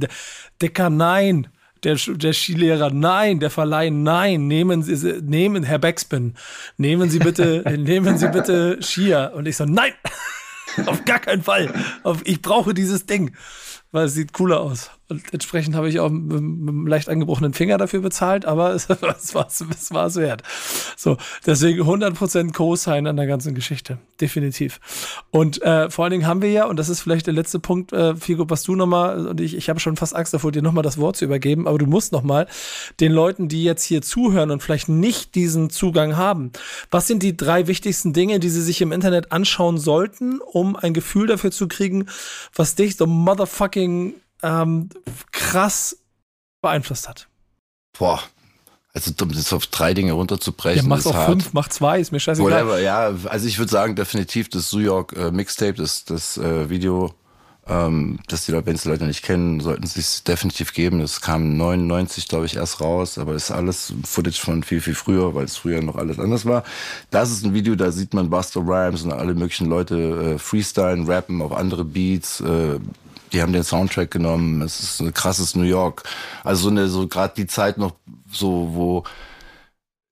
[0.60, 1.48] Decker, nein
[1.84, 6.34] der, der Skilehrer, nein, der Verleih, nein, nehmen Sie, nehmen, Herr Backspin,
[6.76, 9.32] nehmen Sie bitte, nehmen Sie bitte Skier.
[9.34, 9.92] Und ich so, nein,
[10.86, 11.72] auf gar keinen Fall.
[12.02, 13.34] Auf, ich brauche dieses Ding,
[13.90, 14.90] weil es sieht cooler aus.
[15.12, 19.34] Und entsprechend habe ich auch mit, einem leicht angebrochenen Finger dafür bezahlt, aber es, es
[19.34, 20.42] war es war es wert.
[20.96, 23.98] So, deswegen 100% Co-Sign an der ganzen Geschichte.
[24.20, 24.80] Definitiv.
[25.30, 27.92] Und äh, vor allen Dingen haben wir ja, und das ist vielleicht der letzte Punkt,
[27.92, 30.82] äh, Figo, was du nochmal, und ich, ich habe schon fast Angst davor, dir nochmal
[30.82, 32.46] das Wort zu übergeben, aber du musst nochmal
[32.98, 36.52] den Leuten, die jetzt hier zuhören und vielleicht nicht diesen Zugang haben,
[36.90, 40.94] was sind die drei wichtigsten Dinge, die sie sich im Internet anschauen sollten, um ein
[40.94, 42.06] Gefühl dafür zu kriegen,
[42.54, 44.88] was dich so motherfucking ähm,
[45.30, 45.98] krass
[46.60, 47.28] beeinflusst hat?
[47.98, 48.20] Boah.
[48.94, 50.82] Also um das auf drei Dinge runterzubrechen.
[50.82, 51.30] Ja, mach auf hart.
[51.30, 52.50] fünf, mach zwei, ist mir scheißegal.
[52.50, 56.68] Whatever, ja, also ich würde sagen, definitiv das New York äh, Mixtape, das, das äh,
[56.68, 57.14] Video,
[57.66, 61.00] ähm, das die Leute, wenn es die Leute nicht kennen, sollten sie es definitiv geben.
[61.00, 64.94] Das kam 99, glaube ich, erst raus, aber das ist alles Footage von viel, viel
[64.94, 66.62] früher, weil es früher noch alles anders war.
[67.10, 71.06] Das ist ein Video, da sieht man Buster Rhymes und alle möglichen Leute äh, freestylen,
[71.06, 72.78] rappen auf andere Beats, äh,
[73.32, 74.62] die haben den Soundtrack genommen.
[74.62, 76.04] Es ist ein krasses New York.
[76.44, 77.94] Also so eine, so gerade die Zeit noch
[78.30, 79.04] so, wo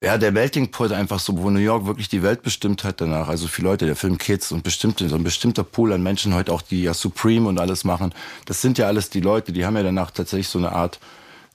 [0.03, 3.29] ja, der Melting Pot einfach so, wo New York wirklich die Welt bestimmt hat danach.
[3.29, 6.53] Also viele Leute, der Film Kids und bestimmte, so ein bestimmter Pool an Menschen heute
[6.53, 8.15] auch, die ja Supreme und alles machen.
[8.47, 11.01] Das sind ja alles die Leute, die haben ja danach tatsächlich so eine Art,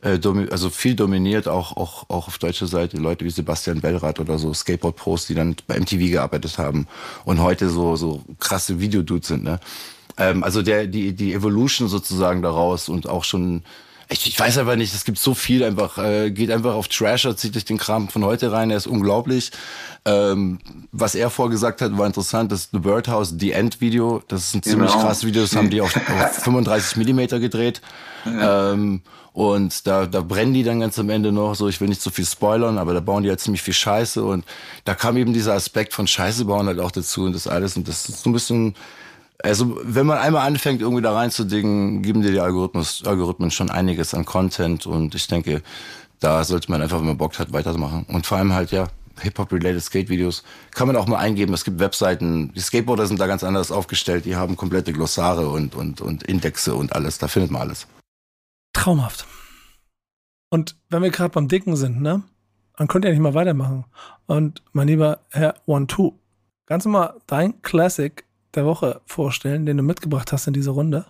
[0.02, 0.20] äh,
[0.52, 4.54] also viel dominiert, auch, auch, auch auf deutscher Seite, Leute wie Sebastian Bellrath oder so,
[4.54, 6.88] Skateboard-Pros, die dann bei MTV gearbeitet haben
[7.24, 9.60] und heute so, so krasse Videodudes sind, ne?
[10.18, 13.64] Ähm, also der, die, die Evolution sozusagen daraus und auch schon,
[14.10, 17.36] ich, ich weiß aber nicht, es gibt so viel einfach, äh, geht einfach auf Trasher,
[17.36, 19.52] zieht sich den Kram von heute rein, er ist unglaublich.
[20.06, 20.60] Ähm,
[20.92, 24.64] was er vorgesagt hat, war interessant, das The Birdhouse, The End Video, das ist ein
[24.64, 25.04] ziemlich genau.
[25.04, 27.82] krasses Video, das haben die auf, auf 35 Millimeter gedreht.
[28.26, 28.72] Ja.
[28.72, 29.02] Ähm,
[29.34, 32.10] und da, da brennen die dann ganz am Ende noch, so ich will nicht zu
[32.10, 34.46] viel spoilern, aber da bauen die halt ziemlich viel Scheiße und
[34.86, 37.86] da kam eben dieser Aspekt von Scheiße bauen halt auch dazu und das alles und
[37.90, 38.76] das ist so ein bisschen
[39.44, 44.26] also, wenn man einmal anfängt, irgendwie da reinzudingen, geben dir die Algorithmen schon einiges an
[44.26, 45.62] Content und ich denke,
[46.20, 48.06] da sollte man einfach, wenn man Bock hat, weitermachen.
[48.08, 48.88] Und vor allem halt, ja,
[49.20, 51.54] Hip-Hop-related Skate-Videos kann man auch mal eingeben.
[51.54, 55.76] Es gibt Webseiten, die Skateboarder sind da ganz anders aufgestellt, die haben komplette Glossare und,
[55.76, 57.88] und, und Indexe und alles, da findet man alles.
[58.74, 59.26] Traumhaft.
[60.50, 62.24] Und wenn wir gerade beim Dicken sind, ne,
[62.78, 63.86] dann könnt ihr nicht mal weitermachen.
[64.26, 66.14] Und mein lieber Herr One Two,
[66.68, 68.24] du mal dein Classic
[68.56, 71.06] der Woche vorstellen, den du mitgebracht hast in diese Runde?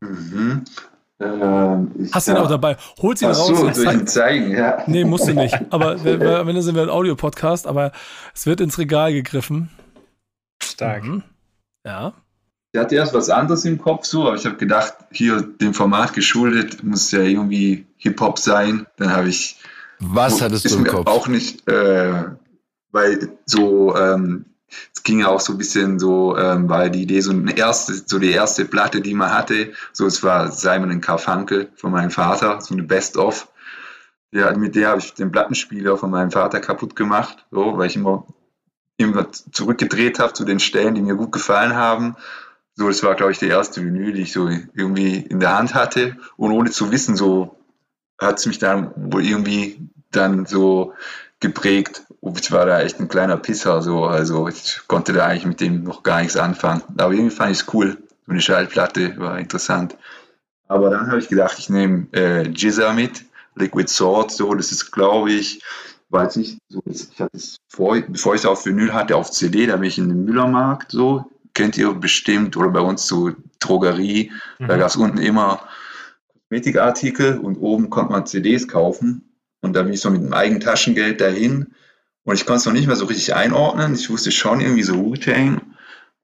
[0.00, 0.64] Mhm.
[1.20, 2.76] Ähm, hast du ihn auch dabei?
[3.00, 3.46] Holst ihn raus.
[3.46, 4.50] So, soll ich ihn zeigen?
[4.50, 4.82] Ja.
[4.86, 5.56] Nee, musst du nicht.
[5.70, 5.92] Aber
[6.40, 7.92] am Ende sind wir ein Audio-Podcast, aber
[8.34, 9.70] es wird ins Regal gegriffen.
[10.62, 11.04] Stark.
[11.04, 11.22] Mhm.
[11.86, 12.14] Ja.
[12.72, 16.14] Ich hatte erst was anderes im Kopf so, aber ich habe gedacht, hier dem Format
[16.14, 18.86] geschuldet, muss ja irgendwie Hip-Hop sein.
[18.96, 19.58] Dann habe ich.
[20.00, 21.06] Was hattest du im Kopf?
[21.06, 22.24] Auch nicht, äh,
[22.90, 24.46] weil so ähm,
[24.94, 27.94] es ging ja auch so ein bisschen so, ähm, weil die Idee so eine erste,
[27.94, 32.60] so die erste Platte, die man hatte, so es war Simon Carfunkel von meinem Vater,
[32.60, 33.48] so eine Best-of.
[34.32, 37.96] Ja, mit der habe ich den Plattenspieler von meinem Vater kaputt gemacht, so, weil ich
[37.96, 38.26] immer,
[38.96, 42.16] immer zurückgedreht habe zu den Stellen, die mir gut gefallen haben.
[42.74, 45.74] So, das war, glaube ich, der erste Vinyl, die ich so irgendwie in der Hand
[45.74, 46.16] hatte.
[46.38, 47.58] Und ohne zu wissen, so
[48.18, 50.94] hat es mich dann wohl irgendwie dann so
[51.40, 52.06] geprägt.
[52.22, 55.82] Ich war da echt ein kleiner Pisser, so, also ich konnte da eigentlich mit dem
[55.82, 56.82] noch gar nichts anfangen.
[56.96, 57.98] Aber irgendwie fand ich es cool.
[58.26, 59.96] So eine Schallplatte war interessant.
[60.68, 63.24] Aber dann habe ich gedacht, ich nehme äh, Jizza mit,
[63.56, 65.62] Liquid Sword, so, das ist, glaube ich,
[66.10, 69.66] weiß ich, so, ich hatte es vor, bevor ich es auf Vinyl hatte, auf CD,
[69.66, 74.30] da bin ich in den Müllermarkt, so, kennt ihr bestimmt, oder bei uns so Drogerie,
[74.58, 74.68] mhm.
[74.68, 75.60] da gab es unten immer
[76.48, 80.60] Kosmetikartikel und oben konnte man CDs kaufen und da bin ich so mit dem eigenen
[80.60, 81.74] Taschengeld dahin.
[82.24, 83.94] Und ich konnte es noch nicht mehr so richtig einordnen.
[83.94, 85.60] Ich wusste schon irgendwie so Wu-Tang.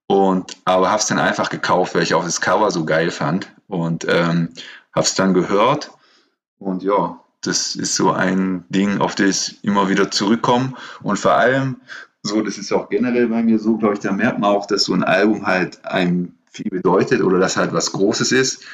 [0.06, 3.52] Und, aber habe es dann einfach gekauft, weil ich auch das Cover so geil fand.
[3.66, 4.50] Und ähm,
[4.94, 5.90] habe es dann gehört.
[6.58, 10.74] Und ja, das ist so ein Ding, auf das ich immer wieder zurückkomme.
[11.02, 11.80] Und vor allem,
[12.22, 14.84] so, das ist auch generell bei mir so, glaube ich, da merkt man auch, dass
[14.84, 18.64] so ein Album halt einem viel bedeutet oder dass halt was Großes ist.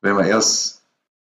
[0.00, 0.82] Wenn man erst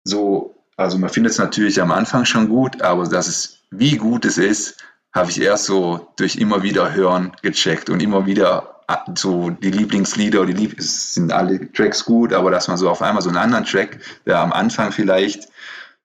[0.05, 4.25] so also man findet es natürlich am Anfang schon gut, aber dass es, wie gut
[4.25, 4.79] es ist,
[5.13, 9.71] habe ich erst so durch immer wieder hören gecheckt und immer wieder ah, so die
[9.71, 13.29] Lieblingslieder, die Lieb es sind alle Tracks gut, aber dass man so auf einmal so
[13.29, 15.49] einen anderen Track, der am Anfang vielleicht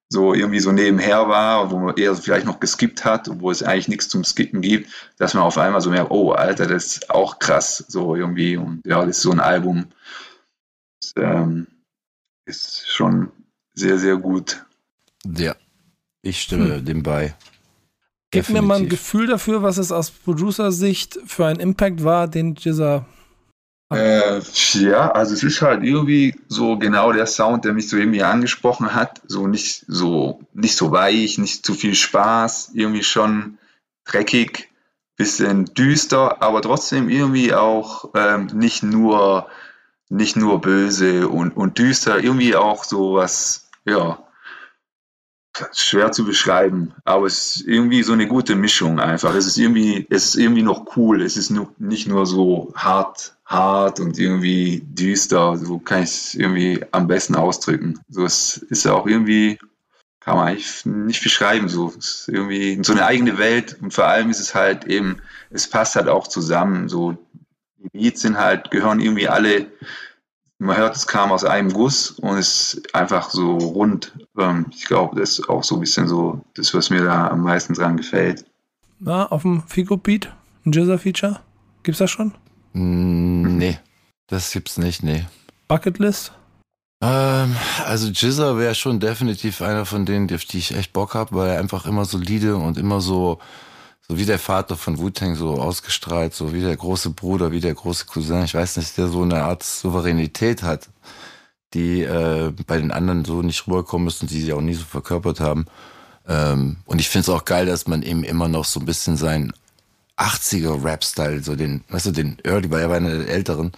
[0.10, 3.90] so irgendwie so nebenher war, wo man eher vielleicht noch geskippt hat, wo es eigentlich
[3.90, 7.40] nichts zum Skippen gibt, dass man auf einmal so merkt, oh Alter, das ist auch
[7.40, 8.56] krass, so irgendwie.
[8.56, 9.88] Und ja, das ist so ein Album,
[11.02, 11.68] das, ähm,
[12.46, 13.32] ist schon
[13.74, 14.66] sehr, sehr gut.
[15.26, 15.56] Ja,
[16.22, 16.86] ich stimme hm.
[16.86, 17.36] dem bei.
[18.32, 22.56] Gib mir mal ein Gefühl dafür, was es aus Producer-Sicht für ein Impact war, den
[22.56, 23.06] dieser
[23.90, 24.42] äh,
[24.74, 28.94] ja, also es ist halt irgendwie so genau der Sound, der mich so irgendwie angesprochen
[28.94, 29.22] hat.
[29.28, 33.58] So nicht so, nicht so weich, nicht zu viel Spaß, irgendwie schon
[34.06, 34.70] dreckig,
[35.16, 39.48] bisschen düster, aber trotzdem irgendwie auch ähm, nicht nur,
[40.10, 44.20] nicht nur böse und, und düster, irgendwie auch so was, ja,
[45.74, 49.36] schwer zu beschreiben, aber es ist irgendwie so eine gute Mischung einfach.
[49.36, 51.22] Es ist irgendwie, es ist irgendwie noch cool.
[51.22, 55.58] Es ist nur, nicht nur so hart, hart und irgendwie düster.
[55.58, 58.00] So kann ich es irgendwie am besten ausdrücken.
[58.10, 59.60] So es ist ja auch irgendwie,
[60.20, 61.70] kann man eigentlich nicht beschreiben.
[61.70, 65.22] So es ist irgendwie so eine eigene Welt und vor allem ist es halt eben,
[65.50, 66.90] es passt halt auch zusammen.
[66.90, 67.18] So
[67.78, 69.68] die Beats sind halt, gehören irgendwie alle
[70.60, 74.14] man hört, es kam aus einem Guss und ist einfach so rund.
[74.38, 77.42] Ähm, ich glaube, das ist auch so ein bisschen so das, was mir da am
[77.42, 78.46] meisten dran gefällt.
[79.00, 80.32] Na, auf dem Fico Beat,
[80.66, 81.40] ein Jizzer-Feature?
[81.84, 82.34] Gibt's das schon?
[82.74, 83.78] Mm, nee,
[84.28, 85.26] das gibt's nicht, nee.
[85.68, 86.32] Bucketlist?
[87.02, 87.56] Ähm,
[87.86, 91.50] also Jizzer wäre schon definitiv einer von denen, auf die ich echt Bock habe, weil
[91.50, 93.38] er einfach immer solide und immer so
[94.10, 97.74] so wie der Vater von Wu-Tang so ausgestrahlt, so wie der große Bruder, wie der
[97.74, 100.90] große Cousin, ich weiß nicht, der so eine Art Souveränität hat,
[101.74, 105.42] die äh, bei den anderen so nicht rüberkommen müssen, die sie auch nie so verkörpert
[105.42, 105.66] haben.
[106.28, 109.18] Ähm, und ich finde es auch geil, dass man eben immer noch so ein bisschen
[109.18, 109.52] seinen
[110.18, 113.74] 80er Rap-Style, so den, weißt du, den Early, weil er war einer der älteren,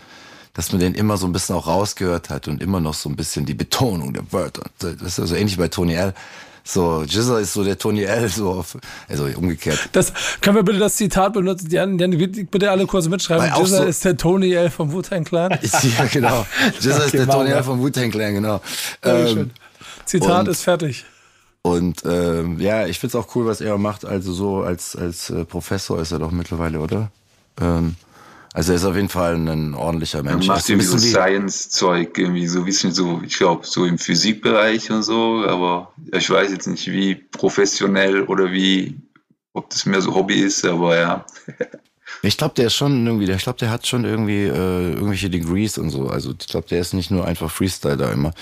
[0.53, 3.15] dass man den immer so ein bisschen auch rausgehört hat und immer noch so ein
[3.15, 4.69] bisschen die Betonung der Wörter.
[4.77, 6.13] Das ist also ähnlich bei Tony L.
[6.71, 8.77] So, Jizzer ist so der Tony L, so auf,
[9.07, 9.89] also umgekehrt.
[9.91, 11.67] Das, können wir bitte das Zitat benutzen?
[11.67, 13.47] Die, die, bitte alle kurz mitschreiben.
[13.57, 15.51] Jizzer so, ist der Tony L vom Wu-Tang Clan.
[15.97, 16.45] ja, genau.
[16.79, 18.61] Jizzer okay, ist der Tony L vom Wu-Tang Clan, genau.
[19.01, 19.49] Ähm,
[20.05, 21.05] Zitat und, ist fertig.
[21.63, 24.05] Und ähm, ja, ich find's auch cool, was er macht.
[24.05, 27.09] Also so als, als äh, Professor ist er doch mittlerweile, oder?
[27.59, 27.95] Ähm,
[28.53, 30.47] also er ist auf jeden Fall ein ordentlicher Mensch.
[30.47, 34.89] Er macht irgendwie so Science-Zeug, irgendwie so ein bisschen so, ich glaube, so im Physikbereich
[34.91, 38.95] und so, aber ich weiß jetzt nicht, wie professionell oder wie,
[39.53, 41.25] ob das mehr so Hobby ist, aber ja.
[42.21, 45.77] Ich glaube, der ist schon irgendwie, ich glaube, der hat schon irgendwie äh, irgendwelche Degrees
[45.77, 46.07] und so.
[46.07, 48.33] Also ich glaube, der ist nicht nur einfach Freestyler immer.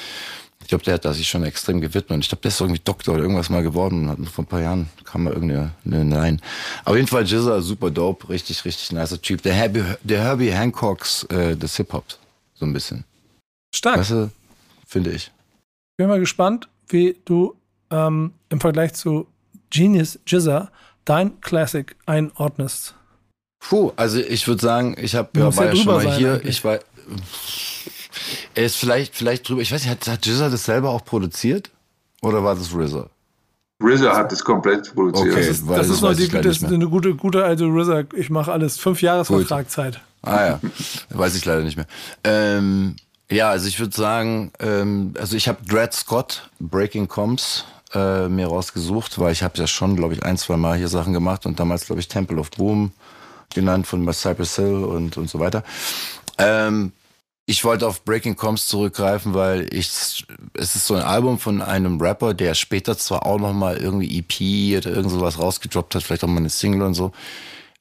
[0.68, 2.20] Ich glaube, der hat da sich schon extrem gewidmet.
[2.20, 4.10] Ich glaube, der ist irgendwie Doktor oder irgendwas mal geworden.
[4.10, 6.42] Hat vor ein paar Jahren kam mal irgendeine eine Nein.
[6.84, 9.42] Auf jeden Fall Jizza, super dope, richtig, richtig nicer Typ.
[9.44, 12.20] Der Herbie, der Herbie Hancocks äh, des Hip-Hops.
[12.56, 13.06] So ein bisschen.
[13.74, 14.00] Stark.
[14.00, 14.30] Weißt du,
[14.86, 15.32] finde ich.
[15.96, 17.56] Bin mal gespannt, wie du
[17.90, 19.26] ähm, im Vergleich zu
[19.70, 20.70] Genius Jizza
[21.06, 22.94] dein Classic einordnest.
[23.62, 26.58] Puh, also ich würde sagen, ich habe ja, war ja schon mal hier, eigentlich.
[26.58, 26.80] ich war
[28.56, 29.62] er ist vielleicht, vielleicht drüber.
[29.62, 31.70] Ich weiß nicht, hat, hat Jizza das selber auch produziert?
[32.22, 33.10] Oder war das RZA?
[33.84, 35.32] RZA hat das komplett produziert.
[35.32, 38.04] Okay, das ist, das ist noch die, das eine gute, gute alte RZA.
[38.16, 38.78] Ich mache alles.
[38.80, 40.02] Fünf Jahresvertragzeit.
[40.24, 40.60] Ah ja,
[41.10, 41.86] weiß ich leider nicht mehr.
[42.24, 42.96] Ähm,
[43.30, 48.48] ja, also ich würde sagen, ähm, also ich habe Dred Scott, Breaking Comps, äh, mir
[48.48, 51.60] rausgesucht, weil ich habe ja schon, glaube ich, ein, zwei Mal hier Sachen gemacht und
[51.60, 52.92] damals, glaube ich, Temple of Boom
[53.54, 55.64] genannt von Cypress Hill und, und so weiter.
[56.38, 56.92] Ähm,
[57.50, 59.88] ich wollte auf Breaking Coms zurückgreifen, weil ich
[60.54, 64.20] es ist so ein Album von einem Rapper, der später zwar auch noch mal irgendwie
[64.20, 67.14] EP oder irgend sowas rausgedroppt hat, vielleicht auch mal eine Single und so,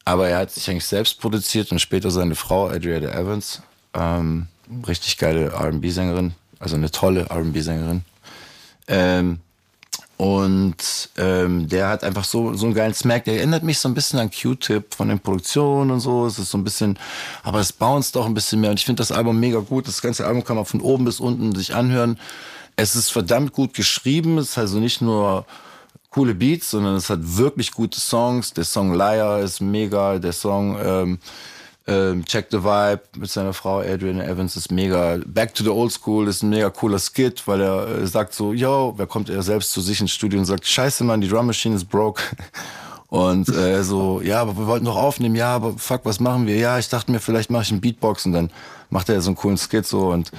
[0.05, 3.61] aber er hat sich eigentlich selbst produziert und später seine Frau Adriana Evans,
[3.93, 4.47] ähm,
[4.87, 8.05] richtig geile R&B-Sängerin, also eine tolle R&B-Sängerin.
[8.87, 9.41] Ähm,
[10.17, 13.25] und ähm, der hat einfach so, so einen geilen Smack.
[13.25, 16.25] Der erinnert mich so ein bisschen an Q-Tip von den Produktionen und so.
[16.25, 16.99] Es ist so ein bisschen,
[17.43, 18.71] aber es bounced auch ein bisschen mehr.
[18.71, 19.87] Und ich finde das Album mega gut.
[19.87, 22.19] Das ganze Album kann man von oben bis unten sich anhören.
[22.77, 24.39] Es ist verdammt gut geschrieben.
[24.39, 25.45] Es ist also nicht nur
[26.09, 28.55] coole Beats, sondern es hat wirklich gute Songs.
[28.55, 30.19] Der Song Liar ist mega.
[30.19, 31.19] Der Song ähm,
[31.87, 35.19] ähm, Check the Vibe mit seiner Frau Adrian Evans ist mega.
[35.25, 38.53] Back to the Old School ist ein mega cooler Skit, weil er äh, sagt so,
[38.53, 41.47] yo, wer kommt er selbst zu sich ins Studio und sagt, scheiße Mann, die Drum
[41.47, 42.23] Machine ist broke.
[43.09, 46.57] Und äh, so, ja, aber wir wollten doch aufnehmen, ja, aber fuck, was machen wir?
[46.57, 48.51] Ja, ich dachte mir, vielleicht mache ich einen Beatbox und dann
[48.91, 50.33] macht er so einen coolen Skit so und,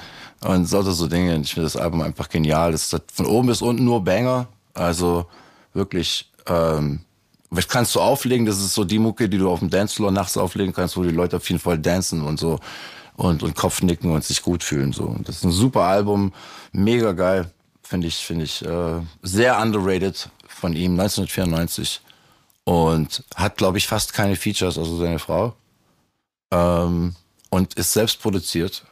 [0.44, 1.34] und sollte so Dinge.
[1.38, 2.72] Ich finde das Album einfach genial.
[2.72, 4.48] Das ist von oben bis unten nur Banger.
[4.74, 5.24] Also
[5.72, 7.00] wirklich ähm,
[7.50, 8.46] was kannst du auflegen?
[8.46, 11.10] Das ist so die Mucke, die du auf dem Dancefloor nachts auflegen kannst, wo die
[11.10, 12.60] Leute auf jeden Fall dancen und so
[13.18, 14.92] und, und Kopfnicken und sich gut fühlen.
[14.92, 15.04] So.
[15.04, 16.32] Und das ist ein super Album,
[16.72, 17.50] mega geil.
[17.82, 22.00] Finde ich, finde ich äh, sehr underrated von ihm, 1994.
[22.64, 25.54] Und hat, glaube ich, fast keine Features, also seine Frau.
[26.52, 27.16] Ähm,
[27.50, 28.84] und ist selbst produziert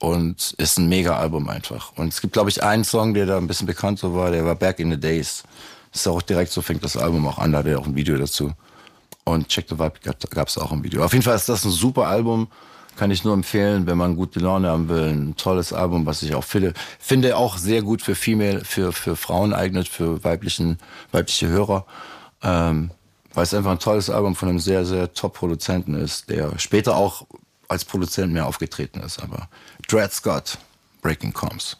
[0.00, 1.92] und ist ein mega Album einfach.
[1.96, 4.54] Und es gibt, glaube ich, einen Song, der da ein bisschen bekannter war, der war
[4.54, 5.42] Back in the Days.
[5.94, 8.18] Ist auch direkt so, fängt das Album auch an, da hat er auch ein Video
[8.18, 8.52] dazu.
[9.24, 9.94] Und Check the Vibe
[10.30, 11.02] gab es auch ein Video.
[11.04, 12.48] Auf jeden Fall ist das ein super Album.
[12.96, 15.08] Kann ich nur empfehlen, wenn man gute Laune haben will.
[15.08, 19.16] Ein tolles Album, was ich auch finde, finde auch sehr gut für Female, für, für
[19.16, 20.78] Frauen eignet, für weiblichen,
[21.10, 21.86] weibliche Hörer.
[22.42, 22.90] Ähm,
[23.32, 27.26] weil es einfach ein tolles Album von einem sehr, sehr Top-Produzenten ist, der später auch
[27.68, 29.22] als Produzent mehr aufgetreten ist.
[29.22, 29.48] Aber
[29.88, 30.58] Dred Scott,
[31.02, 31.76] Breaking Coms.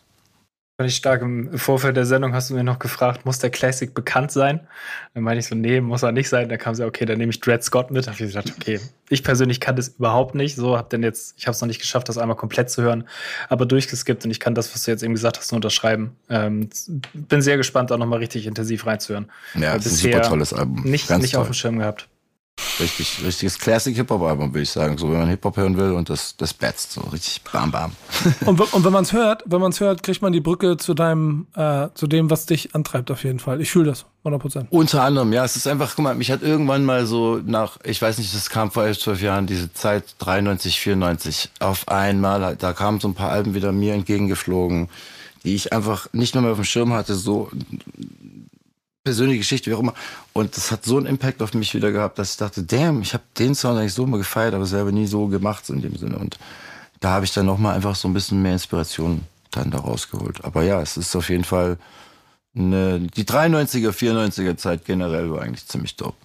[0.76, 1.22] Fand ich stark.
[1.22, 4.66] Im Vorfeld der Sendung hast du mir noch gefragt, muss der Classic bekannt sein?
[5.14, 6.48] Dann meinte ich so, nee, muss er nicht sein.
[6.48, 8.06] Dann kam sie, okay, dann nehme ich Dred Scott mit.
[8.06, 10.56] Da habe ich gesagt, okay, ich persönlich kann das überhaupt nicht.
[10.56, 13.06] So habe denn jetzt, ich habe es noch nicht geschafft, das einmal komplett zu hören,
[13.48, 16.16] aber durchgeskippt und ich kann das, was du jetzt eben gesagt hast, nur unterschreiben.
[16.28, 16.68] Ähm,
[17.12, 19.30] bin sehr gespannt, da nochmal richtig intensiv reinzuhören.
[19.54, 20.82] Ja, das ist ein super tolles Album.
[20.82, 22.08] Nicht, Ganz nicht auf dem Schirm gehabt.
[22.80, 24.98] Richtig, richtiges Classic-Hip-Hop-Album, würde ich sagen.
[24.98, 27.92] So, wenn man Hip-Hop hören will und das, das betzt, so richtig bam, bam.
[28.46, 30.94] und, und wenn man es hört, wenn man es hört, kriegt man die Brücke zu
[30.94, 33.60] deinem, äh, zu dem, was dich antreibt, auf jeden Fall.
[33.60, 35.44] Ich fühle das, 100% Unter anderem, ja.
[35.44, 38.50] Es ist einfach, guck mal, mich hat irgendwann mal so nach, ich weiß nicht, das
[38.50, 43.14] kam vor elf, zwölf Jahren, diese Zeit 93, 94, auf einmal, da kamen so ein
[43.14, 44.88] paar Alben wieder mir entgegengeflogen,
[45.44, 47.50] die ich einfach nicht mehr auf dem Schirm hatte, so
[49.04, 49.94] persönliche Geschichte, wie auch immer.
[50.32, 53.12] Und das hat so einen Impact auf mich wieder gehabt, dass ich dachte, damn, ich
[53.12, 56.16] habe den Sound eigentlich so mal gefeiert, aber selber nie so gemacht in dem Sinne.
[56.16, 56.38] Und
[57.00, 59.20] da habe ich dann nochmal einfach so ein bisschen mehr Inspiration
[59.50, 60.42] dann da rausgeholt.
[60.44, 61.76] Aber ja, es ist auf jeden Fall
[62.56, 66.16] eine, die 93er, 94er Zeit generell war eigentlich ziemlich dope.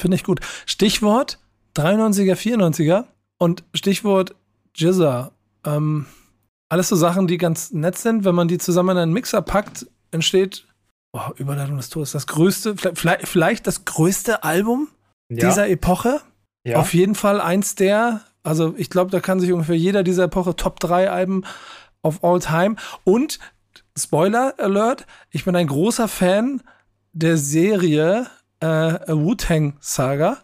[0.00, 0.40] Finde ich gut.
[0.64, 1.38] Stichwort
[1.76, 3.04] 93er, 94er
[3.36, 4.34] und Stichwort
[4.74, 5.32] Jizza.
[5.64, 6.06] Ähm,
[6.70, 8.24] alles so Sachen, die ganz nett sind.
[8.24, 10.67] Wenn man die zusammen in einen Mixer packt, entsteht
[11.18, 14.88] oh, Überleitung des Todes, das größte, vielleicht, vielleicht das größte Album
[15.28, 15.48] ja.
[15.48, 16.20] dieser Epoche.
[16.64, 16.78] Ja.
[16.78, 20.56] Auf jeden Fall eins der, also ich glaube, da kann sich ungefähr jeder dieser Epoche
[20.56, 21.44] Top 3 Alben
[22.02, 22.76] auf All Time.
[23.04, 23.38] Und
[23.96, 26.62] Spoiler Alert, ich bin ein großer Fan
[27.12, 28.26] der Serie
[28.60, 30.38] äh, Wu-Tang Saga.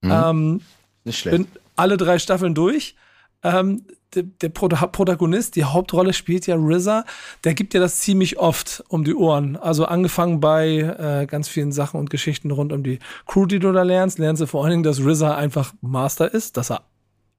[0.00, 0.12] Mhm.
[0.12, 0.60] Ähm,
[1.04, 1.36] Nicht schlecht.
[1.36, 2.96] Bin alle drei Staffeln durch.
[3.42, 3.84] Ähm,
[4.22, 7.04] der, Protagonist, die Hauptrolle spielt ja RZA,
[7.44, 9.56] der gibt ja das ziemlich oft um die Ohren.
[9.56, 13.72] Also angefangen bei äh, ganz vielen Sachen und Geschichten rund um die Crew, die du
[13.72, 16.82] da lernst, lernst du vor allen Dingen, dass RZA einfach Master ist, dass er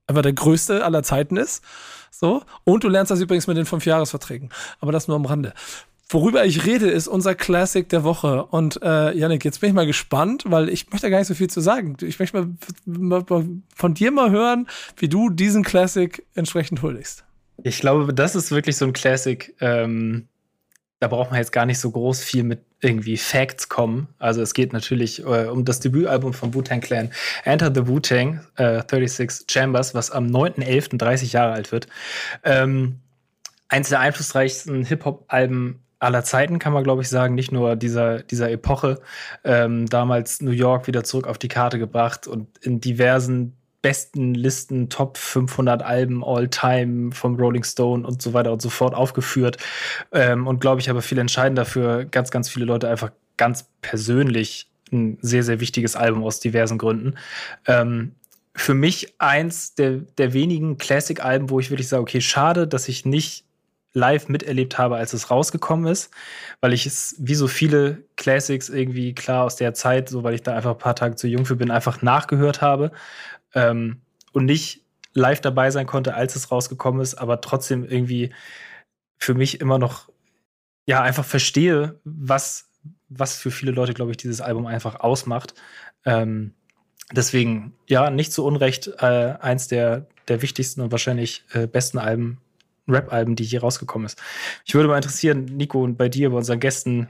[0.08, 1.64] einfach der größte aller Zeiten ist.
[2.12, 2.42] So.
[2.64, 4.50] Und du lernst das übrigens mit den fünf Jahresverträgen.
[4.80, 5.54] Aber das nur am Rande.
[6.10, 8.46] Worüber ich rede, ist unser Classic der Woche.
[8.46, 11.50] Und äh, Janik, jetzt bin ich mal gespannt, weil ich möchte gar nicht so viel
[11.50, 11.98] zu sagen.
[12.02, 12.50] Ich möchte mal,
[12.86, 13.26] mal
[13.76, 17.26] von dir mal hören, wie du diesen Classic entsprechend huldigst.
[17.64, 19.54] Ich glaube, das ist wirklich so ein Classic.
[19.60, 20.28] Ähm,
[21.00, 24.08] da braucht man jetzt gar nicht so groß viel mit irgendwie Facts kommen.
[24.18, 27.12] Also es geht natürlich äh, um das Debütalbum vom Wu-Tang Clan,
[27.44, 30.98] Enter the Wu-Tang, äh, 36 Chambers, was am 9.11.
[30.98, 31.88] 30 Jahre alt wird.
[32.44, 33.00] Ähm,
[33.68, 38.52] eins der einflussreichsten Hip-Hop-Alben aller Zeiten, kann man glaube ich sagen, nicht nur dieser, dieser
[38.52, 39.00] Epoche.
[39.44, 44.90] Ähm, damals New York wieder zurück auf die Karte gebracht und in diversen besten Listen,
[44.90, 49.58] Top 500 Alben all time vom Rolling Stone und so weiter und so fort aufgeführt.
[50.12, 54.70] Ähm, und glaube ich aber viel entscheidender für ganz, ganz viele Leute einfach ganz persönlich
[54.92, 57.16] ein sehr, sehr wichtiges Album aus diversen Gründen.
[57.66, 58.14] Ähm,
[58.56, 63.06] für mich eins der, der wenigen Classic-Alben, wo ich wirklich sage, okay, schade, dass ich
[63.06, 63.46] nicht
[63.98, 66.12] live miterlebt habe, als es rausgekommen ist,
[66.62, 70.44] weil ich es wie so viele Classics irgendwie klar aus der Zeit, so weil ich
[70.44, 72.92] da einfach ein paar Tage zu jung für bin, einfach nachgehört habe
[73.54, 74.02] ähm,
[74.34, 74.84] und nicht
[75.14, 78.34] live dabei sein konnte, als es rausgekommen ist, aber trotzdem irgendwie
[79.18, 80.10] für mich immer noch
[80.86, 82.68] ja einfach verstehe, was
[83.10, 85.54] was für viele Leute, glaube ich, dieses Album einfach ausmacht.
[86.06, 86.54] Ähm,
[87.12, 92.40] deswegen, ja, nicht zu Unrecht äh, eins der, der wichtigsten und wahrscheinlich äh, besten Alben
[92.88, 94.22] Rap-Alben, die hier rausgekommen ist.
[94.66, 97.10] Ich würde mal interessieren, Nico, und bei dir, bei unseren Gästen,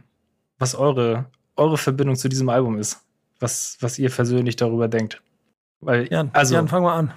[0.60, 1.26] was eure,
[1.56, 2.99] eure Verbindung zu diesem Album ist.
[3.40, 5.22] Was, was ihr persönlich darüber denkt.
[5.80, 7.14] Weil, Jan, also, Jan, fang mal an.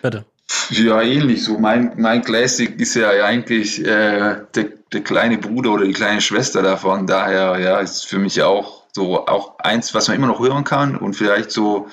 [0.00, 0.24] Bitte.
[0.70, 1.44] Ja, ähnlich.
[1.44, 6.20] So mein, mein Classic ist ja eigentlich äh, der, der kleine Bruder oder die kleine
[6.20, 7.06] Schwester davon.
[7.06, 10.96] Daher, ja, ist für mich auch so auch eins, was man immer noch hören kann
[10.96, 11.88] und vielleicht so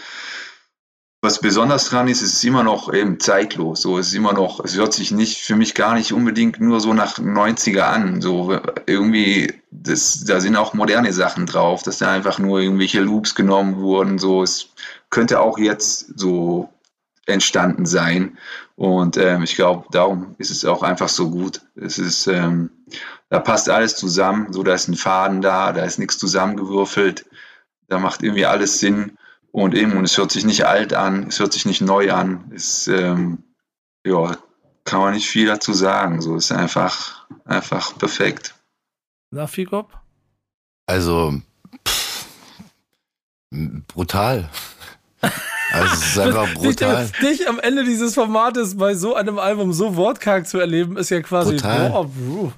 [1.21, 3.81] was besonders dran ist, es ist immer noch eben zeitlos.
[3.81, 6.79] So, es ist immer noch, es hört sich nicht für mich gar nicht unbedingt nur
[6.79, 8.21] so nach 90er an.
[8.21, 13.35] So irgendwie, das, da sind auch moderne Sachen drauf, dass da einfach nur irgendwelche Loops
[13.35, 14.17] genommen wurden.
[14.17, 14.69] So, es
[15.09, 16.69] könnte auch jetzt so
[17.25, 18.37] entstanden sein.
[18.77, 21.61] Und ähm, ich glaube, darum ist es auch einfach so gut.
[21.75, 22.69] Es ist, ähm,
[23.29, 24.53] da passt alles zusammen.
[24.53, 27.25] So, da ist ein Faden da, da ist nichts zusammengewürfelt.
[27.89, 29.17] Da macht irgendwie alles Sinn.
[29.51, 32.51] Und eben, und es hört sich nicht alt an, es hört sich nicht neu an.
[32.55, 33.43] Es, ähm,
[34.05, 34.37] ja,
[34.83, 36.21] kann man nicht viel dazu sagen.
[36.21, 38.55] So ist einfach, einfach perfekt.
[39.31, 39.91] Na, Figop?
[40.87, 41.41] Also,
[41.87, 42.25] pff,
[43.87, 44.49] brutal.
[45.71, 47.07] Also es ist einfach brutal.
[47.21, 51.09] Dich, dich, am Ende dieses Formates bei so einem Album so wortkarg zu erleben, ist
[51.09, 51.53] ja quasi.
[51.55, 51.89] Brutal.
[51.89, 52.51] Boah, bruh.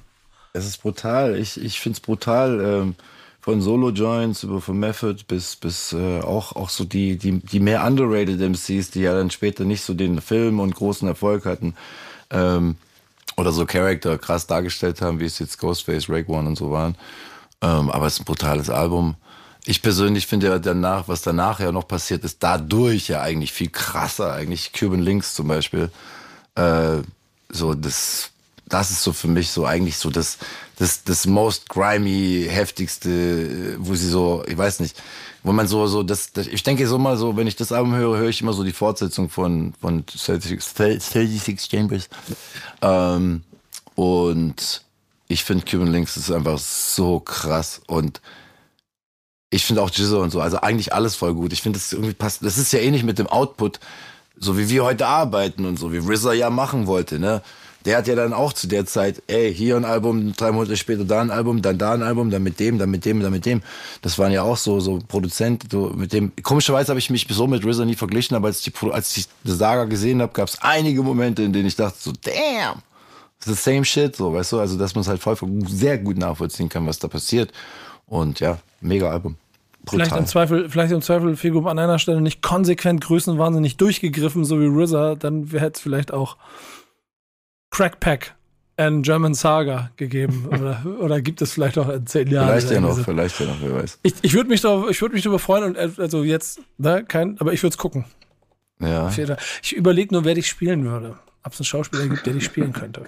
[0.54, 1.36] Es ist brutal.
[1.36, 2.60] Ich, ich finde es brutal.
[2.60, 2.94] Ähm,
[3.42, 7.84] von Solo-Joints über von Method bis, bis äh, auch, auch so die, die, die mehr
[7.84, 11.74] underrated MCs, die ja dann später nicht so den Film und großen Erfolg hatten.
[12.30, 12.76] Ähm,
[13.36, 16.94] oder so Charakter krass dargestellt haben, wie es jetzt Ghostface, Rake One und so waren.
[17.62, 19.16] Ähm, aber es ist ein brutales Album.
[19.64, 23.70] Ich persönlich finde ja danach, was danach ja noch passiert ist, dadurch ja eigentlich viel
[23.70, 25.90] krasser, eigentlich Cuban Links zum Beispiel.
[26.54, 26.98] Äh,
[27.48, 28.30] so, das,
[28.72, 30.38] das ist so für mich so eigentlich so das,
[30.78, 35.00] das, das most grimy, heftigste, wo sie so, ich weiß nicht,
[35.42, 37.94] wo man so, so, das, das ich denke so mal so, wenn ich das Album
[37.94, 42.08] höre, höre ich immer so die Fortsetzung von, von 36 Chambers.
[42.80, 43.42] Ähm,
[43.94, 44.82] und
[45.28, 48.22] ich finde Cuban Links ist einfach so krass und
[49.50, 51.52] ich finde auch Jizzo und so, also eigentlich alles voll gut.
[51.52, 52.42] Ich finde, das irgendwie passt.
[52.42, 53.80] Das ist ja ähnlich mit dem Output,
[54.38, 57.42] so wie wir heute arbeiten und so, wie RZA ja machen wollte, ne?
[57.84, 61.04] Der hat ja dann auch zu der Zeit, ey, hier ein Album, drei Monate später
[61.04, 63.44] da ein Album, dann da ein Album, dann mit dem, dann mit dem, dann mit
[63.46, 63.62] dem.
[64.02, 66.32] Das waren ja auch so, so Produzenten, so mit dem.
[66.42, 69.26] Komischerweise habe ich mich so mit RZA nie verglichen, aber als ich, die, als ich
[69.44, 72.82] die Saga gesehen habe, gab es einige Momente, in denen ich dachte so, damn,
[73.44, 74.60] the same shit, so, weißt du?
[74.60, 75.36] Also, dass man es halt voll
[75.66, 77.52] sehr gut nachvollziehen kann, was da passiert.
[78.06, 79.36] Und ja, mega Album.
[79.84, 80.06] Brutal.
[80.06, 84.60] Vielleicht im Zweifel, vielleicht im Zweifel Figo an einer Stelle nicht konsequent größenwahnsinnig durchgegriffen, so
[84.60, 86.36] wie RZA, dann hätte es vielleicht auch
[87.72, 88.34] Crackpack
[88.76, 90.46] and German Saga gegeben.
[90.52, 92.48] oder, oder gibt es vielleicht auch in zehn Jahren?
[92.48, 93.98] Vielleicht ja noch, vielleicht ja noch, wer weiß.
[94.04, 97.40] Ich, ich würde mich ich würde mich darüber freuen und äh, also jetzt, ne, kein,
[97.40, 98.04] aber ich würde es gucken.
[98.78, 99.10] Ja.
[99.62, 101.18] Ich überlege nur, wer dich spielen würde.
[101.44, 103.04] Ob es einen Schauspieler gibt, der dich spielen könnte.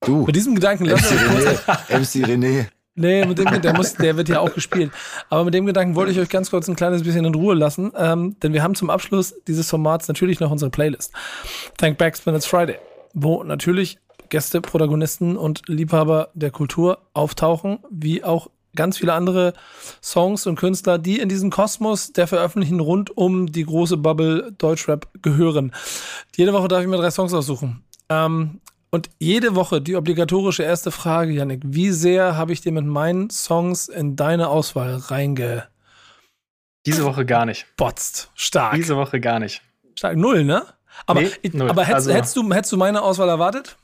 [0.00, 0.24] Du.
[0.24, 1.98] Mit diesem Gedanken MC René.
[1.98, 2.66] MC René.
[2.96, 4.92] Nee, mit dem, der, muss, der wird ja auch gespielt.
[5.28, 7.92] Aber mit dem Gedanken wollte ich euch ganz kurz ein kleines bisschen in Ruhe lassen,
[7.96, 11.12] ähm, denn wir haben zum Abschluss dieses Formats natürlich noch unsere Playlist.
[11.76, 12.76] Thank Backspin It's Friday,
[13.12, 13.98] wo natürlich
[14.28, 19.54] Gäste, Protagonisten und Liebhaber der Kultur auftauchen, wie auch ganz viele andere
[20.02, 25.08] Songs und Künstler, die in diesen Kosmos der Veröffentlichung rund um die große Bubble Deutschrap
[25.22, 25.72] gehören.
[26.36, 27.84] Jede Woche darf ich mir drei Songs aussuchen.
[28.08, 28.60] Ähm,
[28.94, 33.28] und jede Woche die obligatorische erste Frage, Yannick, wie sehr habe ich dir mit meinen
[33.28, 35.66] Songs in deine Auswahl reinge...
[36.86, 37.66] Diese Woche gar nicht.
[37.76, 38.30] Botzt.
[38.34, 38.74] Stark.
[38.76, 39.62] Diese Woche gar nicht.
[39.96, 40.16] Stark.
[40.16, 40.62] Null, ne?
[41.06, 41.70] Aber, Nee, null.
[41.70, 43.76] aber hättest, Also- hättest, du, hättest du meine Auswahl erwartet?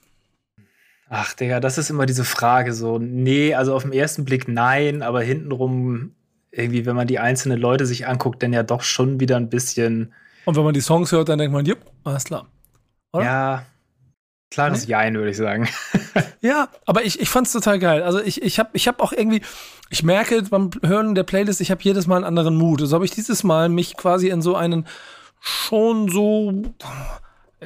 [1.09, 2.99] Ach, Digga, das ist immer diese Frage so.
[3.01, 6.15] Nee, also auf den ersten Blick nein, aber hintenrum
[6.53, 10.13] irgendwie, wenn man die einzelnen Leute sich anguckt, dann ja doch schon wieder ein bisschen,
[10.45, 12.47] Und wenn man die Songs hört, dann denkt man, jupp, alles klar.
[13.13, 13.25] Oder?
[13.25, 13.67] ja,
[14.51, 15.69] klares Jein, würde ich sagen.
[16.43, 18.03] Ja, aber ich, ich fand's total geil.
[18.03, 19.43] Also ich, ich habe ich hab auch irgendwie,
[19.91, 22.81] ich merke beim Hören der Playlist, ich habe jedes Mal einen anderen Mut.
[22.81, 24.87] So habe ich dieses Mal mich quasi in so einen
[25.39, 26.63] schon so,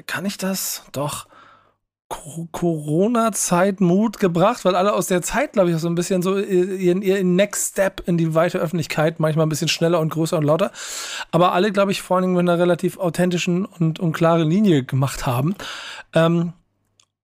[0.07, 0.83] kann ich das?
[0.91, 1.27] Doch.
[2.09, 6.37] Co- Corona-Zeit-Mut gebracht, weil alle aus der Zeit, glaube ich, auch so ein bisschen so
[6.39, 10.45] ihren, ihren Next Step in die weite Öffentlichkeit, manchmal ein bisschen schneller und größer und
[10.45, 10.71] lauter,
[11.31, 14.85] aber alle, glaube ich, vor allen Dingen mit einer relativ authentischen und, und klaren Linie
[14.85, 15.55] gemacht haben.
[16.13, 16.53] Ähm,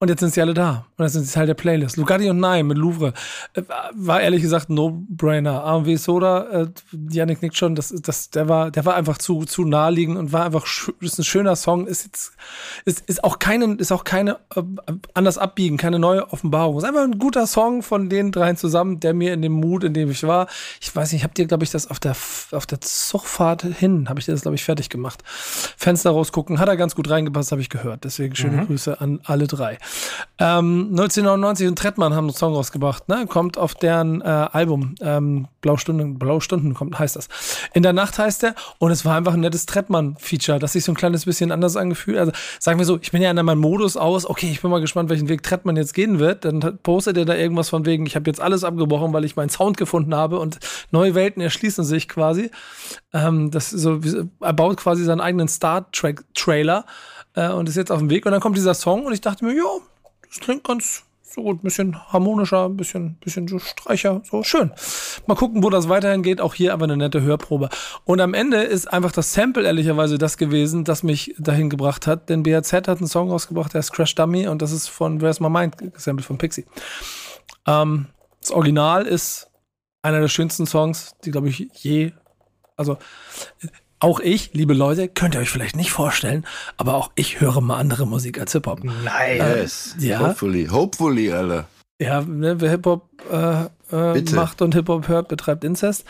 [0.02, 0.86] und jetzt sind sie alle da.
[0.97, 1.98] Und jetzt sind sie Teil der Playlist.
[1.98, 3.12] Lugatti und Nein mit Louvre.
[3.52, 3.62] Äh,
[3.93, 5.62] War ehrlich gesagt ein No-Brainer.
[5.62, 6.66] AMW Soda, äh,
[7.10, 10.47] Yannick nickt schon, das, das, der, war, der war einfach zu, zu naheliegend und war
[10.47, 10.66] einfach
[11.01, 11.86] ist ein schöner Song.
[11.86, 12.32] Ist jetzt,
[12.86, 14.62] ist, ist auch keine, ist auch keine äh,
[15.12, 16.78] anders abbiegen, keine neue Offenbarung.
[16.78, 19.93] Ist einfach ein guter Song von den dreien zusammen, der mir in dem Mut, in
[19.93, 20.47] dem ich war.
[20.81, 22.16] Ich weiß nicht, ich habe dir, glaube ich, das auf der,
[22.52, 25.22] auf der Zugfahrt hin, habe ich dir das, glaube ich, fertig gemacht.
[25.27, 28.05] Fenster rausgucken, hat er ganz gut reingepasst, habe ich gehört.
[28.05, 29.77] Deswegen schöne Grüße an alle drei.
[30.38, 33.26] Ähm, 1999 und Trettmann haben einen Song rausgebracht, ne?
[33.28, 34.94] Kommt auf deren äh, Album.
[35.00, 37.28] Ähm, Blaustunden, Blaustunden kommt, heißt das.
[37.74, 38.54] In der Nacht heißt der.
[38.78, 42.18] Und es war einfach ein nettes Trettmann-Feature, das sich so ein kleines bisschen anders angefühlt.
[42.18, 44.80] Also sagen wir so, ich bin ja in meinem Modus aus, okay, ich bin mal
[44.80, 46.44] gespannt, welchen Weg Trettmann jetzt gehen wird.
[46.44, 49.50] Dann postet er da irgendwas von wegen, ich habe jetzt alles abgebrochen, weil ich meinen
[49.50, 50.58] Sound gefunden habe und
[50.90, 52.50] neue Welten erschließen sich quasi.
[53.12, 54.00] Ähm, das so,
[54.40, 56.86] er baut quasi seinen eigenen Star Trek-Trailer
[57.35, 58.27] äh, und ist jetzt auf dem Weg.
[58.27, 59.65] Und dann kommt dieser Song und ich dachte mir, ja,
[60.28, 64.73] das klingt ganz so gut, ein bisschen harmonischer, ein bisschen, bisschen so Streicher, so schön.
[65.27, 66.40] Mal gucken, wo das weiterhin geht.
[66.40, 67.69] Auch hier aber eine nette Hörprobe.
[68.05, 72.28] Und am Ende ist einfach das Sample ehrlicherweise das gewesen, das mich dahin gebracht hat.
[72.28, 75.40] Denn BRZ hat einen Song rausgebracht, der ist Crash Dummy und das ist von Where's
[75.40, 76.66] My Mind gesampelt von Pixie.
[77.66, 78.07] Ähm,
[78.40, 79.51] das Original ist
[80.02, 82.12] einer der schönsten Songs, die, glaube ich, je,
[82.77, 82.97] also
[84.01, 86.47] auch ich, liebe Leute, könnt ihr euch vielleicht nicht vorstellen,
[86.77, 88.82] aber auch ich höre mal andere Musik als Hip-Hop.
[88.82, 89.97] Nice.
[90.01, 90.20] Äh, ja.
[90.20, 90.66] Hopefully.
[90.66, 91.66] Hopefully, alle.
[92.01, 96.06] Ja, ne, wer Hip-Hop äh, äh, macht und Hip-Hop hört, betreibt Inzest.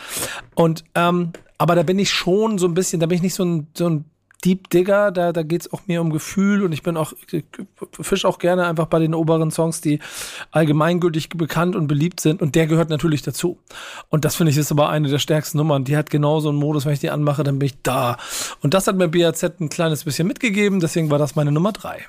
[0.55, 3.43] Und, ähm, aber da bin ich schon so ein bisschen, da bin ich nicht so
[3.43, 4.05] ein, so ein
[4.43, 7.13] Deep Digger, da, da geht es auch mehr um Gefühl und ich bin auch,
[7.99, 9.99] fisch auch gerne einfach bei den oberen Songs, die
[10.51, 13.59] allgemeingültig bekannt und beliebt sind und der gehört natürlich dazu.
[14.09, 15.83] Und das finde ich ist aber eine der stärksten Nummern.
[15.83, 18.17] Die hat genauso einen Modus, wenn ich die anmache, dann bin ich da.
[18.61, 22.05] Und das hat mir BAZ ein kleines bisschen mitgegeben, deswegen war das meine Nummer drei.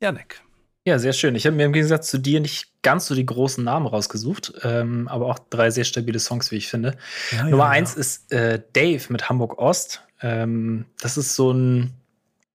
[0.00, 0.42] Janek.
[0.86, 1.34] Ja, sehr schön.
[1.34, 5.08] Ich habe mir im Gegensatz zu dir nicht ganz so die großen Namen rausgesucht, ähm,
[5.08, 6.96] aber auch drei sehr stabile Songs, wie ich finde.
[7.32, 8.00] Ja, Nummer ja, eins ja.
[8.00, 10.02] ist äh, Dave mit Hamburg Ost.
[10.22, 11.92] Ähm, das ist so ein,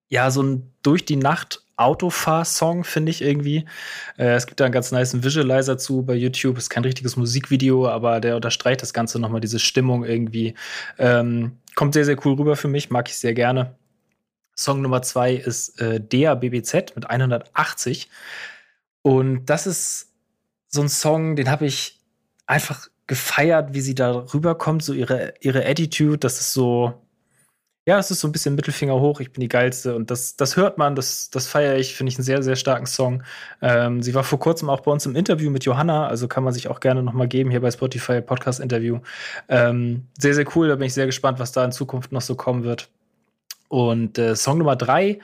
[0.10, 3.66] ja, so ein durch die Nacht Autofahr-Song, finde ich irgendwie.
[4.18, 6.58] Äh, es gibt da einen ganz nice Visualizer zu bei YouTube.
[6.58, 10.56] Ist kein richtiges Musikvideo, aber der unterstreicht das Ganze nochmal, diese Stimmung irgendwie.
[10.98, 13.76] Ähm, kommt sehr, sehr cool rüber für mich, mag ich sehr gerne.
[14.56, 18.10] Song Nummer zwei ist äh, Dea BBZ mit 180.
[19.02, 20.14] Und das ist
[20.68, 22.00] so ein Song, den habe ich
[22.46, 26.18] einfach gefeiert, wie sie da rüberkommt, so ihre, ihre Attitude.
[26.18, 26.94] Das ist so,
[27.88, 29.96] ja, es ist so ein bisschen Mittelfinger hoch, ich bin die Geilste.
[29.96, 32.88] Und das, das hört man, das, das feiere ich, finde ich einen sehr, sehr starken
[32.88, 33.24] Song.
[33.62, 36.54] Ähm, sie war vor kurzem auch bei uns im Interview mit Johanna, also kann man
[36.54, 39.00] sich auch gerne nochmal geben hier bei Spotify Podcast Interview.
[39.50, 42.36] Ähm, sehr, sehr cool, da bin ich sehr gespannt, was da in Zukunft noch so
[42.36, 42.90] kommen wird.
[43.68, 45.20] Und äh, Song Nummer drei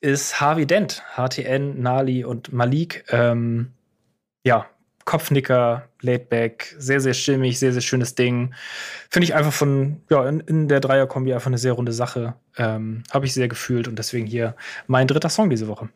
[0.00, 3.04] ist Harvey Dent, HTN, Nali und Malik.
[3.10, 3.72] Ähm,
[4.44, 4.66] ja,
[5.06, 8.52] Kopfnicker, Laidback, sehr, sehr stimmig, sehr, sehr schönes Ding.
[9.08, 12.34] Finde ich einfach von, ja, in, in der Dreierkombi einfach eine sehr runde Sache.
[12.56, 14.56] Ähm, Habe ich sehr gefühlt und deswegen hier
[14.88, 15.88] mein dritter Song diese Woche.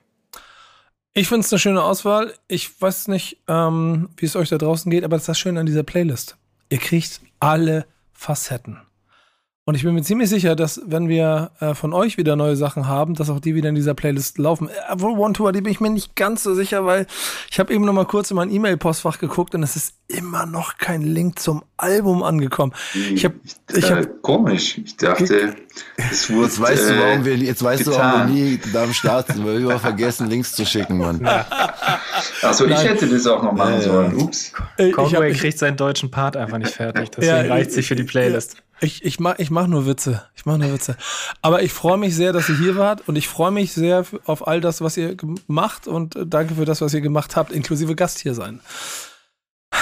[1.13, 2.35] Ich finde es eine schöne Auswahl.
[2.47, 5.59] Ich weiß nicht, ähm, wie es euch da draußen geht, aber das ist das Schöne
[5.59, 6.37] an dieser Playlist.
[6.69, 8.79] Ihr kriegt alle Facetten.
[9.67, 12.89] Und ich bin mir ziemlich sicher, dass wenn wir äh, von euch wieder neue Sachen
[12.89, 14.69] haben, dass auch die wieder in dieser Playlist laufen.
[14.69, 17.07] Äh, One Tour, die bin ich mir nicht ganz so sicher, weil
[17.51, 20.79] ich habe eben noch mal kurz in mein E-Mail-Postfach geguckt und es ist immer noch
[20.79, 22.73] kein Link zum Album angekommen.
[22.95, 23.35] Ich habe,
[23.73, 24.79] ich hab, komisch.
[24.79, 25.55] Ich dachte,
[26.11, 26.47] es wurde.
[26.47, 29.45] Jetzt weißt du, warum wir, jetzt weißt du, warum wir nie da am Start sind,
[29.45, 31.25] weil wir immer vergessen, Links zu schicken, Mann.
[32.43, 34.17] Achso, ich hätte das auch noch machen sollen.
[34.17, 34.53] Ups.
[34.93, 37.11] Conway kriegt seinen deutschen Part einfach nicht fertig.
[37.11, 38.57] Deswegen ja, reicht sich für die Playlist.
[38.81, 40.25] Ich, ich mach, ich mach nur Witze.
[40.35, 40.97] Ich mach nur Witze.
[41.43, 44.47] Aber ich freue mich sehr, dass ihr hier wart und ich freue mich sehr auf
[44.47, 48.21] all das, was ihr gemacht und danke für das, was ihr gemacht habt, inklusive Gast
[48.21, 48.61] hier sein.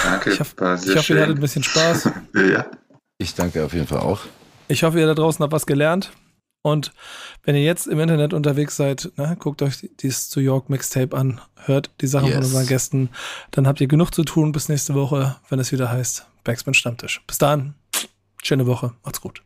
[0.03, 0.33] Danke.
[0.33, 2.11] Ich, hoffe, ich hoffe ihr hattet ein bisschen Spaß.
[2.35, 2.66] ja.
[3.19, 4.20] Ich danke auf jeden Fall auch.
[4.69, 6.12] Ich hoffe, ihr da draußen habt was gelernt.
[6.62, 6.93] Und
[7.45, 11.41] wenn ihr jetzt im Internet unterwegs seid, ne, guckt euch dieses zu York Mixtape an,
[11.57, 12.35] hört die Sachen yes.
[12.35, 13.11] von unseren Gästen,
[13.53, 17.23] dann habt ihr genug zu tun bis nächste Woche, wenn es wieder heißt Backspin Stammtisch.
[17.27, 17.75] Bis dann.
[18.43, 18.94] Schöne Woche.
[19.05, 19.43] Macht's gut.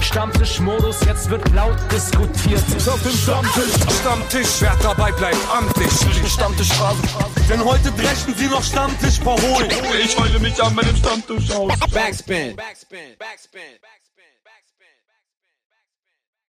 [0.00, 2.62] Stammtischmodus, jetzt wird laut diskutiert.
[2.76, 5.90] Ist auf dem Stammtisch, Stammtisch, wer dabei bleibt, amtlich.
[6.30, 7.00] Stammtisch Phase.
[7.48, 9.70] Denn heute brechen sie noch Stammtisch verholen.
[10.02, 11.72] Ich heule mich an meinem Stammtisch aus.
[11.92, 12.56] Backspin.
[12.56, 13.16] Backspin.
[13.18, 13.60] Backspin.
[13.80, 14.01] Backspin.